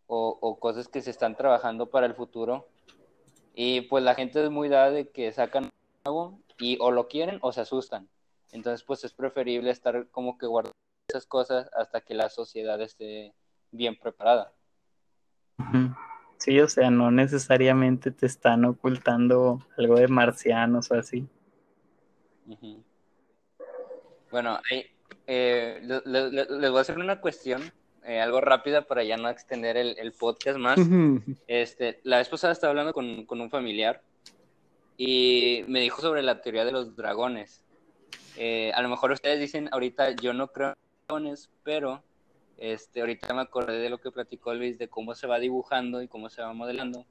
[0.07, 2.67] o, cosas que se están trabajando para el futuro.
[3.53, 5.71] Y pues la gente es muy dada de que sacan
[6.03, 8.09] algo y o lo quieren o se asustan.
[8.51, 10.75] Entonces pues es preferible estar como que guardando
[11.07, 13.33] esas cosas hasta que la sociedad esté
[13.71, 14.53] bien preparada.
[16.37, 21.27] Sí, o sea, no necesariamente te están ocultando algo de marcianos o así.
[24.31, 24.59] Bueno,
[25.27, 27.61] eh, les voy a hacer una cuestión,
[28.05, 30.79] eh, algo rápida para ya no extender el, podcast más.
[31.47, 34.01] este, la vez pasada estaba hablando con, con, un familiar
[34.97, 37.63] y me dijo sobre la teoría de los dragones.
[38.37, 40.75] Eh, a lo mejor ustedes dicen ahorita yo no creo en
[41.07, 42.03] dragones, pero
[42.57, 46.07] este, ahorita me acordé de lo que platicó Luis, de cómo se va dibujando y
[46.07, 47.05] cómo se va modelando.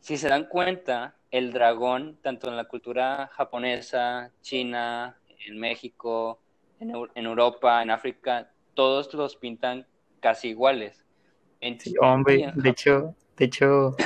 [0.00, 6.40] Si se dan cuenta, el dragón, tanto en la cultura japonesa, china, en México,
[6.80, 9.86] en, Europa, en África, todos los pintan
[10.20, 11.04] casi iguales.
[12.00, 13.96] hombre, de hecho, de hecho,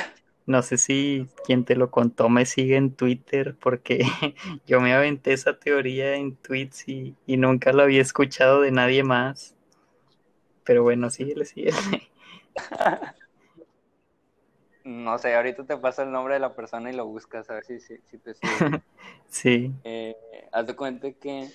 [0.45, 3.99] no sé si quien te lo contó me sigue en Twitter, porque
[4.65, 9.03] yo me aventé esa teoría en tweets y, y nunca lo había escuchado de nadie
[9.03, 9.55] más.
[10.63, 11.77] Pero bueno, síguele, síguele.
[14.87, 17.65] No sé, ahorita te pasa el nombre de la persona y lo buscas a ver
[17.65, 18.81] si, si, te sigue.
[19.27, 19.73] sí.
[19.83, 20.15] Eh,
[20.49, 21.49] haz de cuenta que,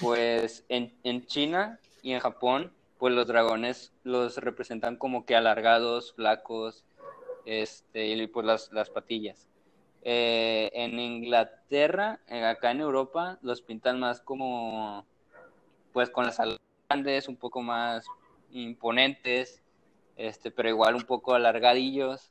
[0.00, 6.12] pues, en, en China y en Japón, pues los dragones los representan como que alargados,
[6.14, 6.84] flacos,
[7.46, 9.48] este, y pues las, las patillas.
[10.02, 15.06] Eh, en Inglaterra, acá en Europa, los pintan más como,
[15.92, 16.58] pues con las alas
[16.88, 18.04] grandes, un poco más
[18.50, 19.62] imponentes,
[20.16, 22.30] este, pero igual un poco alargadillos.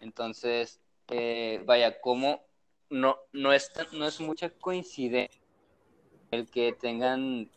[0.00, 2.40] Entonces, eh, vaya, como
[2.90, 5.40] no, no, es, no es mucha coincidencia
[6.30, 7.50] el que tengan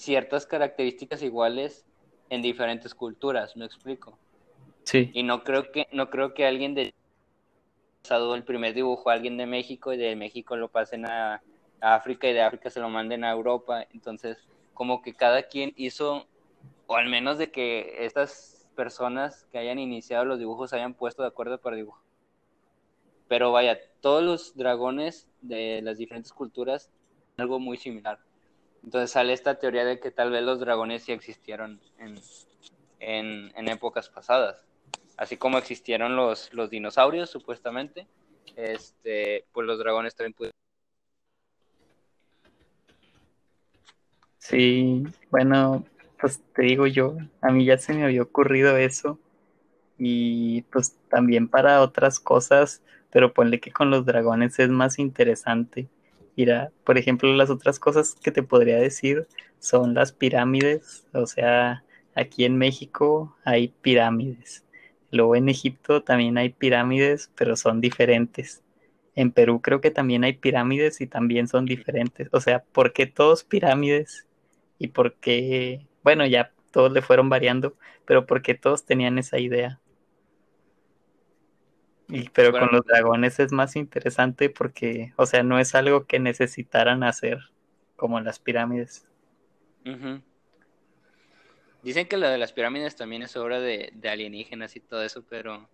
[0.00, 1.84] ciertas características iguales
[2.30, 4.18] en diferentes culturas, ¿me explico?
[4.84, 5.10] Sí.
[5.12, 6.94] Y no creo que, no creo que alguien de
[8.00, 11.42] pasado el primer dibujo a alguien de México y de México lo pasen a,
[11.82, 13.86] a África y de África se lo manden a Europa.
[13.92, 14.38] Entonces,
[14.72, 16.26] como que cada quien hizo,
[16.86, 21.28] o al menos de que estas personas que hayan iniciado los dibujos hayan puesto de
[21.28, 22.02] acuerdo para dibujar.
[23.28, 26.90] Pero vaya, todos los dragones de las diferentes culturas
[27.36, 28.18] algo muy similar.
[28.82, 34.08] Entonces sale esta teoría de que tal vez los dragones sí existieron en, en, épocas
[34.08, 34.64] pasadas.
[35.16, 38.06] Así como existieron los, los dinosaurios, supuestamente,
[38.56, 40.54] este, pues los dragones también pudieron.
[44.38, 45.84] Sí, bueno,
[46.18, 49.18] pues te digo yo, a mí ya se me había ocurrido eso
[49.98, 55.88] y pues también para otras cosas, pero ponle que con los dragones es más interesante.
[56.36, 59.26] Mira, por ejemplo, las otras cosas que te podría decir
[59.58, 61.84] son las pirámides, o sea,
[62.14, 64.64] aquí en México hay pirámides.
[65.10, 68.62] Luego en Egipto también hay pirámides, pero son diferentes.
[69.14, 72.28] En Perú creo que también hay pirámides y también son diferentes.
[72.32, 74.26] O sea, ¿por qué todos pirámides?
[74.78, 77.76] ¿Y por qué bueno, ya todos le fueron variando,
[78.06, 79.80] pero porque todos tenían esa idea.
[82.10, 86.18] Y, pero con los dragones es más interesante porque, o sea, no es algo que
[86.18, 87.38] necesitaran hacer
[87.96, 89.06] como en las pirámides.
[91.82, 95.68] Dicen que lo de las pirámides también es obra de, alienígenas y todo eso, pero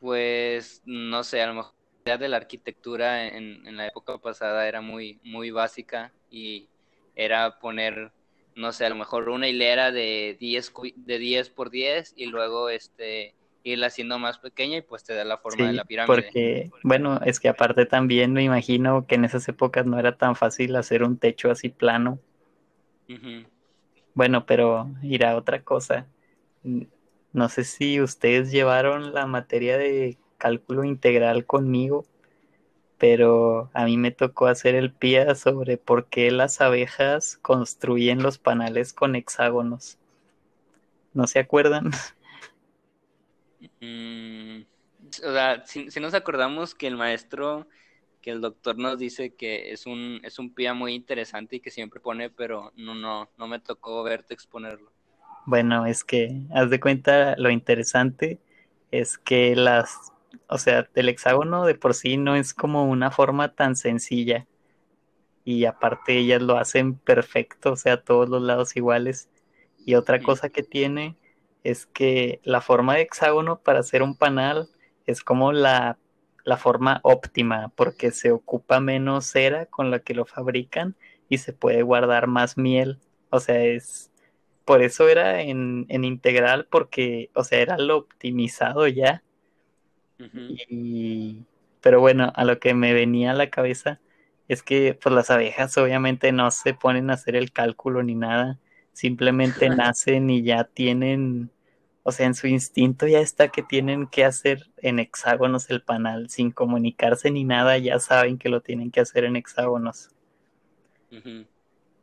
[0.00, 1.74] pues no sé, a lo mejor
[2.06, 6.68] la de la arquitectura en, en la época pasada era muy, muy básica y
[7.14, 8.12] era poner
[8.54, 12.68] no sé, a lo mejor una hilera de 10, de 10 por 10 y luego
[12.68, 16.22] este irla haciendo más pequeña y pues te da la forma de la pirámide.
[16.22, 20.36] Porque, bueno, es que aparte también me imagino que en esas épocas no era tan
[20.36, 22.18] fácil hacer un techo así plano.
[24.14, 26.06] Bueno, pero irá otra cosa.
[27.32, 32.04] No sé si ustedes llevaron la materia de cálculo integral conmigo
[33.00, 38.36] pero a mí me tocó hacer el PIA sobre por qué las abejas construyen los
[38.36, 39.96] panales con hexágonos.
[41.14, 41.90] ¿No se acuerdan?
[43.80, 44.62] Mm,
[45.26, 47.66] o sea, si, nos acordamos que el maestro,
[48.20, 51.70] que el doctor nos dice que es un, es un PIA muy interesante y que
[51.70, 54.92] siempre pone, pero no, no, no me tocó verte exponerlo.
[55.46, 58.38] Bueno, es que, haz de cuenta, lo interesante
[58.90, 60.12] es que las
[60.48, 64.46] o sea, el hexágono de por sí no es como una forma tan sencilla.
[65.44, 69.28] Y aparte ellas lo hacen perfecto, o sea, todos los lados iguales.
[69.84, 71.16] Y otra cosa que tiene
[71.64, 74.68] es que la forma de hexágono para hacer un panal
[75.06, 75.98] es como la,
[76.44, 80.96] la forma óptima, porque se ocupa menos cera con la que lo fabrican
[81.28, 82.98] y se puede guardar más miel.
[83.30, 84.10] O sea, es
[84.64, 89.22] por eso era en, en integral, porque, o sea, era lo optimizado ya.
[90.68, 91.44] Y,
[91.80, 94.00] pero bueno, a lo que me venía a la cabeza
[94.48, 98.58] es que pues las abejas obviamente no se ponen a hacer el cálculo ni nada,
[98.92, 101.50] simplemente nacen y ya tienen,
[102.02, 106.28] o sea, en su instinto ya está que tienen que hacer en hexágonos el panal,
[106.30, 110.10] sin comunicarse ni nada, ya saben que lo tienen que hacer en hexágonos.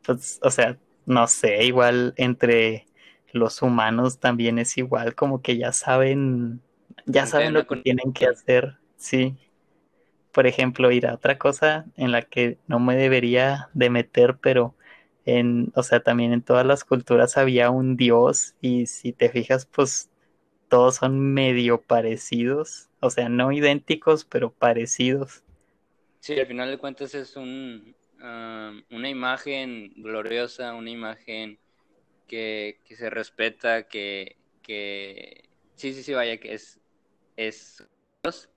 [0.04, 2.86] Pues, o sea, no sé, igual entre
[3.32, 6.60] los humanos también es igual, como que ya saben,
[7.06, 9.36] ya saben lo que tienen que hacer, sí.
[10.32, 14.74] Por ejemplo, ir a otra cosa en la que no me debería de meter, pero
[15.28, 19.66] en, o sea, también en todas las culturas había un dios y si te fijas,
[19.66, 20.08] pues
[20.68, 25.42] todos son medio parecidos, o sea, no idénticos, pero parecidos.
[26.20, 31.58] Sí, al final de cuentas es un, ah, una imagen gloriosa, una imagen
[32.26, 36.80] que, que se respeta, que, que sí, sí, sí, vaya, que es,
[37.36, 37.86] es
[38.22, 38.48] Dios.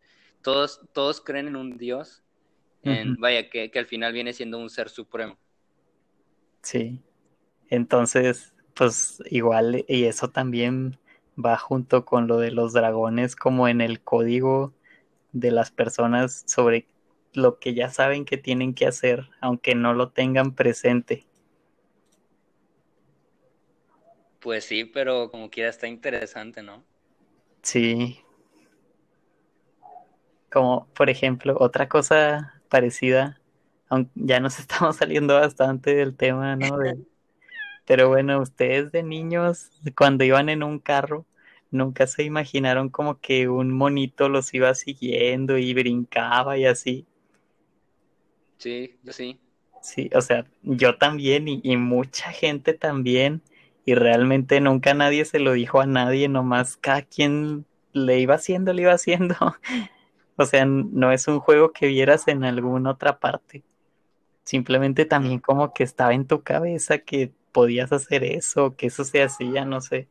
[0.42, 2.24] Todos, todos creen en un Dios,
[2.84, 5.38] en, vaya, que, que al final viene siendo un ser supremo.
[6.62, 7.00] Sí.
[7.70, 11.00] Entonces, pues igual, y eso también
[11.44, 14.74] va junto con lo de los dragones, como en el código
[15.32, 16.88] de las personas sobre
[17.34, 21.26] lo que ya saben que tienen que hacer, aunque no lo tengan presente.
[24.40, 26.84] Pues sí, pero como quiera está interesante, ¿no?
[27.62, 28.20] Sí,
[30.52, 33.41] como por ejemplo, otra cosa parecida,
[33.92, 36.80] aunque ya nos estamos saliendo bastante del tema, ¿no?
[36.80, 37.00] De-
[37.86, 41.26] pero bueno, ustedes de niños, cuando iban en un carro,
[41.72, 47.08] nunca se imaginaron como que un monito los iba siguiendo y brincaba y así.
[48.58, 49.40] Sí, yo sí.
[49.82, 53.42] Sí, o sea, yo también y, y mucha gente también,
[53.86, 58.74] y realmente nunca nadie se lo dijo a nadie, nomás cada quien le iba haciendo,
[58.74, 59.36] le iba haciendo.
[60.38, 63.64] O sea, no es un juego que vieras en alguna otra parte.
[64.44, 69.24] Simplemente también como que estaba en tu cabeza que podías hacer eso, que eso se
[69.24, 70.08] hacía, no sé.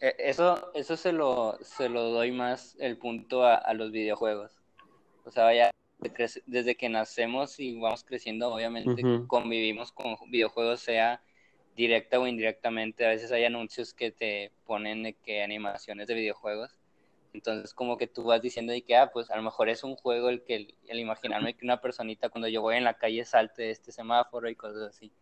[0.00, 4.52] E- Eso, eso se lo, se lo doy más el punto a, a los videojuegos.
[5.24, 5.70] O sea, vaya,
[6.46, 11.22] desde que nacemos y vamos creciendo, obviamente convivimos con videojuegos, sea
[11.76, 13.06] directa o indirectamente.
[13.06, 16.79] A veces hay anuncios que te ponen de que animaciones de videojuegos.
[17.32, 19.96] Entonces, como que tú vas diciendo de que, ah, pues a lo mejor es un
[19.96, 23.24] juego el que el, el imaginarme que una personita cuando yo voy en la calle
[23.24, 25.12] salte de este semáforo y cosas así.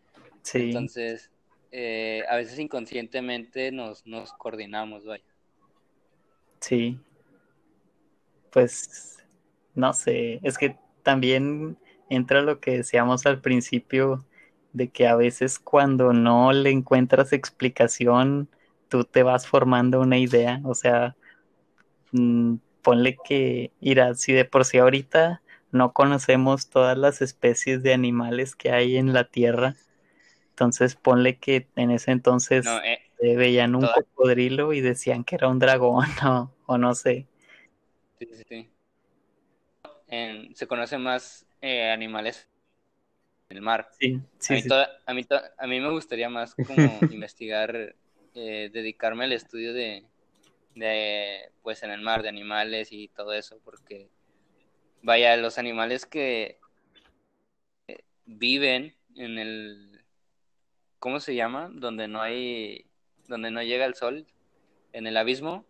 [0.43, 1.31] Sí, Entonces,
[1.73, 5.25] eh, a veces inconscientemente nos, nos coordinamos, vaya.
[6.61, 6.99] sí.
[8.51, 9.19] Pues
[9.75, 11.79] no sé, es que también
[12.09, 14.25] entra lo que decíamos al principio
[14.73, 18.49] de que a veces cuando no le encuentras explicación,
[18.89, 21.17] tú te vas formando una idea, o sea,
[22.13, 27.93] mm, ponle que, irá, si de por sí ahorita no conocemos todas las especies de
[27.95, 29.77] animales que hay en la Tierra,
[30.51, 35.25] entonces ponle que en ese entonces No, eh, eh, veían un toda- cocodrilo y decían
[35.25, 37.27] que era un dragón o, o no sé.
[38.19, 38.75] sí, sí, sí.
[40.09, 42.49] En- se conocen más eh, animales
[43.49, 43.89] en el mar.
[43.99, 44.69] Sí, A sí, mí, sí.
[44.69, 47.95] toda- a, mí to- a mí me gustaría más como investigar,
[48.35, 50.07] eh, dedicarme al estudio de,
[50.79, 54.09] de, pues en el mar, de animales y todo eso, porque
[55.03, 56.59] vaya, los animales que
[57.89, 60.03] eh, viven en el,
[60.99, 61.71] ¿cómo se llama?
[61.73, 62.87] Donde no hay,
[63.27, 64.27] donde no llega el sol,
[64.93, 65.65] en el abismo,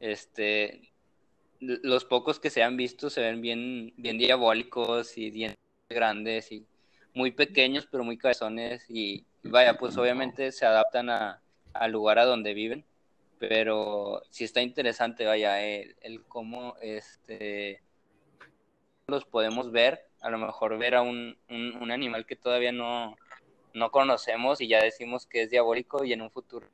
[0.00, 0.92] este,
[1.60, 5.54] los pocos que se han visto se ven bien, bien diabólicos y bien
[5.88, 6.66] grandes y
[7.14, 11.42] muy pequeños pero muy cabezones y vaya, pues obviamente se adaptan a,
[11.72, 12.84] al lugar a donde viven,
[13.48, 17.82] pero sí está interesante, vaya, el, el cómo este
[19.06, 23.16] los podemos ver, a lo mejor ver a un, un, un animal que todavía no,
[23.74, 26.66] no conocemos y ya decimos que es diabólico y en un futuro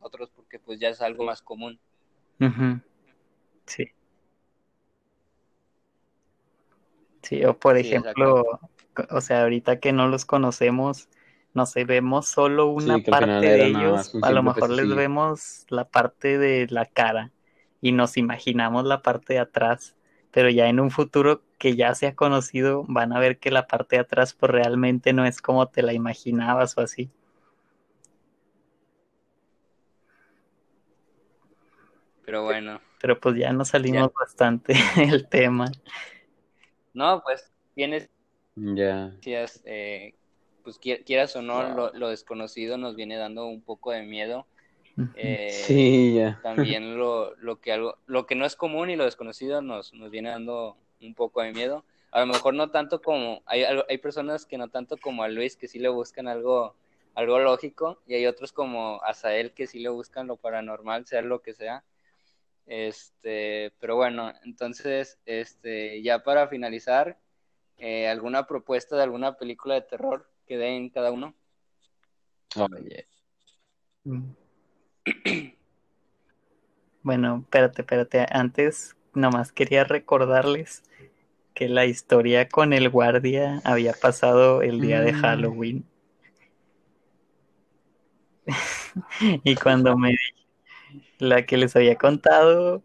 [0.00, 1.78] otros porque pues ya es algo más común.
[3.66, 3.92] Sí.
[7.22, 8.60] Sí, o por Sí, ejemplo,
[9.10, 11.08] o sea, ahorita que no los conocemos,
[11.54, 15.84] no sé, vemos solo una Sí, parte de ellos, a lo mejor les vemos la
[15.88, 17.32] parte de la cara
[17.80, 19.96] y nos imaginamos la parte de atrás,
[20.30, 23.96] pero ya en un futuro que ya sea conocido, van a ver que la parte
[23.96, 27.10] de atrás pues realmente no es como te la imaginabas o así.
[32.24, 35.66] Pero bueno, Pero pues ya nos salimos bastante del tema.
[36.94, 38.08] no, pues tienes,
[38.56, 39.12] Ya.
[39.64, 40.14] eh,
[40.62, 44.46] pues qui- quieras o no, lo, lo desconocido nos viene dando un poco de miedo.
[45.14, 46.40] Eh, Sí, ya.
[46.42, 50.10] También lo, lo, que algo, lo que no es común y lo desconocido nos, nos
[50.10, 51.84] viene dando un poco de miedo.
[52.10, 55.28] A lo mejor no tanto como, hay, algo- hay personas que no tanto como a
[55.28, 56.74] Luis, que sí le buscan algo,
[57.14, 61.22] algo lógico, y hay otros como a Sael que sí le buscan lo paranormal, sea
[61.22, 61.84] lo que sea.
[62.66, 67.18] Este, pero bueno, entonces, este, ya para finalizar,
[67.78, 71.34] eh, alguna propuesta de alguna película de terror que den cada uno.
[72.56, 73.06] Oye,
[74.04, 74.34] Mm.
[77.02, 78.26] Bueno, espérate, espérate.
[78.30, 80.82] Antes, nomás quería recordarles
[81.54, 85.20] que la historia con el guardia había pasado el día de Mm.
[85.22, 85.84] Halloween.
[89.44, 92.82] Y cuando me di- la que les había contado,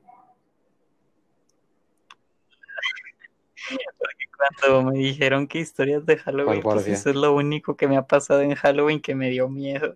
[4.37, 8.07] cuando me dijeron que historias de Halloween, pues eso es lo único que me ha
[8.07, 9.95] pasado en Halloween que me dio miedo.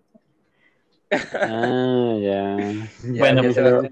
[1.10, 2.56] Ah, ya.
[3.04, 3.82] Ya- Bueno, ya se pero-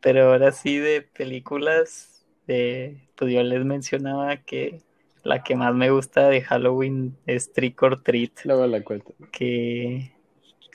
[0.00, 4.80] Pero ahora sí de películas, de, pues yo les mencionaba que
[5.24, 9.14] la que más me gusta de Halloween es Trick or Treat, Luego la cuento.
[9.32, 10.12] que,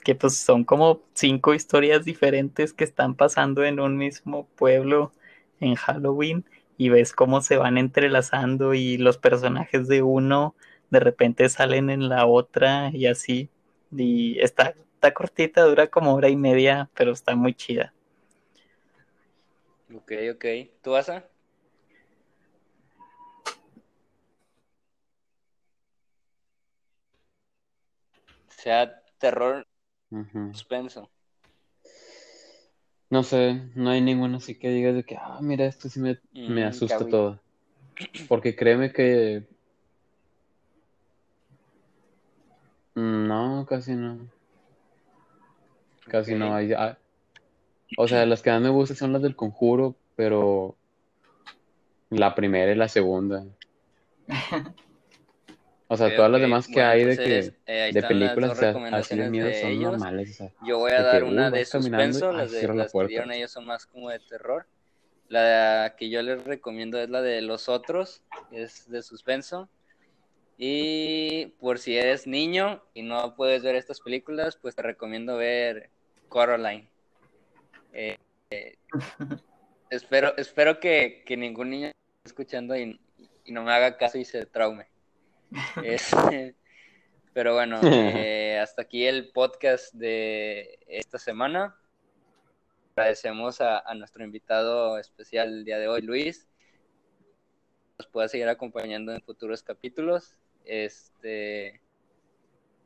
[0.04, 5.14] que pues son como cinco historias diferentes que están pasando en un mismo pueblo
[5.62, 6.44] en Halloween
[6.82, 10.56] y ves cómo se van entrelazando y los personajes de uno
[10.90, 13.50] de repente salen en la otra y así.
[13.96, 17.94] Y está, está cortita, dura como hora y media, pero está muy chida.
[19.94, 20.46] Ok, ok.
[20.82, 21.24] ¿Tú vas a?
[28.48, 29.68] Sea terror,
[30.52, 31.12] suspenso.
[33.12, 36.18] No sé, no hay ninguno así que digas de que, ah, mira, esto sí me,
[36.34, 37.40] me Mm, asusta todo.
[38.30, 39.44] Porque créeme que...
[42.96, 44.28] No, casi no.
[46.08, 46.72] Casi no hay.
[46.74, 46.98] ah,
[47.98, 50.78] O sea, las que más me gustan son las del Conjuro, pero
[52.10, 53.46] la primera y la segunda.
[55.94, 58.52] O sea, Ok, todas las demás que Bueno, hay de entonces, que eh, de películas
[58.52, 59.92] o sea, así de miedo son ellos.
[59.92, 60.30] normales.
[60.30, 62.94] O sea, Yo voy a dar una uh, de suspenso, ay, las, de, la las
[62.94, 64.68] que dieron ellos son más como de terror.
[65.28, 68.24] La que yo les recomiendo es la de Los Otros,
[68.54, 69.68] es de suspenso.
[70.58, 75.90] Y por si eres niño y no puedes ver estas películas, pues te recomiendo ver
[76.30, 76.88] Coraline.
[77.92, 78.16] Eh,
[78.52, 78.78] eh,
[79.90, 81.98] espero espero que, que ningún niño esté
[82.28, 82.98] escuchando y,
[83.44, 84.91] y no me haga caso y se traume.
[85.84, 86.56] Este,
[87.34, 91.76] pero bueno, eh, hasta aquí el podcast de esta semana.
[92.96, 96.48] Agradecemos a, a nuestro invitado especial el día de hoy, Luis.
[97.98, 100.36] Nos pueda seguir acompañando en futuros capítulos.
[100.66, 101.82] Este,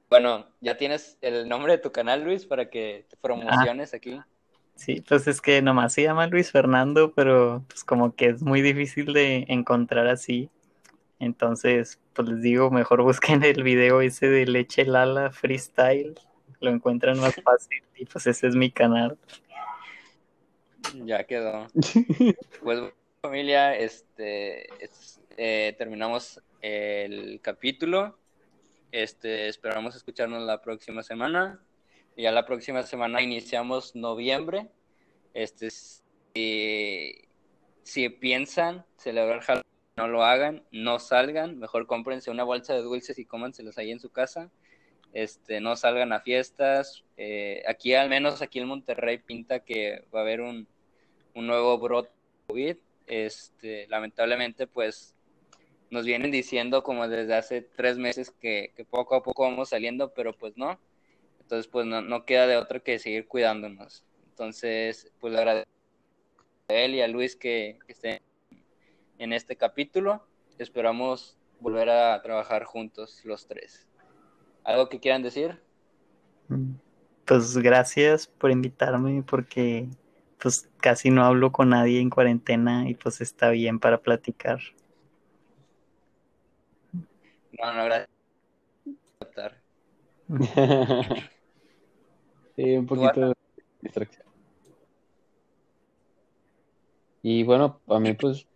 [0.09, 4.19] bueno, ya tienes el nombre de tu canal, Luis, para que te promociones aquí.
[4.75, 8.61] Sí, pues es que nomás se llama Luis Fernando, pero pues como que es muy
[8.61, 10.49] difícil de encontrar así.
[11.19, 16.15] Entonces, pues les digo, mejor busquen el video ese de Leche Lala Freestyle,
[16.61, 19.17] lo encuentran más fácil y pues ese es mi canal.
[21.05, 21.67] Ya quedó.
[22.61, 22.79] Pues
[23.21, 28.17] familia, este, es- eh, terminamos el capítulo.
[28.91, 31.59] Este, esperamos escucharnos la próxima semana.
[32.15, 34.69] Ya la próxima semana iniciamos noviembre.
[35.33, 37.27] Este, si,
[37.83, 39.64] si piensan celebrar Halloween,
[39.95, 43.99] no lo hagan, no salgan, mejor cómprense una bolsa de dulces y cómanselos ahí en
[43.99, 44.51] su casa.
[45.13, 47.05] Este, no salgan a fiestas.
[47.15, 50.67] Eh, aquí, al menos aquí en Monterrey, pinta que va a haber un,
[51.33, 52.11] un nuevo brote
[52.47, 52.75] COVID.
[53.07, 55.15] Este, lamentablemente, pues
[55.89, 60.13] nos vienen diciendo como desde hace tres meses que, que poco a poco vamos saliendo,
[60.13, 60.77] pero pues no.
[61.39, 64.03] Entonces, pues no, no queda de otra que seguir cuidándonos.
[64.31, 65.71] Entonces, pues le agradezco
[66.67, 68.19] a él y a Luis que, que estén
[69.17, 70.25] en este capítulo.
[70.57, 73.87] Esperamos volver a trabajar juntos los tres.
[74.63, 75.61] ¿Algo que quieran decir?
[77.25, 79.87] Pues gracias por invitarme porque
[80.39, 84.59] pues casi no hablo con nadie en cuarentena y pues está bien para platicar.
[86.93, 88.09] No, no, gracias.
[92.55, 93.33] Sí, un ¿Tú, poquito de
[93.81, 94.25] distracción.
[97.21, 98.47] Y bueno, a mí pues,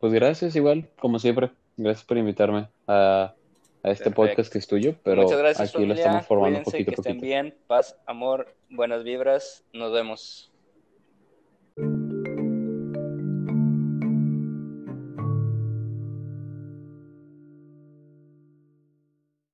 [0.00, 1.50] pues gracias igual, como siempre.
[1.76, 3.34] Gracias por invitarme a,
[3.82, 4.14] a este Perfecto.
[4.14, 6.04] podcast que es tuyo, pero Muchas gracias, aquí lo familia.
[6.04, 7.26] estamos formando Cuídense, poquito a que estén poquito.
[7.26, 7.54] bien.
[7.66, 9.64] Paz, amor, buenas vibras.
[9.72, 10.50] Nos vemos.